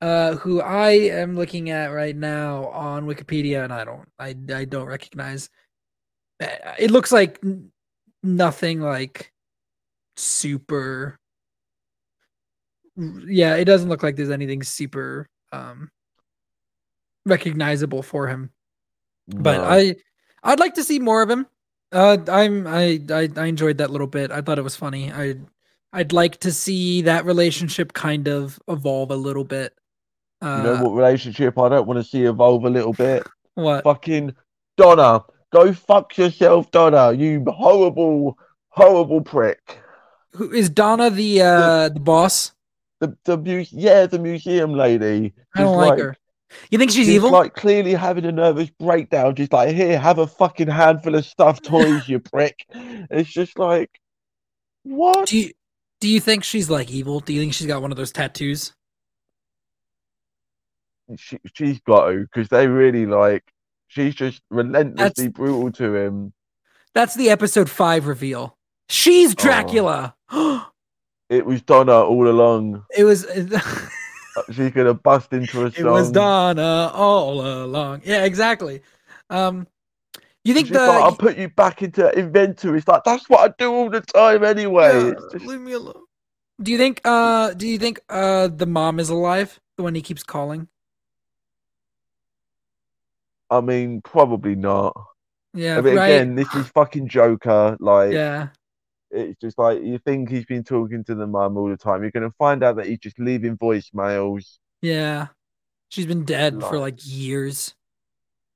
Uh, 0.00 0.36
who 0.36 0.60
I 0.60 0.90
am 0.90 1.36
looking 1.36 1.70
at 1.70 1.86
right 1.86 2.14
now 2.14 2.66
on 2.66 3.06
Wikipedia, 3.06 3.64
and 3.64 3.72
I 3.72 3.84
don't, 3.84 4.06
I, 4.18 4.36
I 4.54 4.64
don't 4.66 4.86
recognize. 4.86 5.48
Uh, 6.42 6.48
It 6.78 6.90
looks 6.90 7.12
like 7.12 7.42
nothing 8.22 8.80
like 8.80 9.32
super 10.16 11.18
yeah 13.26 13.56
it 13.56 13.66
doesn't 13.66 13.88
look 13.88 14.02
like 14.02 14.16
there's 14.16 14.30
anything 14.30 14.62
super 14.62 15.28
um 15.52 15.90
recognizable 17.24 18.02
for 18.02 18.28
him. 18.28 18.50
But 19.28 19.60
i 19.60 19.96
i'd 20.44 20.60
like 20.60 20.74
to 20.74 20.84
see 20.84 20.98
more 20.98 21.22
of 21.22 21.30
him. 21.30 21.46
Uh 21.92 22.18
i'm 22.28 22.66
I, 22.66 23.00
I 23.10 23.28
i 23.36 23.46
enjoyed 23.46 23.78
that 23.78 23.90
little 23.90 24.06
bit. 24.06 24.30
I 24.30 24.40
thought 24.42 24.58
it 24.58 24.62
was 24.62 24.76
funny. 24.76 25.12
I 25.12 25.36
i'd 25.92 26.12
like 26.12 26.38
to 26.40 26.52
see 26.52 27.02
that 27.02 27.24
relationship 27.26 27.92
kind 27.92 28.28
of 28.28 28.60
evolve 28.68 29.10
a 29.10 29.16
little 29.16 29.44
bit 29.44 29.74
uh 30.42 30.56
you 30.58 30.62
know 30.64 30.82
what 30.84 30.90
relationship 30.94 31.58
I 31.58 31.68
don't 31.68 31.86
want 31.86 31.98
to 31.98 32.04
see 32.04 32.24
evolve 32.24 32.64
a 32.64 32.70
little 32.70 32.92
bit? 32.92 33.26
what 33.54 33.84
Fucking 33.84 34.34
Donna. 34.76 35.22
Go 35.52 35.72
fuck 35.72 36.16
yourself, 36.18 36.70
Donna. 36.70 37.12
You 37.12 37.42
horrible, 37.48 38.36
horrible 38.68 39.20
prick. 39.22 39.78
who 40.32 40.50
is 40.52 40.68
donna 40.68 41.08
the 41.08 41.40
uh 41.40 41.88
the 41.88 42.00
boss 42.00 42.52
The 43.00 43.16
the 43.24 43.38
mu- 43.38 43.64
yeah, 43.70 44.06
the 44.06 44.18
museum 44.18 44.72
lady. 44.74 45.32
i 45.54 45.60
don't 45.62 45.68
Just 45.68 45.76
like, 45.76 45.98
her 45.98 46.16
you 46.70 46.78
think 46.78 46.90
she's, 46.92 47.06
She's 47.06 47.16
evil 47.16 47.30
like 47.32 47.54
clearly 47.54 47.92
having 47.94 48.24
a 48.24 48.30
nervous 48.32 48.70
breakdown, 48.78 49.34
just 49.34 49.52
like 49.52 49.74
here, 49.74 49.98
have 49.98 50.18
a 50.18 50.26
fucking 50.28 50.68
handful 50.68 51.14
of 51.16 51.26
stuffed 51.26 51.64
toys, 51.72 52.08
you 52.08 52.20
prick. 52.20 52.64
It's 53.10 53.28
just 53.30 53.58
like, 53.58 53.90
what? 54.84 55.26
do 55.26 55.38
you 55.38 55.50
do 56.00 56.08
you 56.08 56.20
think 56.20 56.44
she's 56.44 56.70
like 56.70 56.90
evil 56.90 57.18
do 57.20 57.32
you 57.32 57.40
think 57.40 57.52
she's 57.54 57.66
got 57.66 57.82
one 57.82 57.90
of 57.90 57.96
those 57.96 58.12
tattoos 58.12 58.72
She, 61.16 61.38
she's 61.54 61.80
got 61.80 62.10
to 62.10 62.18
because 62.20 62.48
they 62.48 62.66
really 62.66 63.06
like. 63.06 63.44
She's 63.88 64.14
just 64.14 64.42
relentlessly 64.50 65.26
That's- 65.28 65.28
brutal 65.32 65.70
to 65.72 65.94
him. 65.94 66.32
That's 66.94 67.14
the 67.14 67.30
episode 67.30 67.68
five 67.70 68.06
reveal. 68.06 68.56
She's 68.88 69.32
Oh. 69.32 69.34
Dracula. 69.34 70.14
It 71.28 71.44
was 71.44 71.60
Donna 71.62 72.02
all 72.04 72.28
along. 72.28 72.84
it 72.96 73.02
was. 73.02 73.26
She's 74.52 74.70
gonna 74.70 74.94
bust 74.94 75.32
into 75.32 75.64
a 75.66 75.72
song. 75.72 75.86
it 75.86 75.90
was 75.90 76.12
Donna 76.12 76.92
all 76.94 77.40
along. 77.64 78.02
Yeah, 78.04 78.22
exactly. 78.24 78.80
Um, 79.28 79.66
you 80.44 80.54
think 80.54 80.68
the? 80.68 80.78
like, 80.78 81.02
I'll 81.02 81.16
put 81.16 81.36
you 81.36 81.48
back 81.48 81.82
into 81.82 82.08
inventory. 82.16 82.78
It's 82.78 82.86
like 82.86 83.02
that's 83.04 83.28
what 83.28 83.40
I 83.50 83.54
do 83.58 83.72
all 83.72 83.90
the 83.90 84.02
time 84.02 84.44
anyway. 84.44 84.92
Yeah, 85.08 85.14
just- 85.32 85.44
leave 85.46 85.60
me 85.60 85.72
alone. 85.72 86.02
Do 86.62 86.70
you 86.70 86.78
think? 86.78 87.00
Uh, 87.04 87.52
do 87.54 87.66
you 87.66 87.78
think? 87.78 87.98
Uh, 88.08 88.46
the 88.46 88.66
mom 88.66 89.00
is 89.00 89.08
alive. 89.10 89.58
The 89.78 89.82
one 89.82 89.96
he 89.96 90.02
keeps 90.02 90.22
calling. 90.22 90.68
I 93.50 93.60
mean, 93.60 94.00
probably 94.02 94.54
not. 94.54 94.94
Yeah. 95.54 95.80
Mean, 95.80 95.96
right. 95.96 96.08
again, 96.08 96.34
this 96.34 96.52
is 96.54 96.68
fucking 96.68 97.08
Joker. 97.08 97.76
Like, 97.80 98.12
yeah. 98.12 98.48
it's 99.10 99.40
just 99.40 99.58
like 99.58 99.82
you 99.82 99.98
think 99.98 100.28
he's 100.28 100.44
been 100.44 100.64
talking 100.64 101.04
to 101.04 101.14
the 101.14 101.26
mum 101.26 101.56
all 101.56 101.68
the 101.68 101.76
time. 101.76 102.02
You're 102.02 102.10
gonna 102.10 102.32
find 102.38 102.62
out 102.62 102.76
that 102.76 102.86
he's 102.86 102.98
just 102.98 103.18
leaving 103.18 103.56
voicemails. 103.56 104.58
Yeah. 104.82 105.28
She's 105.88 106.06
been 106.06 106.24
dead 106.24 106.60
for 106.60 106.78
Like- 106.78 106.94
like 106.94 107.06
years. 107.06 107.74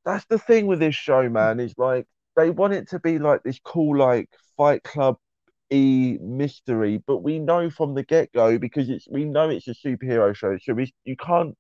That's 0.05 0.25
the 0.27 0.39
thing 0.39 0.67
with 0.67 0.81
this 0.81 0.95
show, 0.95 1.29
man. 1.29 1.61
Is 1.61 1.75
like 1.77 2.07
they 2.37 2.51
want 2.51 2.73
it 2.73 2.89
to 2.91 2.99
be 2.99 3.19
like 3.19 3.43
this 3.43 3.61
cool, 3.63 3.97
like 3.97 4.29
Fight 4.57 4.83
Club 4.83 5.19
e 5.71 6.19
mystery, 6.21 7.03
but 7.07 7.19
we 7.19 7.39
know 7.39 7.71
from 7.71 7.95
the 7.95 8.03
get 8.03 8.33
go 8.33 8.59
because 8.59 8.91
it's 8.91 9.07
we 9.09 9.25
know 9.25 9.49
it's 9.51 9.69
a 9.69 9.75
superhero 9.75 10.35
show, 10.35 10.59
so 10.59 10.75
we 10.75 10.93
you 11.05 11.17
can't 11.17 11.57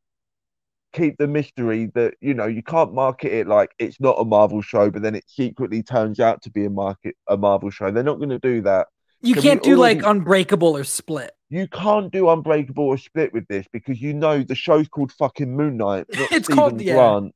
keep 0.93 1.16
the 1.18 1.26
mystery 1.28 1.91
that 1.95 2.14
you 2.20 2.34
know 2.34 2.47
you 2.47 2.62
can't 2.62 2.93
market 2.93 3.32
it 3.32 3.47
like 3.47 3.70
it's 3.78 4.01
not 4.01 4.16
a 4.18 4.24
Marvel 4.24 4.62
show, 4.62 4.91
but 4.91 5.03
then 5.03 5.14
it 5.14 5.24
secretly 5.28 5.82
turns 5.82 6.20
out 6.20 6.43
to 6.43 6.51
be 6.51 6.64
a 6.64 6.70
market 6.70 7.16
a 7.28 7.36
Marvel 7.36 7.70
show. 7.70 7.91
They're 7.91 8.03
not 8.03 8.18
going 8.18 8.30
to 8.30 8.38
do 8.38 8.62
that. 8.62 8.88
You 9.22 9.34
we 9.34 9.43
can't 9.43 9.62
do 9.62 9.76
like 9.76 10.03
Unbreakable 10.03 10.76
or 10.76 10.84
Split. 10.84 11.32
You 11.51 11.68
can't 11.68 12.11
do 12.11 12.28
Unbreakable 12.30 12.84
or 12.84 12.97
Split 12.97 13.32
with 13.32 13.47
this 13.49 13.66
because 13.72 14.01
you 14.01 14.14
know 14.14 14.43
the 14.43 14.55
show's 14.55 14.88
called 14.88 15.12
fucking 15.12 15.55
Moon 15.55 15.76
Knight, 15.76 16.07
It's 16.11 16.47
Steven 16.47 16.57
called- 16.57 16.80
yeah. 16.80 16.95
Grant. 16.95 17.34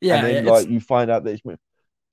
Yeah. 0.00 0.16
and 0.16 0.26
then 0.26 0.44
it's- 0.44 0.62
like 0.62 0.68
you 0.70 0.80
find 0.80 1.10
out 1.10 1.24
that 1.24 1.30
it's 1.30 1.44
Moon- 1.44 1.58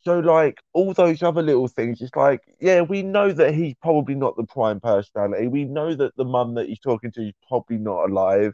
so 0.02 0.20
like 0.20 0.58
all 0.74 0.94
those 0.94 1.22
other 1.22 1.42
little 1.42 1.68
things. 1.68 2.02
It's 2.02 2.16
like 2.16 2.40
yeah, 2.62 2.82
we 2.82 3.04
know 3.04 3.34
that 3.34 3.54
he's 3.54 3.76
probably 3.82 4.16
not 4.16 4.38
the 4.38 4.46
prime 4.46 4.80
personality. 4.80 5.48
We 5.50 5.66
know 5.66 5.94
that 5.94 6.16
the 6.16 6.24
mum 6.24 6.56
that 6.56 6.68
he's 6.70 6.80
talking 6.80 7.12
to 7.12 7.22
is 7.28 7.34
probably 7.48 7.78
not 7.78 8.10
alive, 8.10 8.54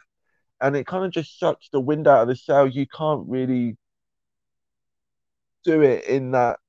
and 0.62 0.76
it 0.76 0.88
kind 0.88 1.06
of 1.06 1.12
just 1.12 1.40
sucks 1.40 1.70
the 1.70 1.80
wind 1.80 2.08
out 2.08 2.24
of 2.24 2.28
the 2.28 2.36
sails. 2.36 2.76
You 2.76 2.88
can't 2.88 3.28
really 3.28 3.78
do 5.64 5.82
it 5.82 6.06
in 6.06 6.32
that 6.32 6.60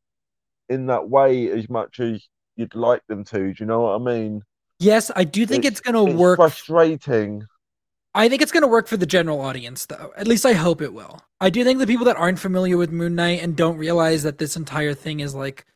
in 0.68 0.86
that 0.86 1.08
way 1.08 1.48
as 1.50 1.68
much 1.68 2.00
as 2.00 2.26
you'd 2.56 2.74
like 2.74 3.06
them 3.06 3.24
to. 3.24 3.52
Do 3.52 3.54
you 3.58 3.66
know 3.66 3.82
what 3.82 3.94
I 3.94 3.98
mean? 3.98 4.42
yes, 4.78 5.10
I 5.16 5.24
do 5.24 5.46
think 5.46 5.64
it's, 5.64 5.80
gonna 5.80 6.04
work 6.04 6.36
Frustrating. 6.36 7.46
I 8.16 8.30
think 8.30 8.40
it's 8.40 8.50
going 8.50 8.62
to 8.62 8.66
work 8.66 8.88
for 8.88 8.96
the 8.96 9.04
general 9.04 9.42
audience, 9.42 9.84
though. 9.84 10.10
At 10.16 10.26
least 10.26 10.46
I 10.46 10.54
hope 10.54 10.80
it 10.80 10.94
will. 10.94 11.20
I 11.38 11.50
do 11.50 11.62
think 11.64 11.78
the 11.78 11.86
people 11.86 12.06
that 12.06 12.16
aren't 12.16 12.38
familiar 12.38 12.78
with 12.78 12.90
Moon 12.90 13.14
Knight 13.14 13.42
and 13.42 13.54
don't 13.54 13.76
realize 13.76 14.22
that 14.22 14.38
this 14.38 14.56
entire 14.56 14.94
thing 14.94 15.20
is 15.20 15.34
like 15.34 15.66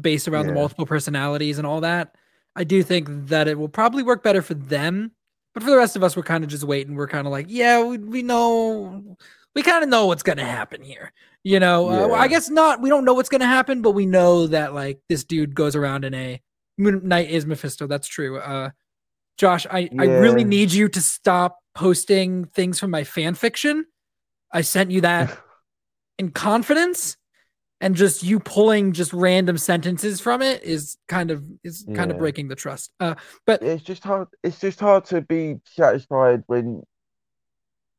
based 0.00 0.28
around 0.28 0.46
the 0.46 0.54
multiple 0.54 0.86
personalities 0.86 1.58
and 1.58 1.66
all 1.66 1.82
that, 1.82 2.14
I 2.56 2.64
do 2.64 2.82
think 2.82 3.28
that 3.28 3.48
it 3.48 3.58
will 3.58 3.68
probably 3.68 4.02
work 4.02 4.22
better 4.22 4.40
for 4.40 4.54
them. 4.54 5.12
But 5.56 5.62
for 5.62 5.70
the 5.70 5.78
rest 5.78 5.96
of 5.96 6.04
us, 6.04 6.14
we're 6.14 6.22
kind 6.22 6.44
of 6.44 6.50
just 6.50 6.64
waiting. 6.64 6.96
We're 6.96 7.08
kind 7.08 7.26
of 7.26 7.30
like, 7.30 7.46
yeah, 7.48 7.82
we, 7.82 7.96
we 7.96 8.22
know, 8.22 9.16
we 9.54 9.62
kind 9.62 9.82
of 9.82 9.88
know 9.88 10.04
what's 10.04 10.22
going 10.22 10.36
to 10.36 10.44
happen 10.44 10.82
here. 10.82 11.14
You 11.44 11.60
know, 11.60 11.88
uh, 11.88 12.14
I 12.14 12.28
guess 12.28 12.50
not. 12.50 12.82
We 12.82 12.90
don't 12.90 13.06
know 13.06 13.14
what's 13.14 13.30
going 13.30 13.40
to 13.40 13.46
happen, 13.46 13.80
but 13.80 13.92
we 13.92 14.04
know 14.04 14.48
that 14.48 14.74
like 14.74 15.00
this 15.08 15.24
dude 15.24 15.54
goes 15.54 15.74
around 15.74 16.04
in 16.04 16.12
a 16.12 16.42
Moon 16.76 17.08
Knight 17.08 17.30
is 17.30 17.46
Mephisto. 17.46 17.86
That's 17.86 18.06
true. 18.06 18.38
Uh, 18.38 18.68
Josh, 19.38 19.66
I, 19.70 19.88
I 19.98 20.04
really 20.04 20.44
need 20.44 20.72
you 20.72 20.90
to 20.90 21.00
stop 21.00 21.58
posting 21.74 22.44
things 22.44 22.78
from 22.78 22.90
my 22.90 23.04
fan 23.04 23.34
fiction. 23.34 23.86
I 24.52 24.60
sent 24.60 24.90
you 24.90 25.00
that 25.00 25.38
in 26.18 26.32
confidence, 26.32 27.16
and 27.80 27.94
just 27.94 28.22
you 28.22 28.40
pulling 28.40 28.92
just 28.92 29.12
random 29.12 29.58
sentences 29.58 30.20
from 30.20 30.42
it 30.42 30.62
is 30.62 30.96
kind 31.08 31.30
of 31.30 31.44
is 31.62 31.86
kind 31.94 32.10
of 32.10 32.18
breaking 32.18 32.48
the 32.48 32.54
trust. 32.54 32.92
Uh, 33.00 33.14
but 33.44 33.62
it's 33.62 33.82
just 33.82 34.02
hard 34.02 34.28
it's 34.42 34.60
just 34.60 34.80
hard 34.80 35.04
to 35.06 35.20
be 35.20 35.56
satisfied 35.64 36.42
when 36.46 36.82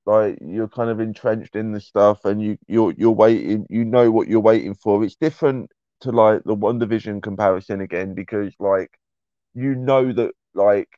like 0.05 0.37
you're 0.41 0.69
kind 0.69 0.89
of 0.89 0.99
entrenched 0.99 1.55
in 1.55 1.73
the 1.73 1.81
stuff 1.81 2.25
and 2.25 2.41
you 2.41 2.57
you're 2.67 2.93
you're 2.97 3.11
waiting 3.11 3.67
you 3.69 3.85
know 3.85 4.09
what 4.09 4.27
you're 4.27 4.39
waiting 4.39 4.73
for. 4.73 5.03
It's 5.03 5.15
different 5.15 5.71
to 6.01 6.11
like 6.11 6.43
the 6.43 6.55
WandaVision 6.55 7.21
comparison 7.21 7.81
again 7.81 8.13
because 8.13 8.53
like 8.59 8.91
you 9.53 9.75
know 9.75 10.11
that 10.11 10.31
like 10.55 10.89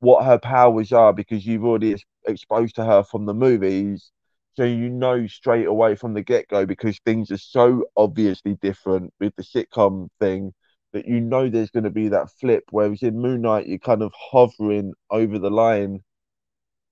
what 0.00 0.24
her 0.24 0.38
powers 0.38 0.92
are 0.92 1.12
because 1.12 1.46
you've 1.46 1.64
already 1.64 1.96
exposed 2.26 2.74
to 2.76 2.84
her 2.84 3.02
from 3.02 3.24
the 3.24 3.34
movies 3.34 4.10
so 4.56 4.64
you 4.64 4.88
know 4.90 5.26
straight 5.26 5.66
away 5.66 5.96
from 5.96 6.14
the 6.14 6.22
get-go 6.22 6.66
because 6.66 6.98
things 7.04 7.30
are 7.30 7.38
so 7.38 7.84
obviously 7.96 8.54
different 8.62 9.12
with 9.20 9.34
the 9.36 9.42
sitcom 9.42 10.08
thing 10.20 10.52
that 10.92 11.06
you 11.06 11.20
know 11.20 11.48
there's 11.48 11.70
going 11.70 11.84
to 11.84 11.90
be 11.90 12.08
that 12.08 12.30
flip. 12.40 12.64
Whereas 12.70 13.02
in 13.02 13.20
Moon 13.20 13.42
Knight, 13.42 13.66
you're 13.66 13.78
kind 13.78 14.02
of 14.02 14.12
hovering 14.16 14.92
over 15.10 15.38
the 15.38 15.50
line 15.50 16.02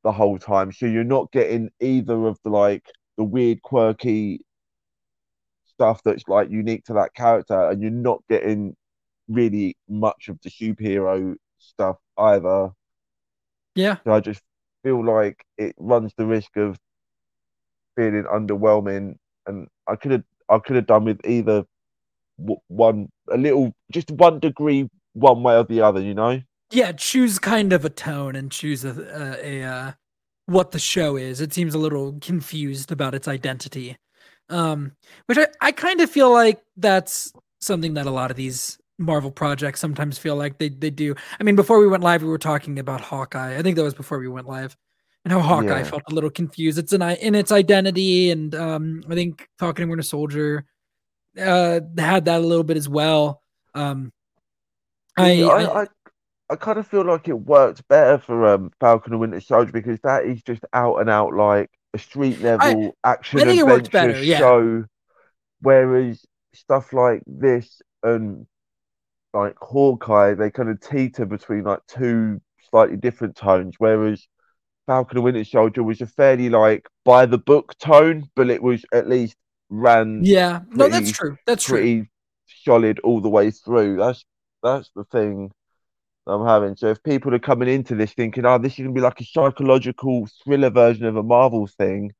the 0.04 0.12
whole 0.12 0.38
time, 0.38 0.72
so 0.72 0.86
you're 0.86 1.04
not 1.04 1.32
getting 1.32 1.70
either 1.80 2.26
of 2.26 2.38
the 2.44 2.50
like 2.50 2.86
the 3.18 3.24
weird, 3.24 3.62
quirky 3.62 4.44
stuff 5.66 6.02
that's 6.04 6.28
like 6.28 6.50
unique 6.50 6.84
to 6.84 6.94
that 6.94 7.14
character, 7.14 7.68
and 7.70 7.82
you're 7.82 7.90
not 7.90 8.22
getting 8.28 8.76
really 9.28 9.76
much 9.88 10.28
of 10.28 10.38
the 10.42 10.50
superhero 10.50 11.34
stuff 11.58 11.96
either. 12.18 12.70
yeah, 13.74 13.98
So 14.04 14.12
I 14.12 14.20
just 14.20 14.42
feel 14.82 15.04
like 15.04 15.44
it 15.58 15.74
runs 15.78 16.12
the 16.16 16.26
risk 16.26 16.56
of 16.56 16.78
feeling 17.96 18.24
underwhelming, 18.24 19.16
and 19.46 19.68
I 19.88 19.96
could 19.96 20.12
have 20.12 20.24
I 20.48 20.58
could 20.58 20.76
have 20.76 20.86
done 20.86 21.04
with 21.04 21.20
either 21.24 21.64
one 22.68 23.08
a 23.30 23.36
little 23.36 23.72
just 23.90 24.10
one 24.10 24.40
degree 24.40 24.88
one 25.14 25.42
way 25.42 25.56
or 25.56 25.64
the 25.64 25.80
other, 25.80 26.00
you 26.00 26.14
know. 26.14 26.40
Yeah, 26.70 26.92
choose 26.92 27.38
kind 27.38 27.72
of 27.72 27.84
a 27.84 27.90
tone 27.90 28.34
and 28.34 28.50
choose 28.50 28.84
a, 28.84 28.90
a, 29.42 29.62
a 29.62 29.64
uh, 29.64 29.92
what 30.46 30.70
the 30.70 30.78
show 30.78 31.16
is. 31.16 31.40
It 31.40 31.52
seems 31.52 31.74
a 31.74 31.78
little 31.78 32.18
confused 32.20 32.90
about 32.90 33.14
its 33.14 33.28
identity, 33.28 33.96
um, 34.48 34.92
which 35.26 35.38
I, 35.38 35.48
I 35.60 35.72
kind 35.72 36.00
of 36.00 36.10
feel 36.10 36.32
like 36.32 36.62
that's 36.76 37.32
something 37.60 37.94
that 37.94 38.06
a 38.06 38.10
lot 38.10 38.30
of 38.30 38.36
these 38.36 38.78
Marvel 38.98 39.30
projects 39.30 39.80
sometimes 39.80 40.18
feel 40.18 40.36
like 40.36 40.58
they 40.58 40.68
they 40.68 40.90
do. 40.90 41.14
I 41.38 41.42
mean, 41.42 41.56
before 41.56 41.78
we 41.78 41.88
went 41.88 42.02
live, 42.02 42.22
we 42.22 42.28
were 42.28 42.38
talking 42.38 42.78
about 42.78 43.00
Hawkeye. 43.00 43.56
I 43.56 43.62
think 43.62 43.76
that 43.76 43.82
was 43.82 43.94
before 43.94 44.18
we 44.18 44.28
went 44.28 44.48
live 44.48 44.76
and 45.24 45.32
how 45.32 45.40
Hawkeye 45.40 45.78
yeah. 45.78 45.84
felt 45.84 46.02
a 46.10 46.14
little 46.14 46.30
confused. 46.30 46.78
It's 46.78 46.92
an 46.92 47.02
in 47.02 47.34
its 47.34 47.52
identity, 47.52 48.30
and 48.30 48.54
um, 48.54 49.04
I 49.08 49.14
think 49.14 49.48
Falcon 49.58 49.84
and 49.84 49.90
Winter 49.90 50.02
Soldier 50.02 50.64
uh, 51.38 51.80
had 51.96 52.24
that 52.24 52.40
a 52.40 52.46
little 52.46 52.64
bit 52.64 52.76
as 52.76 52.88
well. 52.88 53.42
Um, 53.74 54.12
I, 55.16 55.42
I, 55.42 55.82
I, 55.82 55.86
I, 56.50 56.56
kind 56.56 56.78
of 56.78 56.86
feel 56.86 57.04
like 57.04 57.28
it 57.28 57.34
worked 57.34 57.86
better 57.88 58.18
for 58.18 58.46
um, 58.46 58.70
Falcon 58.80 59.12
and 59.12 59.20
Winter 59.20 59.40
Soldier 59.40 59.72
because 59.72 59.98
that 60.02 60.24
is 60.24 60.42
just 60.42 60.64
out 60.72 60.96
and 60.96 61.08
out 61.08 61.34
like 61.34 61.70
a 61.94 61.98
street 61.98 62.40
level 62.40 62.92
I, 63.04 63.10
action 63.10 63.40
I 63.40 63.52
adventure 63.52 63.90
better, 63.90 64.22
yeah. 64.22 64.38
show, 64.38 64.84
whereas 65.60 66.24
stuff 66.54 66.92
like 66.92 67.22
this 67.26 67.80
and 68.02 68.46
like 69.32 69.56
Hawkeye, 69.58 70.34
they 70.34 70.50
kind 70.50 70.68
of 70.68 70.80
teeter 70.80 71.24
between 71.26 71.64
like 71.64 71.80
two 71.88 72.40
slightly 72.70 72.96
different 72.96 73.36
tones, 73.36 73.76
whereas 73.78 74.26
Falcon 74.86 75.18
and 75.18 75.24
Winter 75.24 75.44
Soldier 75.44 75.82
was 75.82 76.00
a 76.00 76.06
fairly 76.06 76.48
like 76.48 76.88
by 77.04 77.26
the 77.26 77.38
book 77.38 77.76
tone, 77.78 78.28
but 78.34 78.50
it 78.50 78.62
was 78.62 78.84
at 78.92 79.08
least 79.08 79.36
ran. 79.70 80.20
Yeah, 80.24 80.60
pretty, 80.60 80.76
no, 80.76 80.88
that's 80.88 81.12
true. 81.12 81.36
That's 81.46 81.66
pretty 81.66 82.00
true. 82.00 82.06
solid 82.64 82.98
all 83.00 83.20
the 83.20 83.28
way 83.28 83.50
through. 83.50 83.96
That's 83.96 84.24
that's 84.62 84.90
the 84.94 85.04
thing 85.04 85.52
I'm 86.26 86.46
having. 86.46 86.76
So 86.76 86.88
if 86.88 87.02
people 87.02 87.34
are 87.34 87.40
coming 87.40 87.68
into 87.68 87.94
this 87.94 88.12
thinking, 88.12 88.44
"Oh, 88.44 88.58
this 88.58 88.72
is 88.72 88.78
gonna 88.78 88.92
be 88.92 89.00
like 89.00 89.20
a 89.20 89.24
psychological 89.24 90.28
thriller 90.44 90.70
version 90.70 91.06
of 91.06 91.16
a 91.16 91.22
Marvel 91.22 91.66
thing," 91.66 92.12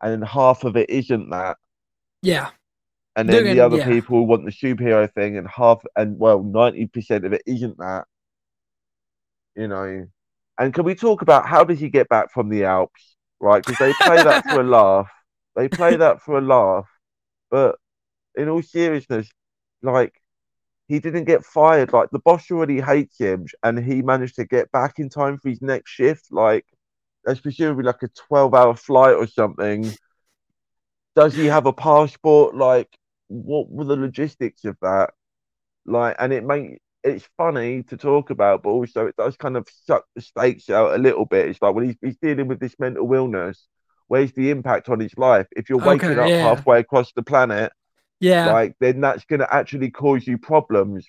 and 0.00 0.12
then 0.12 0.22
half 0.22 0.64
of 0.64 0.76
it 0.76 0.90
isn't 0.90 1.30
that. 1.30 1.56
Yeah. 2.22 2.50
And 3.16 3.28
then 3.28 3.44
the 3.44 3.60
other 3.60 3.76
yeah. 3.76 3.86
people 3.86 4.26
want 4.26 4.44
the 4.44 4.50
superhero 4.50 5.12
thing, 5.12 5.36
and 5.36 5.46
half 5.48 5.82
and 5.96 6.18
well, 6.18 6.42
ninety 6.42 6.86
percent 6.86 7.24
of 7.24 7.32
it 7.32 7.42
isn't 7.46 7.78
that. 7.78 8.06
You 9.54 9.68
know, 9.68 10.06
and 10.58 10.72
can 10.72 10.84
we 10.84 10.94
talk 10.94 11.22
about 11.22 11.46
how 11.46 11.64
did 11.64 11.78
he 11.78 11.88
get 11.88 12.08
back 12.08 12.32
from 12.32 12.48
the 12.48 12.64
Alps, 12.64 13.16
right? 13.40 13.64
Because 13.64 13.78
they 13.78 13.92
play 14.06 14.22
that 14.22 14.44
for 14.44 14.60
a 14.60 14.64
laugh. 14.68 15.10
They 15.56 15.68
play 15.68 15.96
that 15.96 16.22
for 16.22 16.38
a 16.38 16.40
laugh. 16.40 16.88
But 17.50 17.76
in 18.36 18.48
all 18.48 18.62
seriousness, 18.62 19.30
like 19.82 20.20
he 20.88 21.00
didn't 21.00 21.24
get 21.24 21.44
fired. 21.44 21.92
Like 21.92 22.10
the 22.10 22.18
boss 22.18 22.50
already 22.50 22.80
hates 22.80 23.18
him, 23.18 23.46
and 23.62 23.78
he 23.78 24.02
managed 24.02 24.36
to 24.36 24.44
get 24.44 24.70
back 24.72 24.98
in 24.98 25.08
time 25.08 25.38
for 25.38 25.48
his 25.48 25.62
next 25.62 25.90
shift. 25.90 26.26
Like 26.30 26.66
that's 27.24 27.40
presumably 27.40 27.84
like 27.84 28.02
a 28.02 28.08
twelve-hour 28.08 28.76
flight 28.76 29.14
or 29.14 29.26
something. 29.26 29.92
Does 31.16 31.34
he 31.34 31.46
have 31.46 31.66
a 31.66 31.72
passport? 31.72 32.56
Like, 32.56 32.88
what 33.28 33.70
were 33.70 33.84
the 33.84 33.96
logistics 33.96 34.64
of 34.64 34.76
that? 34.82 35.10
Like, 35.86 36.16
and 36.18 36.32
it 36.32 36.44
made 36.44 36.78
it's 37.04 37.28
funny 37.36 37.82
to 37.84 37.96
talk 37.96 38.30
about, 38.30 38.62
but 38.62 38.70
also 38.70 39.06
it 39.06 39.16
does 39.16 39.36
kind 39.36 39.56
of 39.56 39.68
suck 39.84 40.04
the 40.16 40.22
stakes 40.22 40.70
out 40.70 40.94
a 40.94 40.98
little 40.98 41.26
bit. 41.26 41.48
It's 41.48 41.60
like 41.60 41.74
when 41.74 41.84
he's, 41.86 41.96
he's 42.00 42.16
dealing 42.16 42.48
with 42.48 42.60
this 42.60 42.74
mental 42.78 43.12
illness, 43.12 43.68
where's 44.08 44.32
the 44.32 44.50
impact 44.50 44.88
on 44.88 45.00
his 45.00 45.16
life? 45.18 45.46
If 45.54 45.68
you're 45.68 45.78
waking 45.78 46.10
okay, 46.10 46.20
up 46.20 46.28
yeah. 46.28 46.42
halfway 46.42 46.80
across 46.80 47.12
the 47.12 47.22
planet, 47.22 47.72
yeah, 48.20 48.50
like 48.50 48.74
then 48.80 49.02
that's 49.02 49.24
going 49.26 49.40
to 49.40 49.54
actually 49.54 49.90
cause 49.90 50.26
you 50.26 50.38
problems. 50.38 51.06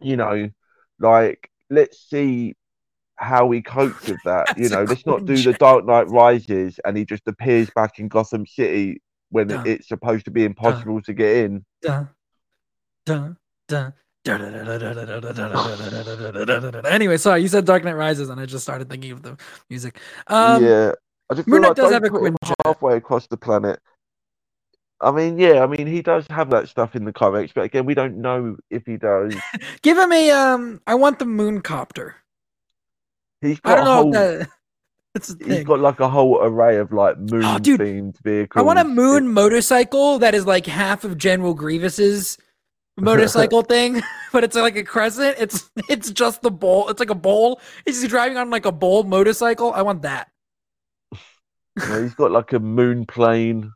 You 0.00 0.16
know, 0.16 0.50
like 0.98 1.48
let's 1.70 2.00
see 2.08 2.54
how 3.14 3.50
he 3.50 3.62
copes 3.62 4.08
with 4.08 4.20
that. 4.24 4.54
you 4.58 4.68
know, 4.68 4.82
let's 4.82 5.06
not 5.06 5.24
do 5.24 5.36
the 5.36 5.52
Dark 5.52 5.86
Knight 5.86 6.08
Rises 6.08 6.80
and 6.84 6.96
he 6.96 7.04
just 7.04 7.26
appears 7.26 7.70
back 7.74 7.98
in 7.98 8.08
Gotham 8.08 8.46
City 8.46 9.02
when 9.30 9.50
it's 9.66 9.88
supposed 9.88 10.24
to 10.24 10.30
be 10.30 10.44
impossible 10.44 11.02
to 11.02 11.12
get 11.12 11.36
in 11.36 11.64
anyway, 16.86 17.16
sorry, 17.16 17.42
you 17.42 17.48
said 17.48 17.64
Dark 17.64 17.84
Knight 17.84 17.96
Rises, 17.96 18.28
and 18.28 18.40
I 18.40 18.46
just 18.46 18.64
started 18.64 18.90
thinking 18.90 19.12
of 19.12 19.22
the 19.22 19.36
music. 19.70 19.98
Um, 20.26 20.64
yeah, 20.64 20.92
I 21.30 21.34
just 21.34 21.48
Moon 21.48 21.62
Knight 21.62 21.68
like 21.68 21.76
does 21.76 21.92
have 21.92 22.04
a 22.04 22.08
Quinjet. 22.08 22.54
halfway 22.64 22.96
across 22.96 23.26
the 23.26 23.36
planet. 23.36 23.80
I 25.00 25.12
mean, 25.12 25.38
yeah, 25.38 25.62
I 25.62 25.66
mean, 25.66 25.86
he 25.86 26.02
does 26.02 26.26
have 26.28 26.50
that 26.50 26.68
stuff 26.68 26.96
in 26.96 27.04
the 27.04 27.12
comics, 27.12 27.52
but 27.52 27.62
again, 27.62 27.86
we 27.86 27.94
don't 27.94 28.18
know 28.18 28.56
if 28.70 28.84
he 28.84 28.96
does. 28.96 29.34
Give 29.82 29.96
him 29.96 30.12
a 30.12 30.30
um. 30.30 30.80
I 30.86 30.94
want 30.94 31.18
the 31.18 31.26
moon 31.26 31.60
copter. 31.60 32.16
He's 33.40 33.60
got 33.60 33.72
I 33.72 33.76
don't 33.76 33.84
know 33.84 33.94
whole, 33.94 34.12
that. 34.12 34.48
That's 35.14 35.34
he's 35.44 35.64
got 35.64 35.80
like 35.80 36.00
a 36.00 36.08
whole 36.08 36.42
array 36.42 36.76
of 36.76 36.92
like 36.92 37.18
moon 37.18 37.44
oh, 37.44 37.58
themed 37.58 38.18
vehicles. 38.22 38.60
I 38.60 38.64
want 38.64 38.78
a 38.78 38.84
moon 38.84 39.32
motorcycle 39.32 40.18
that 40.18 40.34
is 40.34 40.46
like 40.46 40.66
half 40.66 41.04
of 41.04 41.16
General 41.16 41.54
Grievous's 41.54 42.36
motorcycle 43.02 43.62
thing, 43.62 44.02
but 44.32 44.44
it's 44.44 44.56
like 44.56 44.76
a 44.76 44.84
crescent. 44.84 45.36
It's 45.38 45.70
it's 45.88 46.10
just 46.10 46.42
the 46.42 46.50
bowl. 46.50 46.88
It's 46.88 47.00
like 47.00 47.10
a 47.10 47.14
bowl. 47.14 47.60
He's 47.84 48.06
driving 48.08 48.36
on 48.36 48.50
like 48.50 48.66
a 48.66 48.72
bowl 48.72 49.04
motorcycle. 49.04 49.72
I 49.72 49.82
want 49.82 50.02
that. 50.02 50.28
Know, 51.76 52.02
he's 52.02 52.14
got 52.14 52.32
like 52.32 52.52
a 52.52 52.58
moon 52.58 53.06
plane, 53.06 53.72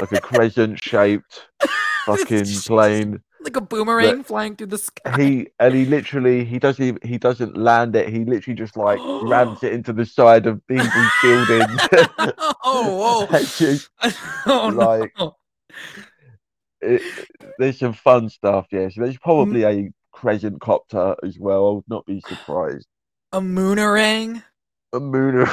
like 0.00 0.12
a 0.12 0.20
crescent 0.20 0.82
shaped 0.82 1.46
fucking 2.06 2.46
plane. 2.66 3.22
Like 3.42 3.56
a 3.56 3.60
boomerang 3.60 4.22
flying 4.22 4.54
through 4.54 4.68
the 4.68 4.78
sky. 4.78 5.16
He 5.20 5.48
and 5.58 5.74
he 5.74 5.84
literally 5.84 6.44
he 6.44 6.58
doesn't 6.58 6.84
even, 6.84 7.08
he 7.08 7.18
doesn't 7.18 7.56
land 7.56 7.96
it. 7.96 8.08
He 8.08 8.24
literally 8.24 8.56
just 8.56 8.76
like 8.76 9.00
rams 9.22 9.62
it 9.62 9.72
into 9.72 9.92
the 9.92 10.06
side 10.06 10.46
of 10.46 10.64
people's 10.66 10.88
buildings. 11.22 11.80
oh, 12.64 13.26
whoa. 13.30 13.38
Just- 13.40 13.90
oh, 14.46 14.72
like- 14.74 15.12
no. 15.18 15.36
It, 16.82 17.28
there's 17.58 17.78
some 17.78 17.92
fun 17.92 18.28
stuff, 18.28 18.66
Yes, 18.70 18.94
there's 18.96 19.18
probably 19.18 19.64
a 19.64 19.92
crescent 20.12 20.60
copter 20.60 21.14
as 21.22 21.38
well. 21.38 21.68
I 21.68 21.72
would 21.72 21.88
not 21.88 22.06
be 22.06 22.20
surprised. 22.28 22.86
A 23.32 23.40
moonerang. 23.40 24.42
A 24.92 25.00
mooner. 25.00 25.48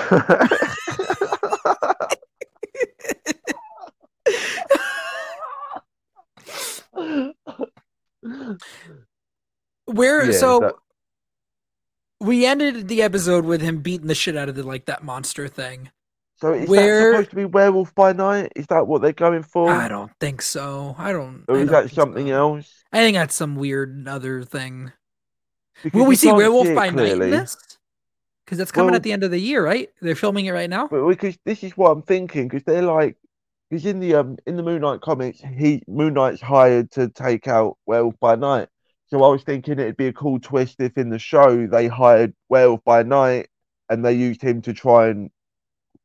Where 9.86 10.25
Yeah, 10.32 10.38
so 10.38 10.59
that- 10.59 10.75
we 12.21 12.45
ended 12.45 12.88
the 12.88 13.01
episode 13.01 13.45
with 13.45 13.61
him 13.61 13.77
beating 13.82 14.07
the 14.07 14.15
shit 14.15 14.36
out 14.36 14.49
of 14.49 14.55
the 14.55 14.63
like 14.63 14.86
that 14.86 15.03
monster 15.03 15.47
thing. 15.47 15.89
So 16.41 16.53
is 16.53 16.69
Where- 16.69 17.11
that 17.11 17.17
supposed 17.17 17.29
to 17.31 17.35
be 17.35 17.45
Werewolf 17.45 17.93
by 17.95 18.13
Night? 18.13 18.51
Is 18.55 18.67
that 18.67 18.87
what 18.87 19.01
they're 19.01 19.13
going 19.13 19.43
for? 19.43 19.69
I 19.69 19.87
don't 19.87 20.11
think 20.19 20.41
so. 20.41 20.95
I 20.97 21.11
don't. 21.11 21.43
or 21.47 21.57
I 21.57 21.59
is 21.61 21.69
don't 21.69 21.87
that 21.87 21.93
something 21.93 22.27
so. 22.27 22.33
else? 22.33 22.83
I 22.91 22.99
think 22.99 23.15
that's 23.15 23.35
some 23.35 23.55
weird 23.55 24.07
other 24.07 24.43
thing. 24.43 24.91
Because 25.83 25.99
Will 25.99 26.07
we 26.07 26.15
see 26.15 26.31
Werewolf 26.31 26.67
it 26.67 26.75
by 26.75 26.89
Night 26.89 26.89
in 26.89 27.17
clearly. 27.17 27.29
this? 27.29 27.57
Because 28.45 28.57
that's 28.57 28.71
coming 28.71 28.87
Well- 28.91 28.95
at 28.95 29.03
the 29.03 29.11
end 29.11 29.23
of 29.23 29.31
the 29.31 29.39
year, 29.39 29.63
right? 29.63 29.89
They're 30.01 30.15
filming 30.15 30.45
it 30.45 30.51
right 30.51 30.69
now. 30.69 30.87
But 30.87 31.07
because 31.07 31.37
this 31.45 31.63
is 31.63 31.77
what 31.77 31.91
I'm 31.91 32.01
thinking, 32.01 32.47
because 32.47 32.63
they're 32.63 32.81
like, 32.81 33.15
because 33.69 33.85
in 33.85 33.99
the 33.99 34.15
um 34.15 34.37
in 34.47 34.55
the 34.57 34.63
Moon 34.63 34.81
Knight 34.81 35.01
comics, 35.01 35.39
he 35.41 35.83
Moon 35.87 36.13
Knight's 36.15 36.41
hired 36.41 36.89
to 36.91 37.09
take 37.09 37.47
out 37.47 37.77
Werewolf 37.85 38.15
by 38.19 38.35
Night. 38.35 38.67
So 39.07 39.23
I 39.23 39.27
was 39.29 39.43
thinking 39.43 39.73
it'd 39.73 39.97
be 39.97 40.07
a 40.07 40.13
cool 40.13 40.39
twist 40.39 40.77
if 40.79 40.97
in 40.97 41.09
the 41.09 41.19
show 41.19 41.67
they 41.67 41.87
hired 41.87 42.33
Werewolf 42.49 42.83
by 42.83 43.03
Night 43.03 43.47
and 43.89 44.03
they 44.05 44.13
used 44.13 44.41
him 44.41 44.61
to 44.63 44.73
try 44.73 45.07
and 45.09 45.29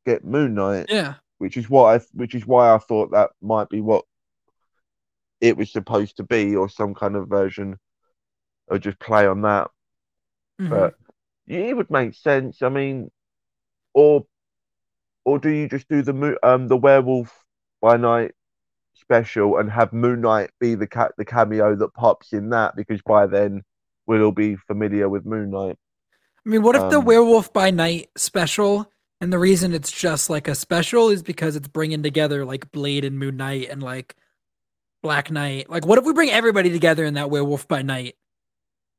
get 0.04 0.24
Moon 0.24 0.54
Knight, 0.54 0.86
Yeah. 0.88 1.14
which 1.38 1.56
is 1.56 1.68
what 1.68 1.94
I 2.00 2.04
which 2.12 2.34
is 2.34 2.46
why 2.46 2.72
I 2.74 2.78
thought 2.78 3.10
that 3.12 3.30
might 3.42 3.68
be 3.68 3.80
what 3.80 4.04
it 5.40 5.56
was 5.56 5.70
supposed 5.72 6.16
to 6.18 6.22
be, 6.22 6.56
or 6.56 6.68
some 6.68 6.94
kind 6.94 7.16
of 7.16 7.28
version, 7.28 7.78
or 8.68 8.78
just 8.78 8.98
play 8.98 9.26
on 9.26 9.42
that. 9.42 9.70
Mhm. 10.60 10.70
But 10.70 10.94
it 11.46 11.76
would 11.76 11.90
make 11.90 12.14
sense. 12.14 12.62
I 12.62 12.68
mean, 12.68 13.10
or 13.92 14.26
or 15.24 15.38
do 15.38 15.50
you 15.50 15.68
just 15.68 15.88
do 15.88 16.02
the 16.02 16.38
um 16.42 16.68
the 16.68 16.76
werewolf 16.76 17.44
by 17.80 17.96
night 17.96 18.32
special 18.94 19.58
and 19.58 19.70
have 19.70 19.92
Moon 19.92 20.20
Knight 20.20 20.50
be 20.60 20.74
the 20.74 20.86
cat 20.86 21.12
the 21.18 21.24
cameo 21.24 21.74
that 21.76 21.94
pops 21.94 22.32
in 22.32 22.50
that 22.50 22.76
because 22.76 23.02
by 23.02 23.26
then 23.26 23.62
we'll 24.06 24.22
all 24.22 24.32
be 24.32 24.56
familiar 24.56 25.08
with 25.08 25.26
Moon 25.26 25.50
Knight. 25.50 25.76
I 26.46 26.50
mean, 26.50 26.62
what 26.62 26.76
if 26.76 26.90
the 26.90 26.98
um, 26.98 27.04
Werewolf 27.04 27.52
by 27.52 27.70
Night 27.70 28.10
special, 28.16 28.90
and 29.24 29.32
the 29.32 29.38
reason 29.38 29.72
it's 29.72 29.90
just 29.90 30.28
like 30.28 30.48
a 30.48 30.54
special 30.54 31.08
is 31.08 31.22
because 31.22 31.56
it's 31.56 31.66
bringing 31.66 32.02
together 32.02 32.44
like 32.44 32.70
Blade 32.72 33.06
and 33.06 33.18
Moon 33.18 33.38
Knight 33.38 33.70
and 33.70 33.82
like 33.82 34.14
Black 35.02 35.30
Knight. 35.30 35.70
Like, 35.70 35.86
what 35.86 35.98
if 35.98 36.04
we 36.04 36.12
bring 36.12 36.28
everybody 36.28 36.68
together 36.68 37.06
in 37.06 37.14
that 37.14 37.30
Werewolf 37.30 37.66
by 37.66 37.80
Night? 37.80 38.16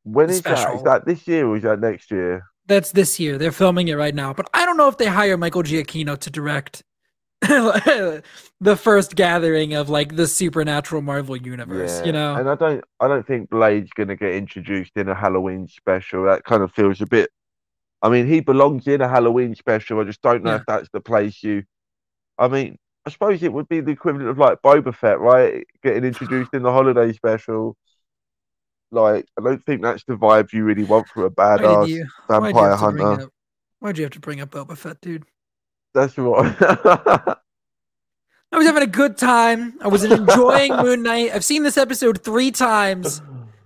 When 0.04 0.32
is 0.32 0.42
that? 0.42 0.58
Special. 0.58 0.78
Is 0.78 0.84
that 0.84 1.06
this 1.06 1.28
year 1.28 1.46
or 1.46 1.58
is 1.58 1.62
that 1.62 1.80
next 1.80 2.10
year? 2.10 2.48
That's 2.66 2.92
this 2.92 3.20
year. 3.20 3.38
They're 3.38 3.52
filming 3.52 3.88
it 3.88 3.94
right 3.94 4.16
now, 4.16 4.34
but 4.34 4.50
I 4.52 4.66
don't 4.66 4.78
know 4.78 4.88
if 4.88 4.98
they 4.98 5.06
hire 5.06 5.38
Michael 5.38 5.62
Giacchino 5.62 6.18
to 6.18 6.32
direct 6.32 6.82
the 7.42 8.24
first 8.76 9.16
gathering 9.16 9.76
of 9.76 9.90
like 9.90 10.16
the 10.16 10.26
supernatural 10.26 11.04
Marvel 11.04 11.38
universe. 11.38 12.02
You 12.04 12.14
know, 12.14 12.34
and 12.34 12.50
I 12.50 12.56
don't 12.56 12.84
I 13.00 13.08
don't 13.08 13.28
think 13.28 13.52
Blade's 13.52 13.92
gonna 13.96 14.16
get 14.16 14.34
introduced 14.34 14.94
in 14.96 15.08
a 15.08 15.14
Halloween 15.14 15.68
special. 15.68 16.24
That 16.24 16.46
kind 16.46 16.64
of 16.64 16.72
feels 16.72 17.00
a 17.02 17.06
bit. 17.06 17.30
I 18.06 18.10
mean, 18.10 18.28
he 18.28 18.40
belongs 18.40 18.86
in 18.88 19.02
a 19.02 19.08
Halloween 19.10 19.56
special. 19.56 20.00
I 20.00 20.04
just 20.04 20.22
don't 20.22 20.44
know 20.44 20.52
Yeah. 20.52 20.58
if 20.58 20.66
that's 20.68 20.90
the 20.94 21.02
place 21.02 21.42
you. 21.42 21.64
I 22.38 22.48
mean, 22.48 22.78
I 23.06 23.10
suppose 23.10 23.42
it 23.42 23.52
would 23.52 23.68
be 23.68 23.80
the 23.82 23.92
equivalent 23.92 24.30
of 24.30 24.38
like 24.38 24.62
Boba 24.62 24.94
Fett, 24.94 25.20
right? 25.20 25.66
Getting 25.82 26.04
introduced 26.04 26.54
in 26.54 26.62
the 26.64 26.72
holiday 26.72 27.12
special. 27.14 27.76
like 28.92 29.26
I 29.38 29.42
don't 29.44 29.64
think 29.66 29.82
that's 29.82 30.04
the 30.06 30.16
vibe 30.16 30.54
you 30.54 30.64
really 30.64 30.84
want 30.84 31.08
for 31.08 31.26
a 31.26 31.30
badass 31.32 31.88
you? 31.88 32.06
Vampire 32.30 32.76
hunter. 32.76 33.24
up? 33.24 33.30
Why'd 33.80 33.98
you 33.98 34.04
have 34.04 34.14
to 34.14 34.20
bring 34.20 34.40
up 34.42 34.52
Boba 34.52 34.78
Fett, 34.78 35.02
dude? 35.02 35.26
That's 35.94 36.18
right. 36.18 36.56
I 36.62 38.58
was 38.58 38.68
having 38.68 38.84
a 38.84 38.88
good 38.88 39.18
time. 39.18 39.78
I 39.82 39.88
was 39.88 40.04
enjoying 40.04 40.76
Moon 40.84 41.04
Knight. 41.04 41.32
I've 41.34 41.44
seen 41.44 41.64
this 41.64 41.78
episode 41.78 42.24
three 42.24 42.52
times, 42.52 43.22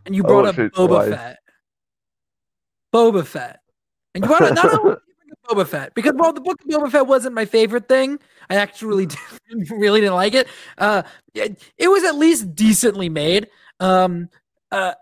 and 0.06 0.16
you 0.16 0.24
brought 0.24 0.46
up 0.46 0.56
Boba 0.56 0.88
twice. 0.88 1.10
Fett. 1.10 1.38
Boba 2.94 3.26
Fett. 3.26 3.59
And 4.16 4.24
you 4.24 4.30
want 4.30 4.44
up 4.44 4.56
not 4.56 4.66
only 4.80 4.96
did 4.96 5.02
you 5.08 5.14
bring 5.18 5.32
up 5.32 5.58
Boba 5.58 5.68
Fett, 5.68 5.94
because 5.94 6.14
while 6.16 6.34
the 6.34 6.42
book 6.42 6.60
of 6.62 6.68
Boba 6.68 6.92
Fett 6.92 7.08
wasn't 7.08 7.36
my 7.36 7.46
favorite 7.46 7.88
thing, 7.88 8.20
I 8.50 8.56
actually 8.56 9.06
didn't, 9.50 9.70
really 9.70 10.02
didn't 10.02 10.16
like 10.16 10.34
it. 10.34 10.48
Uh, 10.78 11.04
it, 11.34 11.62
it 11.78 11.88
was 11.90 12.04
at 12.04 12.16
least 12.16 12.56
decently 12.56 13.10
made. 13.10 13.48
Um, 13.80 14.30
uh, 14.72 14.94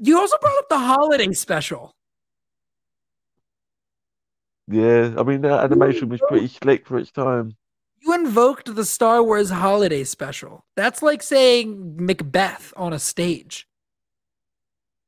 you 0.00 0.18
also 0.18 0.36
brought 0.40 0.58
up 0.58 0.68
the 0.68 0.78
holiday 0.78 1.32
special. 1.32 1.94
yeah, 4.68 5.14
I 5.16 5.22
mean 5.22 5.42
that 5.42 5.64
animation 5.64 6.08
was 6.08 6.20
pretty 6.28 6.48
slick 6.48 6.86
for 6.86 6.98
its 6.98 7.10
time. 7.10 7.56
You 8.00 8.14
invoked 8.14 8.74
the 8.74 8.84
Star 8.84 9.22
Wars 9.22 9.50
holiday 9.50 10.02
special. 10.02 10.64
That's 10.76 11.02
like 11.02 11.22
saying 11.22 11.96
Macbeth 12.04 12.72
on 12.76 12.92
a 12.92 12.98
stage. 12.98 13.68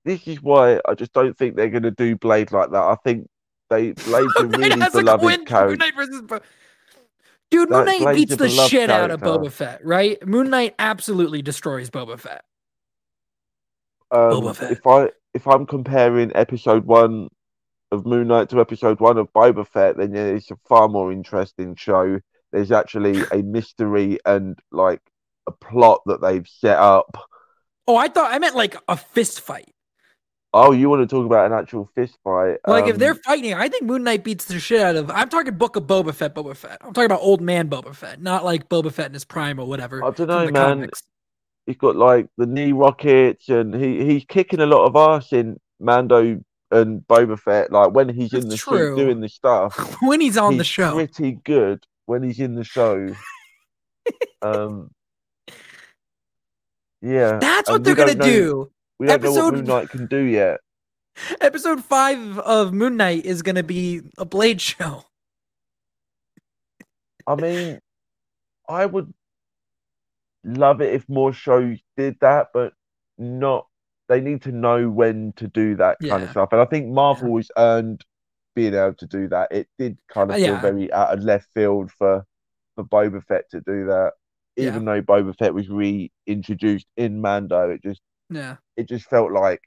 This 0.05 0.27
is 0.29 0.43
why 0.43 0.81
I 0.87 0.95
just 0.95 1.13
don't 1.13 1.37
think 1.37 1.57
they're 1.57 1.71
going 1.71 1.85
to 1.85 1.91
do 1.91 2.17
Blade 2.17 2.53
like 2.53 2.71
that. 2.71 2.83
I 2.83 2.97
think 3.05 3.29
they 3.71 3.93
Blade's 3.93 4.33
a 4.39 4.47
really 4.47 4.81
has 4.81 4.93
beloved 4.93 5.47
character. 5.47 5.93
Versus 5.97 6.23
Dude, 7.51 7.71
Moon 7.71 7.85
Knight 7.85 8.01
Blade's 8.01 8.19
beats 8.19 8.37
the 8.37 8.49
shit 8.49 8.91
out 8.91 9.11
of. 9.11 9.21
Boba 9.21 9.51
Fett, 9.51 9.85
right? 9.85 10.25
Moon 10.27 10.51
Knight 10.51 10.75
absolutely 10.79 11.41
destroys 11.41 11.89
Boba 11.91 12.19
Fett. 12.19 12.45
Um, 14.11 14.21
Boba 14.21 14.57
Fett. 14.57 14.73
If 14.73 14.87
I 14.87 15.11
if 15.35 15.47
I'm 15.47 15.67
comparing 15.67 16.33
episode 16.35 16.85
one 16.85 17.29
of 17.93 18.07
Moon 18.07 18.29
Knight 18.29 18.49
to 18.51 18.61
episode 18.61 19.01
one 19.01 19.19
of 19.19 19.33
Boba 19.33 19.67
Fett, 19.67 19.97
then 19.97 20.15
yeah, 20.15 20.25
it's 20.25 20.51
a 20.51 20.57
far 20.69 20.89
more 20.89 21.13
interesting 21.13 21.77
show. 21.77 22.19
There's 22.53 22.73
actually 22.73 23.23
a 23.33 23.43
mystery 23.43 24.19
and 24.25 24.59
like 24.71 25.01
a 25.47 25.53
plot 25.53 26.03
that 26.07 26.21
they've 26.21 26.47
set 26.47 26.79
up. 26.79 27.17
Oh, 27.87 27.97
I 27.97 28.09
thought 28.09 28.33
I 28.33 28.39
meant 28.39 28.57
like 28.57 28.77
a 28.89 28.97
fist 28.97 29.41
fight. 29.41 29.74
Oh, 30.57 30.71
you 30.71 30.89
want 30.89 31.03
to 31.03 31.13
talk 31.13 31.27
about 31.27 31.47
an 31.51 31.53
actual 31.59 31.91
fist 31.97 32.17
fight? 32.23 32.59
Like 32.67 32.85
if 32.87 32.93
Um, 32.93 32.99
they're 32.99 33.17
fighting, 33.17 33.55
I 33.55 33.69
think 33.69 33.83
Moon 33.83 34.05
Knight 34.05 34.23
beats 34.23 34.45
the 34.45 34.61
shit 34.61 34.81
out 34.81 34.95
of. 34.95 35.11
I'm 35.11 35.29
talking 35.29 35.53
Book 35.55 35.75
of 35.75 35.83
Boba 35.89 36.15
Fett, 36.15 36.33
Boba 36.33 36.55
Fett. 36.57 36.79
I'm 36.81 36.93
talking 36.93 37.07
about 37.07 37.23
old 37.23 37.41
man 37.41 37.69
Boba 37.69 37.93
Fett, 37.95 38.23
not 38.23 38.45
like 38.45 38.69
Boba 38.69 38.93
Fett 38.93 39.07
in 39.07 39.15
his 39.15 39.25
prime 39.25 39.59
or 39.59 39.67
whatever. 39.67 40.05
I 40.05 40.11
don't 40.13 40.29
know, 40.29 40.45
man. 40.45 40.53
comics. 40.55 41.03
he's 41.67 41.77
got 41.77 41.97
like 41.97 42.29
the 42.37 42.47
knee 42.47 42.71
rockets 42.73 43.49
and 43.49 43.75
he 43.75 44.05
he's 44.05 44.25
kicking 44.27 44.61
a 44.61 44.67
lot 44.67 44.85
of 44.87 44.95
ass 44.95 45.33
in 45.33 45.59
Mando 45.81 46.41
and 46.71 47.01
Boba 47.09 47.37
Fett. 47.37 47.73
Like 47.73 47.91
when 47.93 48.09
he's 48.09 48.33
in 48.33 48.43
the 48.43 48.49
That's 48.51 48.63
true. 48.63 48.95
doing 48.97 49.21
the 49.21 49.29
stuff, 49.29 49.77
when 50.03 50.21
he's 50.21 50.37
on 50.39 50.57
the 50.57 50.63
show. 50.65 50.93
pretty 50.95 51.33
good 51.45 51.85
when 52.07 52.23
he's 52.23 52.39
in 52.39 52.55
the 52.55 52.63
show. 52.65 53.13
um, 54.43 54.91
yeah, 57.03 57.39
That's 57.39 57.69
what 57.69 57.83
they're 57.85 57.95
gonna 57.95 58.15
know- 58.15 58.25
do. 58.25 58.71
We 58.99 59.07
don't 59.07 59.23
know 59.23 59.33
what 59.33 59.55
Moon 59.55 59.65
Knight 59.65 59.89
can 59.91 60.07
do 60.07 60.23
yet. 60.23 60.61
Episode 61.41 61.85
five 61.85 62.39
of 62.41 62.73
Moon 62.73 62.97
Knight 62.97 63.25
is 63.25 63.43
gonna 63.43 63.63
be 63.63 64.03
a 64.19 64.25
Blade 64.25 64.61
show. 64.61 65.05
I 67.27 67.35
mean, 67.37 67.81
I 68.69 68.87
would 68.87 69.13
love 70.45 70.81
it 70.81 70.93
if 70.95 71.09
more 71.09 71.33
shows 71.33 71.79
did 71.97 72.17
that, 72.21 72.49
but 72.53 72.73
not. 73.19 73.67
They 74.09 74.21
need 74.21 74.43
to 74.43 74.53
know 74.53 74.91
when 74.91 75.33
to 75.37 75.49
do 75.49 75.77
that 75.77 75.97
kind 76.01 76.21
Yeah. 76.21 76.25
of 76.27 76.31
stuff, 76.31 76.53
and 76.53 76.61
I 76.61 76.67
think 76.67 76.89
Marvel 76.89 77.37
has 77.37 77.51
earned 77.57 78.05
being 78.55 78.75
able 78.75 78.95
to 78.95 79.07
do 79.07 79.29
that. 79.29 79.51
It 79.51 79.69
did 79.79 79.97
kind 80.09 80.31
of 80.31 80.37
feel 80.37 80.47
yeah. 80.47 80.61
very 80.61 80.93
out 80.93 81.15
of 81.15 81.25
left 81.25 81.49
field 81.55 81.91
for 81.91 82.25
for 82.75 82.85
Boba 82.85 83.25
Fett 83.25 83.49
to 83.51 83.61
do 83.61 83.87
that, 83.87 84.13
Yeah. 84.57 84.67
even 84.69 84.85
though 84.85 85.01
Boba 85.01 85.37
Fett 85.39 85.55
was 85.55 85.69
reintroduced 85.71 86.87
in 86.97 87.21
Mando. 87.21 87.71
It 87.71 87.83
just 87.83 88.03
Yeah. 88.31 88.57
it 88.77 88.89
just 88.89 89.09
felt 89.09 89.33
like 89.33 89.61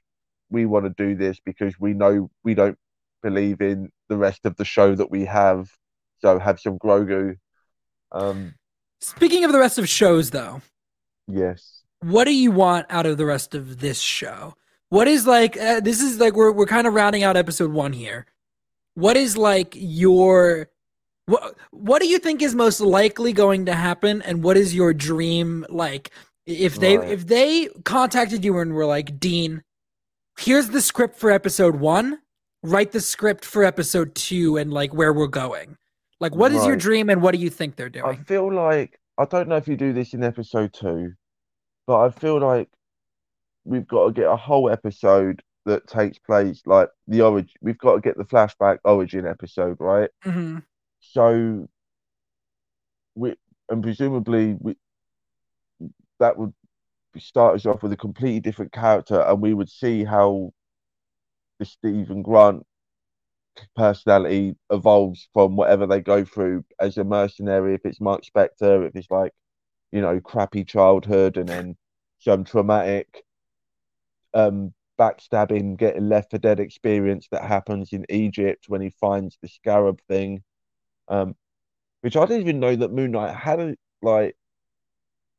we 0.50 0.66
want 0.66 0.84
to 0.84 0.94
do 0.96 1.14
this 1.14 1.38
because 1.44 1.78
we 1.78 1.94
know 1.94 2.30
we 2.44 2.54
don't 2.54 2.78
believe 3.22 3.60
in 3.60 3.90
the 4.08 4.16
rest 4.16 4.46
of 4.46 4.56
the 4.56 4.64
show 4.64 4.94
that 4.94 5.10
we 5.10 5.24
have. 5.26 5.70
So 6.20 6.38
have 6.38 6.58
some 6.60 6.78
Grogu. 6.78 7.36
Um, 8.12 8.54
Speaking 9.00 9.44
of 9.44 9.52
the 9.52 9.58
rest 9.58 9.78
of 9.78 9.88
shows, 9.88 10.30
though, 10.30 10.62
yes. 11.28 11.82
what 12.00 12.24
do 12.24 12.34
you 12.34 12.50
want 12.50 12.86
out 12.90 13.06
of 13.06 13.16
the 13.16 13.26
rest 13.26 13.54
of 13.54 13.78
this 13.78 14.00
show? 14.00 14.54
What 14.88 15.06
is 15.06 15.26
like? 15.26 15.56
Uh, 15.56 15.80
this 15.80 16.00
is 16.00 16.18
like 16.18 16.34
we're 16.34 16.50
we're 16.50 16.66
kind 16.66 16.86
of 16.86 16.94
rounding 16.94 17.22
out 17.22 17.36
episode 17.36 17.70
one 17.70 17.92
here. 17.92 18.26
What 18.94 19.16
is 19.16 19.36
like 19.36 19.74
your 19.76 20.68
what? 21.26 21.54
What 21.70 22.00
do 22.00 22.08
you 22.08 22.18
think 22.18 22.40
is 22.42 22.54
most 22.54 22.80
likely 22.80 23.32
going 23.32 23.66
to 23.66 23.74
happen, 23.74 24.22
and 24.22 24.42
what 24.42 24.56
is 24.56 24.74
your 24.74 24.94
dream 24.94 25.66
like? 25.68 26.10
If 26.48 26.80
they 26.80 26.96
Right. 26.96 27.10
if 27.10 27.26
they 27.26 27.68
contacted 27.84 28.42
you 28.42 28.58
and 28.58 28.72
were 28.72 28.86
like, 28.86 29.20
Dean, 29.20 29.62
here's 30.38 30.70
the 30.70 30.80
script 30.80 31.16
for 31.16 31.30
episode 31.30 31.76
one. 31.76 32.20
Write 32.62 32.92
the 32.92 33.00
script 33.00 33.44
for 33.44 33.62
episode 33.62 34.14
two, 34.14 34.56
and 34.56 34.72
like 34.72 34.92
where 34.94 35.12
we're 35.12 35.26
going. 35.28 35.76
Like, 36.20 36.34
what 36.34 36.50
is 36.52 36.66
your 36.66 36.74
dream, 36.74 37.10
and 37.10 37.22
what 37.22 37.32
do 37.34 37.38
you 37.38 37.50
think 37.50 37.76
they're 37.76 37.90
doing? 37.90 38.06
I 38.06 38.16
feel 38.16 38.52
like 38.52 38.98
I 39.18 39.26
don't 39.26 39.48
know 39.48 39.56
if 39.56 39.68
you 39.68 39.76
do 39.76 39.92
this 39.92 40.14
in 40.14 40.24
episode 40.24 40.72
two, 40.72 41.12
but 41.86 42.00
I 42.00 42.10
feel 42.10 42.40
like 42.40 42.68
we've 43.64 43.86
got 43.86 44.06
to 44.06 44.12
get 44.12 44.26
a 44.26 44.34
whole 44.36 44.70
episode 44.70 45.42
that 45.66 45.86
takes 45.86 46.18
place 46.18 46.62
like 46.64 46.88
the 47.06 47.20
origin. 47.20 47.50
We've 47.60 47.78
got 47.78 47.96
to 47.96 48.00
get 48.00 48.16
the 48.16 48.24
flashback 48.24 48.78
origin 48.84 49.26
episode, 49.26 49.76
right? 49.80 50.08
hmm 50.24 50.58
So 51.00 51.68
we 53.14 53.36
and 53.68 53.82
presumably 53.82 54.56
we 54.58 54.76
that 56.20 56.36
would 56.38 56.52
start 57.18 57.54
us 57.56 57.66
off 57.66 57.82
with 57.82 57.92
a 57.92 57.96
completely 57.96 58.40
different 58.40 58.72
character, 58.72 59.20
and 59.22 59.40
we 59.40 59.54
would 59.54 59.70
see 59.70 60.04
how 60.04 60.52
the 61.58 61.64
Steven 61.64 62.22
Grant 62.22 62.64
personality 63.76 64.54
evolves 64.70 65.28
from 65.32 65.56
whatever 65.56 65.86
they 65.86 66.00
go 66.00 66.24
through 66.24 66.64
as 66.80 66.96
a 66.98 67.04
mercenary. 67.04 67.74
If 67.74 67.84
it's 67.84 68.00
Mark 68.00 68.22
Spector, 68.24 68.86
if 68.86 68.94
it's 68.96 69.10
like 69.10 69.32
you 69.92 70.00
know 70.00 70.20
crappy 70.20 70.64
childhood, 70.64 71.36
and 71.36 71.48
then 71.48 71.76
some 72.20 72.44
traumatic 72.44 73.24
um 74.34 74.72
backstabbing, 74.98 75.76
getting 75.76 76.08
left 76.08 76.30
for 76.30 76.38
dead 76.38 76.60
experience 76.60 77.28
that 77.30 77.44
happens 77.44 77.92
in 77.92 78.04
Egypt 78.08 78.64
when 78.68 78.80
he 78.80 78.90
finds 79.00 79.38
the 79.40 79.48
scarab 79.48 80.00
thing. 80.08 80.42
Um, 81.08 81.36
which 82.02 82.16
I 82.16 82.26
didn't 82.26 82.42
even 82.42 82.60
know 82.60 82.76
that 82.76 82.92
Moon 82.92 83.12
Knight 83.12 83.34
had 83.34 83.60
a 83.60 83.76
like 84.02 84.36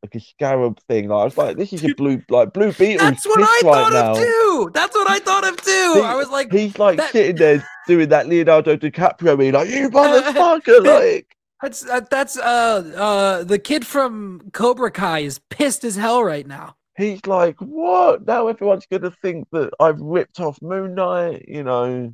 like 0.04 0.16
a 0.16 0.20
scarab 0.20 0.80
thing. 0.88 1.10
Like 1.10 1.22
I 1.22 1.24
was 1.26 1.38
like, 1.38 1.58
this 1.58 1.74
is 1.74 1.84
a 1.84 1.94
blue 1.98 2.22
like 2.30 2.54
blue 2.54 2.72
beetle. 2.74 3.06
That's 3.06 3.26
what 3.26 3.40
I 3.40 3.44
right 3.44 3.60
thought 3.62 3.94
now. 3.94 4.12
of 4.12 4.18
too. 4.18 4.72
That's 4.74 4.96
what 4.96 5.10
I 5.10 5.20
thought 5.20 5.48
of 5.48 5.58
too. 5.58 5.94
He- 5.96 6.02
I 6.02 6.16
was 6.16 6.30
like, 6.30 6.52
He's 6.52 6.78
like 6.80 6.98
that- 6.98 7.12
sitting 7.12 7.36
there 7.36 7.66
doing 7.88 8.10
that 8.10 8.28
Leonardo 8.28 8.76
DiCaprio 8.78 9.38
me 9.38 9.52
like 9.52 9.70
you 9.70 9.90
motherfucker 9.90 10.84
like 10.86 11.36
that's 11.62 11.86
uh, 11.86 12.00
that's 12.10 12.38
uh 12.38 12.94
uh 12.96 13.44
the 13.44 13.60
kid 13.60 13.86
from 13.86 14.50
Cobra 14.54 14.92
Kai 14.92 15.20
is 15.20 15.40
pissed 15.50 15.84
as 15.84 15.96
hell 15.98 16.24
right 16.24 16.48
now. 16.48 16.76
he's 16.98 17.26
like 17.26 17.56
what 17.60 18.26
now 18.28 18.48
everyone's 18.48 18.86
gonna 18.86 19.12
think 19.22 19.48
that 19.52 19.72
I've 19.80 20.00
ripped 20.00 20.40
off 20.40 20.62
Moon 20.62 20.96
Knight 20.96 21.46
you 21.50 21.64
know 21.64 22.14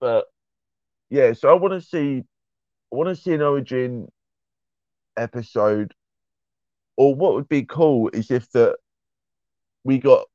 but 0.00 0.24
yeah 1.10 1.32
so 1.34 1.50
I 1.50 1.52
want 1.52 1.74
to 1.74 1.86
see 1.86 2.24
I 2.92 2.96
want 2.96 3.14
to 3.14 3.22
see 3.22 3.32
an 3.34 3.42
origin 3.42 4.08
episode 5.16 5.92
or 6.96 7.14
what 7.14 7.34
would 7.34 7.48
be 7.48 7.64
cool 7.64 8.08
is 8.12 8.30
if 8.30 8.50
that 8.52 8.76
we 9.84 9.98
got 9.98 10.26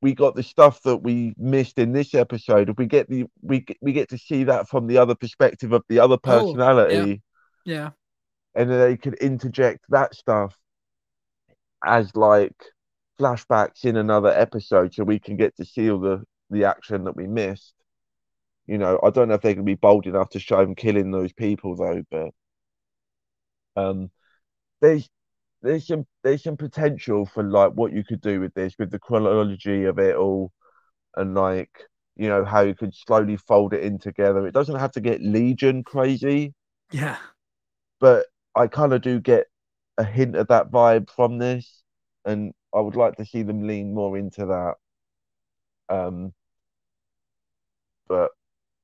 we 0.00 0.14
got 0.14 0.34
the 0.34 0.42
stuff 0.42 0.82
that 0.82 0.96
we 0.98 1.34
missed 1.38 1.78
in 1.78 1.92
this 1.92 2.14
episode 2.14 2.68
if 2.68 2.76
we 2.76 2.86
get 2.86 3.08
the 3.08 3.24
we 3.42 3.64
we 3.80 3.92
get 3.92 4.08
to 4.08 4.18
see 4.18 4.44
that 4.44 4.68
from 4.68 4.86
the 4.86 4.98
other 4.98 5.14
perspective 5.14 5.72
of 5.72 5.82
the 5.88 5.98
other 6.00 6.18
Oh, 6.26 6.60
yeah. 6.88 7.08
personality 7.08 7.22
Yeah. 7.64 7.90
and 8.54 8.70
then 8.70 8.78
they 8.80 8.96
could 8.96 9.14
interject 9.14 9.84
that 9.90 10.14
stuff 10.14 10.56
as 11.84 12.14
like 12.16 12.54
flashbacks 13.20 13.84
in 13.84 13.96
another 13.96 14.30
episode 14.30 14.92
so 14.94 15.04
we 15.04 15.18
can 15.18 15.36
get 15.36 15.54
to 15.56 15.64
see 15.64 15.90
all 15.90 15.98
the 16.00 16.22
the 16.50 16.64
action 16.64 17.04
that 17.04 17.16
we 17.16 17.26
missed 17.26 17.74
you 18.66 18.78
know 18.78 18.98
i 19.02 19.10
don't 19.10 19.28
know 19.28 19.34
if 19.34 19.42
they 19.42 19.54
can 19.54 19.64
be 19.64 19.74
bold 19.74 20.06
enough 20.06 20.28
to 20.30 20.38
show 20.40 20.60
him 20.60 20.74
killing 20.74 21.10
those 21.10 21.32
people 21.32 21.76
though 21.76 22.02
but 22.10 22.30
um 23.76 24.10
there's 24.82 25.10
there's 25.62 25.86
some 25.88 26.06
there's 26.24 26.44
some 26.44 26.58
potential 26.58 27.26
for 27.26 27.44
like 27.44 27.72
what 27.74 27.92
you 27.94 28.04
could 28.04 28.22
do 28.22 28.40
with 28.40 28.54
this 28.54 28.74
with 28.78 28.92
the 28.92 29.00
chronology 29.00 29.84
of 29.86 29.98
it 30.00 30.16
all 30.16 30.52
and 31.16 31.34
like 31.34 31.70
you 32.16 32.28
know 32.28 32.44
how 32.44 32.62
you 32.62 32.74
could 32.74 32.94
slowly 32.94 33.36
fold 33.36 33.74
it 33.74 33.82
in 33.84 33.98
together 33.98 34.46
it 34.46 34.54
doesn't 34.54 34.78
have 34.80 34.92
to 34.92 35.00
get 35.00 35.22
legion 35.22 35.84
crazy 35.84 36.54
Yeah. 36.92 37.18
but 38.00 38.26
I 38.54 38.66
kind 38.66 38.92
of 38.92 39.02
do 39.02 39.20
get 39.20 39.46
a 39.98 40.04
hint 40.04 40.36
of 40.36 40.48
that 40.48 40.70
vibe 40.70 41.10
from 41.10 41.38
this, 41.38 41.82
and 42.24 42.52
I 42.74 42.80
would 42.80 42.96
like 42.96 43.16
to 43.16 43.24
see 43.26 43.42
them 43.42 43.66
lean 43.66 43.94
more 43.94 44.16
into 44.18 44.46
that. 44.46 44.74
Um, 45.88 46.32
but 48.08 48.32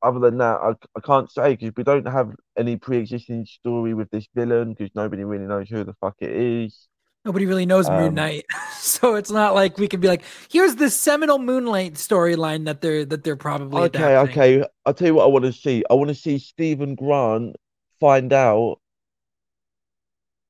other 0.02 0.20
than 0.20 0.38
that, 0.38 0.58
I, 0.60 0.70
I 0.96 1.00
can't 1.04 1.30
say 1.30 1.56
because 1.56 1.72
we 1.76 1.84
don't 1.84 2.06
have 2.08 2.32
any 2.56 2.76
pre-existing 2.76 3.46
story 3.46 3.94
with 3.94 4.10
this 4.10 4.26
villain 4.34 4.74
because 4.74 4.94
nobody 4.94 5.24
really 5.24 5.46
knows 5.46 5.68
who 5.68 5.84
the 5.84 5.94
fuck 6.00 6.16
it 6.20 6.30
is. 6.30 6.88
Nobody 7.24 7.46
really 7.46 7.66
knows 7.66 7.90
Moon 7.90 8.14
Um, 8.14 8.14
Knight, 8.14 8.44
so 8.78 9.14
it's 9.16 9.30
not 9.30 9.54
like 9.54 9.76
we 9.78 9.88
can 9.88 10.00
be 10.00 10.08
like, 10.08 10.22
"Here's 10.50 10.76
the 10.76 10.90
seminal 10.90 11.38
Moon 11.38 11.64
Knight 11.66 11.94
storyline 11.94 12.64
that 12.66 12.80
they're 12.80 13.04
that 13.04 13.22
they're 13.24 13.36
probably 13.36 13.84
Okay, 13.84 13.84
adapting." 13.84 14.28
okay. 14.28 14.64
I'll 14.84 14.94
tell 14.94 15.08
you 15.08 15.14
what 15.14 15.24
I 15.24 15.28
want 15.28 15.44
to 15.44 15.52
see. 15.52 15.84
I 15.90 15.94
want 15.94 16.08
to 16.08 16.14
see 16.14 16.38
Steven 16.38 16.94
Grant 16.94 17.56
find 18.00 18.32
out 18.32 18.80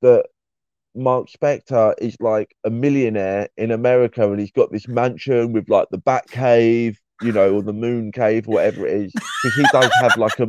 that 0.03 0.26
Mark 0.94 1.28
Spector 1.28 1.94
is 1.99 2.16
like 2.20 2.55
a 2.64 2.70
millionaire 2.70 3.49
in 3.57 3.70
America 3.72 4.30
and 4.30 4.40
he's 4.40 4.53
got 4.53 4.72
this 4.72 4.88
mansion 4.88 5.53
with 5.53 5.68
like 5.68 5.88
the 5.90 5.99
Bat 5.99 6.28
Cave, 6.30 7.01
you 7.22 7.32
know, 7.32 7.54
or 7.54 7.62
the 7.62 7.72
Moon 7.72 8.12
Cave, 8.12 8.48
or 8.48 8.54
whatever 8.54 8.86
it 8.86 8.92
is. 8.94 9.12
Because 9.12 9.56
he 9.56 9.66
does 9.72 9.90
have 10.00 10.16
like 10.16 10.38
a 10.38 10.46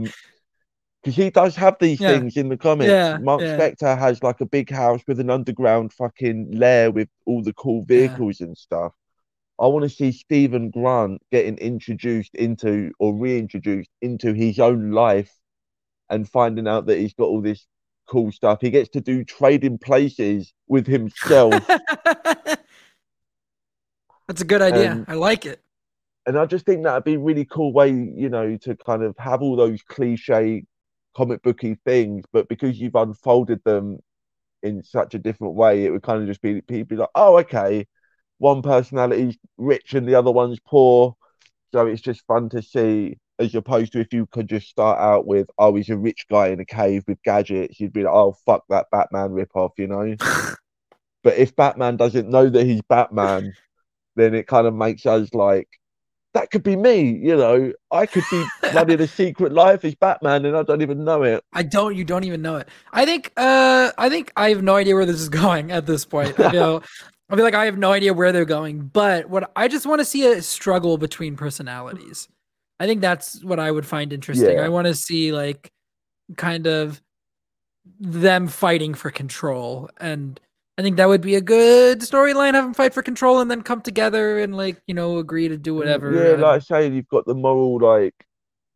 because 1.01 1.15
he 1.15 1.29
does 1.29 1.55
have 1.55 1.77
these 1.79 1.99
Yeah. 1.99 2.11
things 2.11 2.35
in 2.35 2.49
the 2.49 2.57
comics. 2.57 2.89
Yeah, 2.89 3.17
Mark 3.19 3.41
yeah. 3.41 3.57
Spector 3.57 3.97
has 3.97 4.21
like 4.21 4.41
a 4.41 4.45
big 4.45 4.69
house 4.69 5.01
with 5.07 5.19
an 5.19 5.29
underground 5.29 5.93
fucking 5.93 6.51
lair 6.51 6.91
with 6.91 7.07
all 7.25 7.41
the 7.41 7.53
cool 7.53 7.83
vehicles 7.85 8.41
and 8.41 8.57
stuff. 8.57 8.91
I 9.59 9.67
want 9.67 9.83
to 9.83 9.89
see 9.89 10.11
Steven 10.11 10.69
Grant 10.71 11.21
getting 11.31 11.57
introduced 11.57 12.35
into 12.35 12.91
or 12.99 13.13
reintroduced 13.13 13.89
into 14.01 14.33
his 14.33 14.59
own 14.59 14.91
life 14.91 15.33
and 16.09 16.27
finding 16.29 16.67
out 16.67 16.85
that 16.87 16.97
he's 16.97 17.13
got 17.13 17.25
all 17.25 17.41
this 17.41 17.65
cool 18.07 18.31
stuff. 18.31 18.59
He 18.61 18.69
gets 18.69 18.89
to 18.89 19.01
do 19.01 19.23
trading 19.23 19.77
places 19.77 20.53
with 20.67 20.87
himself. 20.87 21.53
That's 24.27 24.41
a 24.41 24.45
good 24.45 24.61
idea. 24.61 25.05
I 25.07 25.15
like 25.15 25.45
it. 25.45 25.61
And 26.29 26.37
I 26.37 26.45
just 26.45 26.63
think 26.63 26.83
that'd 26.83 27.03
be 27.03 27.15
a 27.15 27.19
really 27.19 27.43
cool 27.43 27.73
way, 27.73 27.89
you 27.89 28.29
know, 28.29 28.55
to 28.57 28.75
kind 28.75 29.01
of 29.01 29.17
have 29.17 29.41
all 29.41 29.55
those 29.55 29.81
cliche 29.81 30.63
comic 31.15 31.41
booky 31.41 31.75
things, 31.85 32.23
but 32.31 32.47
because 32.47 32.79
you've 32.79 32.93
unfolded 32.93 33.63
them 33.63 33.97
in 34.61 34.83
such 34.83 35.15
a 35.15 35.17
different 35.17 35.55
way, 35.55 35.85
it 35.85 35.89
would 35.89 36.03
kind 36.03 36.21
of 36.21 36.27
just 36.27 36.43
be 36.43 36.61
people 36.61 36.85
be 36.85 36.95
like, 36.97 37.09
oh, 37.15 37.39
okay, 37.39 37.87
one 38.37 38.61
personality's 38.61 39.39
rich 39.57 39.95
and 39.95 40.07
the 40.07 40.13
other 40.13 40.29
one's 40.31 40.59
poor. 40.59 41.15
So 41.71 41.87
it's 41.87 42.03
just 42.03 42.27
fun 42.27 42.47
to 42.49 42.61
see, 42.61 43.17
as 43.39 43.55
opposed 43.55 43.93
to 43.93 43.99
if 43.99 44.13
you 44.13 44.27
could 44.27 44.47
just 44.47 44.67
start 44.67 44.99
out 44.99 45.25
with, 45.25 45.49
oh, 45.57 45.73
he's 45.73 45.89
a 45.89 45.97
rich 45.97 46.27
guy 46.29 46.49
in 46.49 46.59
a 46.59 46.65
cave 46.65 47.05
with 47.07 47.23
gadgets, 47.23 47.79
you'd 47.79 47.91
be 47.91 48.03
like, 48.03 48.13
oh, 48.13 48.35
fuck 48.45 48.65
that 48.69 48.85
Batman 48.91 49.31
ripoff, 49.31 49.71
you 49.79 49.87
know? 49.87 50.15
but 51.23 51.37
if 51.39 51.55
Batman 51.55 51.97
doesn't 51.97 52.29
know 52.29 52.47
that 52.47 52.67
he's 52.67 52.83
Batman, 52.87 53.51
then 54.15 54.35
it 54.35 54.45
kind 54.45 54.67
of 54.67 54.75
makes 54.75 55.07
us 55.07 55.33
like, 55.33 55.67
that 56.33 56.51
could 56.51 56.63
be 56.63 56.75
me, 56.75 57.01
you 57.01 57.35
know. 57.35 57.73
I 57.91 58.05
could 58.05 58.23
be 58.29 58.45
running 58.73 59.01
a 59.01 59.07
secret 59.21 59.51
life 59.51 59.83
as 59.83 59.95
Batman 59.95 60.45
and 60.45 60.55
I 60.55 60.63
don't 60.63 60.81
even 60.81 61.03
know 61.03 61.23
it. 61.23 61.43
I 61.53 61.63
don't. 61.63 61.95
You 61.95 62.05
don't 62.05 62.23
even 62.23 62.41
know 62.41 62.57
it. 62.57 62.67
I 62.93 63.05
think. 63.05 63.31
Uh, 63.37 63.91
I 63.97 64.09
think 64.09 64.31
I 64.35 64.49
have 64.49 64.63
no 64.63 64.75
idea 64.75 64.95
where 64.95 65.05
this 65.05 65.19
is 65.19 65.29
going 65.43 65.71
at 65.71 65.85
this 65.85 66.05
point. 66.05 66.39
I 66.39 66.51
feel. 66.51 66.83
I 67.31 67.35
feel 67.35 67.45
like 67.45 67.53
I 67.53 67.65
have 67.65 67.77
no 67.77 67.91
idea 67.91 68.13
where 68.13 68.31
they're 68.31 68.45
going. 68.45 68.87
But 68.87 69.29
what 69.29 69.51
I 69.55 69.67
just 69.67 69.85
want 69.85 69.99
to 69.99 70.05
see 70.05 70.25
a 70.25 70.41
struggle 70.41 70.97
between 70.97 71.35
personalities. 71.35 72.27
I 72.79 72.87
think 72.87 73.01
that's 73.01 73.43
what 73.43 73.59
I 73.59 73.69
would 73.69 73.85
find 73.85 74.13
interesting. 74.13 74.55
Yeah. 74.55 74.63
I 74.63 74.69
want 74.69 74.87
to 74.87 74.95
see 74.95 75.33
like, 75.33 75.69
kind 76.37 76.65
of, 76.65 77.01
them 77.99 78.47
fighting 78.47 78.93
for 78.93 79.11
control, 79.11 79.89
and 79.99 80.39
I 80.79 80.81
think 80.81 80.95
that 80.95 81.09
would 81.09 81.19
be 81.19 81.35
a 81.35 81.41
good 81.41 81.99
storyline. 81.99 82.53
Have 82.53 82.63
them 82.63 82.73
fight 82.73 82.93
for 82.93 83.03
control, 83.03 83.41
and 83.41 83.51
then 83.51 83.63
come 83.63 83.81
together 83.81 84.39
and 84.39 84.55
like 84.55 84.81
you 84.87 84.93
know 84.93 85.17
agree 85.17 85.49
to 85.49 85.57
do 85.57 85.75
whatever. 85.75 86.09
Yeah, 86.09 86.41
like 86.41 86.55
I 86.55 86.59
say, 86.59 86.87
you've 86.89 87.09
got 87.09 87.25
the 87.25 87.35
moral 87.35 87.81
like, 87.81 88.15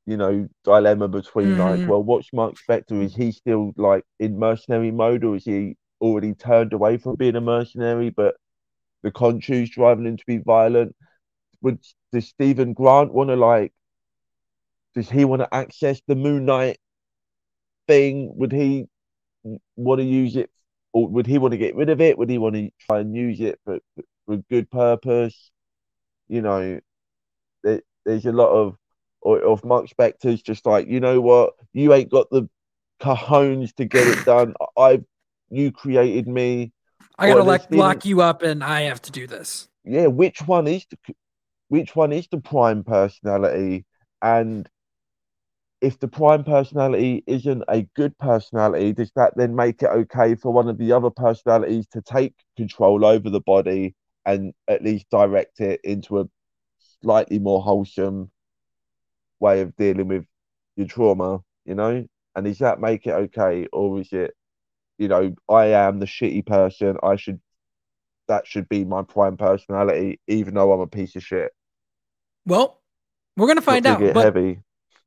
you 0.06 0.18
know, 0.18 0.50
dilemma 0.66 1.08
between 1.08 1.58
like, 1.58 1.80
Mhm. 1.80 1.88
well, 1.88 2.04
what's 2.04 2.34
Mark 2.34 2.56
Spector? 2.56 3.02
Is 3.02 3.16
he 3.16 3.32
still 3.32 3.72
like 3.78 4.04
in 4.20 4.38
mercenary 4.38 4.92
mode 4.92 5.24
or 5.24 5.38
is 5.38 5.46
he 5.46 5.78
already 6.02 6.34
turned 6.34 6.74
away 6.74 6.98
from 6.98 7.16
being 7.16 7.38
a 7.38 7.42
mercenary, 7.42 8.10
but 8.10 8.36
the 9.02 9.10
Khonshu's 9.10 9.70
driving 9.70 10.06
him 10.06 10.18
to 10.18 10.26
be 10.28 10.40
violent? 10.40 10.98
Would 11.62 11.80
does 12.12 12.28
Steven 12.28 12.74
Grant 12.74 13.14
want 13.14 13.30
to 13.30 13.38
like 13.38 13.72
does 14.94 15.10
he 15.10 15.24
want 15.24 15.42
to 15.42 15.56
access 15.56 16.02
the 16.06 16.16
Moon 16.16 16.44
Knight 16.44 16.80
thing? 17.88 18.34
Would 18.36 18.52
he 18.52 18.88
want 19.78 20.00
to 20.00 20.06
use 20.06 20.36
it 20.36 20.50
or 20.94 21.08
would 21.08 21.28
he 21.28 21.40
want 21.40 21.52
to 21.52 21.58
get 21.58 21.76
rid 21.76 21.90
of 21.90 22.00
it? 22.00 22.18
Would 22.18 22.30
he 22.30 22.38
want 22.38 22.56
to 22.56 22.70
try 22.80 23.00
and 23.00 23.16
use 23.16 23.42
it 23.42 23.60
for, 23.66 23.80
for 24.26 24.34
a 24.36 24.38
good 24.38 24.70
purpose? 24.70 25.52
You 26.28 26.42
know, 26.42 26.80
there, 27.64 27.82
there's 28.06 28.26
a 28.26 28.32
lot 28.32 28.50
of 28.50 28.78
of 29.26 29.64
Mark 29.64 29.88
Spector's 29.88 30.42
just 30.42 30.66
like, 30.66 30.88
you 30.88 31.00
know 31.00 31.22
what, 31.22 31.54
you 31.72 31.94
ain't 31.94 32.12
got 32.12 32.30
the 32.30 32.50
cajones 33.02 33.74
to 33.76 33.86
get 33.86 34.08
it 34.08 34.26
done. 34.26 34.54
I've 34.78 35.06
you 35.50 35.72
created 35.72 36.28
me. 36.28 36.72
I 37.18 37.28
gotta 37.28 37.44
like 37.44 37.70
lock 37.72 38.06
you 38.06 38.22
up, 38.22 38.42
and 38.42 38.64
I 38.64 38.82
have 38.82 39.02
to 39.04 39.12
do 39.12 39.28
this. 39.28 39.70
Yeah, 39.86 40.08
which 40.08 40.42
one 40.42 40.68
is 40.68 40.86
the 40.90 41.16
which 41.70 41.96
one 41.96 42.12
is 42.12 42.28
the 42.28 42.40
prime 42.40 42.84
personality? 42.84 43.86
And 44.22 44.70
if 45.84 46.00
the 46.00 46.08
prime 46.08 46.46
personality 46.46 47.26
isn't 47.28 47.62
a 47.68 47.82
good 47.94 48.18
personality, 48.18 48.94
does 48.94 49.12
that 49.18 49.34
then 49.36 49.54
make 49.54 49.82
it 49.82 49.90
okay 49.90 50.34
for 50.34 50.54
one 50.54 50.70
of 50.70 50.78
the 50.78 50.94
other 50.94 51.10
personalities 51.10 51.86
to 51.88 52.02
take 52.02 52.34
control 52.56 53.04
over 53.04 53.30
the 53.30 53.42
body 53.42 53.94
and 54.26 54.54
at 54.70 54.82
least 54.82 55.10
direct 55.12 55.60
it 55.60 55.82
into 55.84 56.22
a 56.22 56.26
slightly 57.02 57.38
more 57.38 57.62
wholesome 57.62 58.32
way 59.42 59.60
of 59.60 59.76
dealing 59.76 60.08
with 60.08 60.24
your 60.78 60.88
trauma, 60.88 61.42
you 61.66 61.76
know? 61.76 62.08
And 62.34 62.46
does 62.46 62.60
that 62.60 62.80
make 62.80 63.06
it 63.06 63.12
okay? 63.12 63.68
Or 63.74 64.00
is 64.00 64.14
it, 64.14 64.34
you 64.98 65.10
know, 65.10 65.36
I 65.50 65.66
am 65.66 66.00
the 66.00 66.06
shitty 66.06 66.46
person, 66.46 66.96
I 67.04 67.18
should 67.18 67.42
that 68.30 68.48
should 68.48 68.70
be 68.70 68.86
my 68.86 69.02
prime 69.02 69.36
personality, 69.36 70.22
even 70.30 70.54
though 70.54 70.72
I'm 70.72 70.80
a 70.80 70.88
piece 70.88 71.18
of 71.18 71.24
shit. 71.24 71.52
Well, 72.46 72.80
we're 73.36 73.48
gonna 73.48 73.62
find 73.62 73.86
out. 73.86 74.00
get 74.00 74.14
But 74.14 74.24
heavy. 74.24 74.62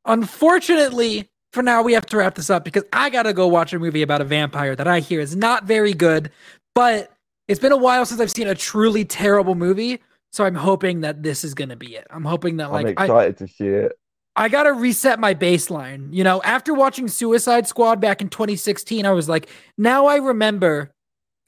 Unfortunately, 0.07 1.29
for 1.53 1.63
now, 1.63 1.83
we 1.83 1.93
have 1.95 2.07
to 2.07 2.19
wrap 2.19 2.35
this 2.35 2.51
up 2.51 2.65
because 2.65 2.85
I 2.93 3.11
gotta 3.11 3.33
go 3.33 3.47
watch 3.47 3.73
a 3.73 3.79
movie 3.79 4.03
about 4.03 4.21
a 4.21 4.25
vampire 4.25 4.77
that 4.77 4.87
I 4.87 5.01
hear 5.01 5.21
is 5.21 5.37
not 5.37 5.65
very 5.65 5.93
good. 5.93 6.31
But 6.75 7.13
it's 7.49 7.61
been 7.61 7.73
a 7.73 7.77
while 7.77 8.05
since 8.05 8.21
I've 8.21 8.31
seen 8.31 8.49
a 8.49 8.55
truly 8.55 9.05
terrible 9.05 9.55
movie, 9.55 10.03
so 10.33 10.45
I'm 10.45 10.55
hoping 10.55 11.01
that 11.01 11.23
this 11.23 11.45
is 11.45 11.55
gonna 11.55 11.77
be 11.77 11.97
it. 11.97 12.07
I'm 12.11 12.25
hoping 12.25 12.59
that 12.59 12.71
like, 12.71 12.87
I'm 12.87 12.95
like 12.95 13.01
I, 13.01 13.05
excited 13.05 13.37
to 13.39 13.49
see 13.49 13.69
it. 13.69 13.93
I 14.35 14.51
gotta 14.51 14.73
reset 14.73 15.19
my 15.19 15.35
baseline. 15.35 16.13
You 16.13 16.25
know, 16.25 16.43
after 16.43 16.75
watching 16.75 17.09
Suicide 17.09 17.67
Squad 17.67 18.01
back 18.01 18.21
in 18.21 18.29
2016, 18.29 19.07
I 19.07 19.13
was 19.13 19.29
like, 19.29 19.49
now 19.79 20.07
I 20.07 20.17
remember 20.17 20.93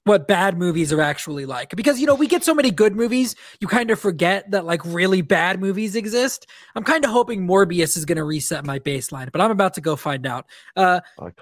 what 0.09 0.27
bad 0.27 0.59
movies 0.59 0.93
are 0.93 1.01
actually 1.01 1.47
like. 1.47 1.75
Because, 1.77 2.01
you 2.01 2.07
know, 2.07 2.15
we 2.15 2.27
get 2.27 2.45
so 2.45 2.55
many 2.55 2.71
good 2.71 2.97
movies, 2.97 3.37
you 3.61 3.69
kind 3.69 3.91
of 3.91 4.01
forget 4.01 4.51
that 4.51 4.65
like 4.65 4.85
really 4.85 5.23
bad 5.23 5.61
movies 5.61 5.95
exist. 5.95 6.47
I'm 6.75 6.85
kind 6.85 7.05
of 7.05 7.11
hoping 7.11 7.47
Morbius 7.47 7.97
is 7.97 8.05
gonna 8.05 8.25
reset 8.25 8.65
my 8.65 8.79
baseline, 8.79 9.31
but 9.31 9.41
I'm 9.41 9.51
about 9.51 9.75
to 9.75 9.81
go 9.81 9.97
find 9.97 10.27
out. 10.27 10.47
Uh, 10.77 11.01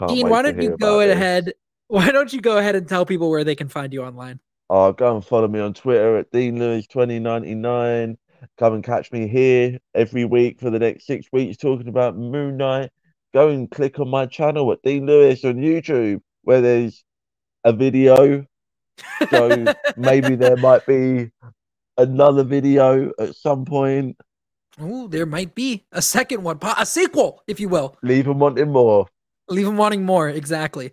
Dean, 0.08 0.28
why 0.28 0.42
don't 0.42 0.60
you 0.60 0.76
go 0.76 1.00
about 1.00 1.06
this. 1.06 1.16
ahead? 1.16 1.52
Why 1.88 2.10
don't 2.10 2.32
you 2.32 2.40
go 2.40 2.58
ahead 2.58 2.74
and 2.74 2.88
tell 2.88 3.06
people 3.06 3.30
where 3.30 3.44
they 3.44 3.54
can 3.54 3.68
find 3.68 3.92
you 3.92 4.02
online? 4.02 4.40
Oh, 4.68 4.92
go 4.92 5.14
and 5.14 5.24
follow 5.24 5.46
me 5.46 5.60
on 5.60 5.72
Twitter 5.72 6.16
at 6.16 6.32
Dean 6.32 6.58
Lewis 6.58 6.88
2099. 6.88 8.18
Come 8.58 8.74
and 8.74 8.84
catch 8.84 9.12
me 9.12 9.28
here 9.28 9.78
every 9.94 10.24
week 10.24 10.60
for 10.60 10.70
the 10.70 10.78
next 10.78 11.06
six 11.06 11.26
weeks 11.32 11.56
talking 11.56 11.88
about 11.88 12.16
Moon 12.16 12.56
Knight. 12.56 12.90
Go 13.32 13.48
and 13.48 13.70
click 13.70 14.00
on 14.00 14.08
my 14.08 14.26
channel 14.26 14.70
at 14.72 14.82
Dean 14.82 15.06
Lewis 15.06 15.44
on 15.44 15.56
YouTube 15.56 16.20
where 16.42 16.60
there's 16.60 17.04
a 17.64 17.72
video. 17.72 18.46
So 19.30 19.74
maybe 19.96 20.36
there 20.36 20.56
might 20.68 20.86
be 20.86 21.30
another 21.96 22.44
video 22.44 23.12
at 23.18 23.36
some 23.36 23.64
point. 23.64 24.16
Oh, 24.78 25.08
there 25.08 25.26
might 25.26 25.54
be 25.54 25.86
a 25.92 26.02
second 26.02 26.42
one, 26.42 26.58
a 26.62 26.84
sequel, 26.84 27.42
if 27.46 27.58
you 27.58 27.68
will. 27.68 27.96
Leave 28.02 28.26
them 28.26 28.38
wanting 28.38 28.70
more. 28.70 29.06
Leave 29.48 29.64
them 29.64 29.76
wanting 29.76 30.04
more. 30.04 30.28
Exactly. 30.28 30.92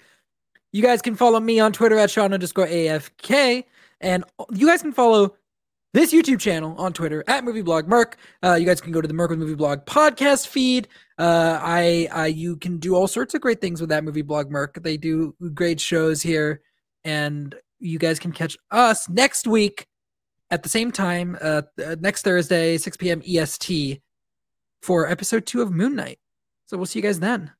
You 0.71 0.81
guys 0.81 1.01
can 1.01 1.15
follow 1.15 1.39
me 1.39 1.59
on 1.59 1.73
Twitter 1.73 1.97
at 1.97 2.09
Sean 2.09 2.33
underscore 2.33 2.67
AFK. 2.67 3.65
And 3.99 4.23
you 4.51 4.67
guys 4.67 4.81
can 4.81 4.91
follow 4.91 5.35
this 5.93 6.11
YouTube 6.11 6.39
channel 6.39 6.75
on 6.77 6.91
Twitter 6.91 7.23
at 7.27 7.43
Movie 7.43 7.61
Blog 7.61 7.87
Merc. 7.87 8.17
Uh, 8.43 8.55
you 8.55 8.65
guys 8.65 8.81
can 8.81 8.91
go 8.91 8.99
to 8.99 9.07
the 9.07 9.13
Merc 9.13 9.29
with 9.29 9.39
Movie 9.39 9.55
Blog 9.55 9.85
podcast 9.85 10.47
feed. 10.47 10.87
Uh, 11.17 11.59
I, 11.61 12.09
I, 12.11 12.27
you 12.27 12.57
can 12.57 12.79
do 12.79 12.95
all 12.95 13.07
sorts 13.07 13.33
of 13.33 13.41
great 13.41 13.61
things 13.61 13.79
with 13.79 13.89
that 13.91 14.03
Movie 14.03 14.23
Blog 14.23 14.49
Merc. 14.49 14.81
They 14.81 14.97
do 14.97 15.35
great 15.53 15.79
shows 15.79 16.21
here, 16.21 16.61
and 17.03 17.55
you 17.83 17.99
guys 17.99 18.19
can 18.19 18.31
catch 18.31 18.57
us 18.71 19.07
next 19.09 19.47
week 19.47 19.85
at 20.49 20.63
the 20.63 20.69
same 20.69 20.91
time, 20.91 21.37
uh, 21.41 21.63
uh, 21.83 21.95
next 21.99 22.23
Thursday, 22.23 22.77
6 22.77 22.97
p.m. 22.97 23.21
EST, 23.27 24.01
for 24.81 25.07
episode 25.07 25.45
two 25.45 25.61
of 25.61 25.71
Moon 25.71 25.95
Knight. 25.95 26.19
So 26.65 26.77
we'll 26.77 26.85
see 26.85 26.99
you 26.99 27.03
guys 27.03 27.19
then. 27.19 27.51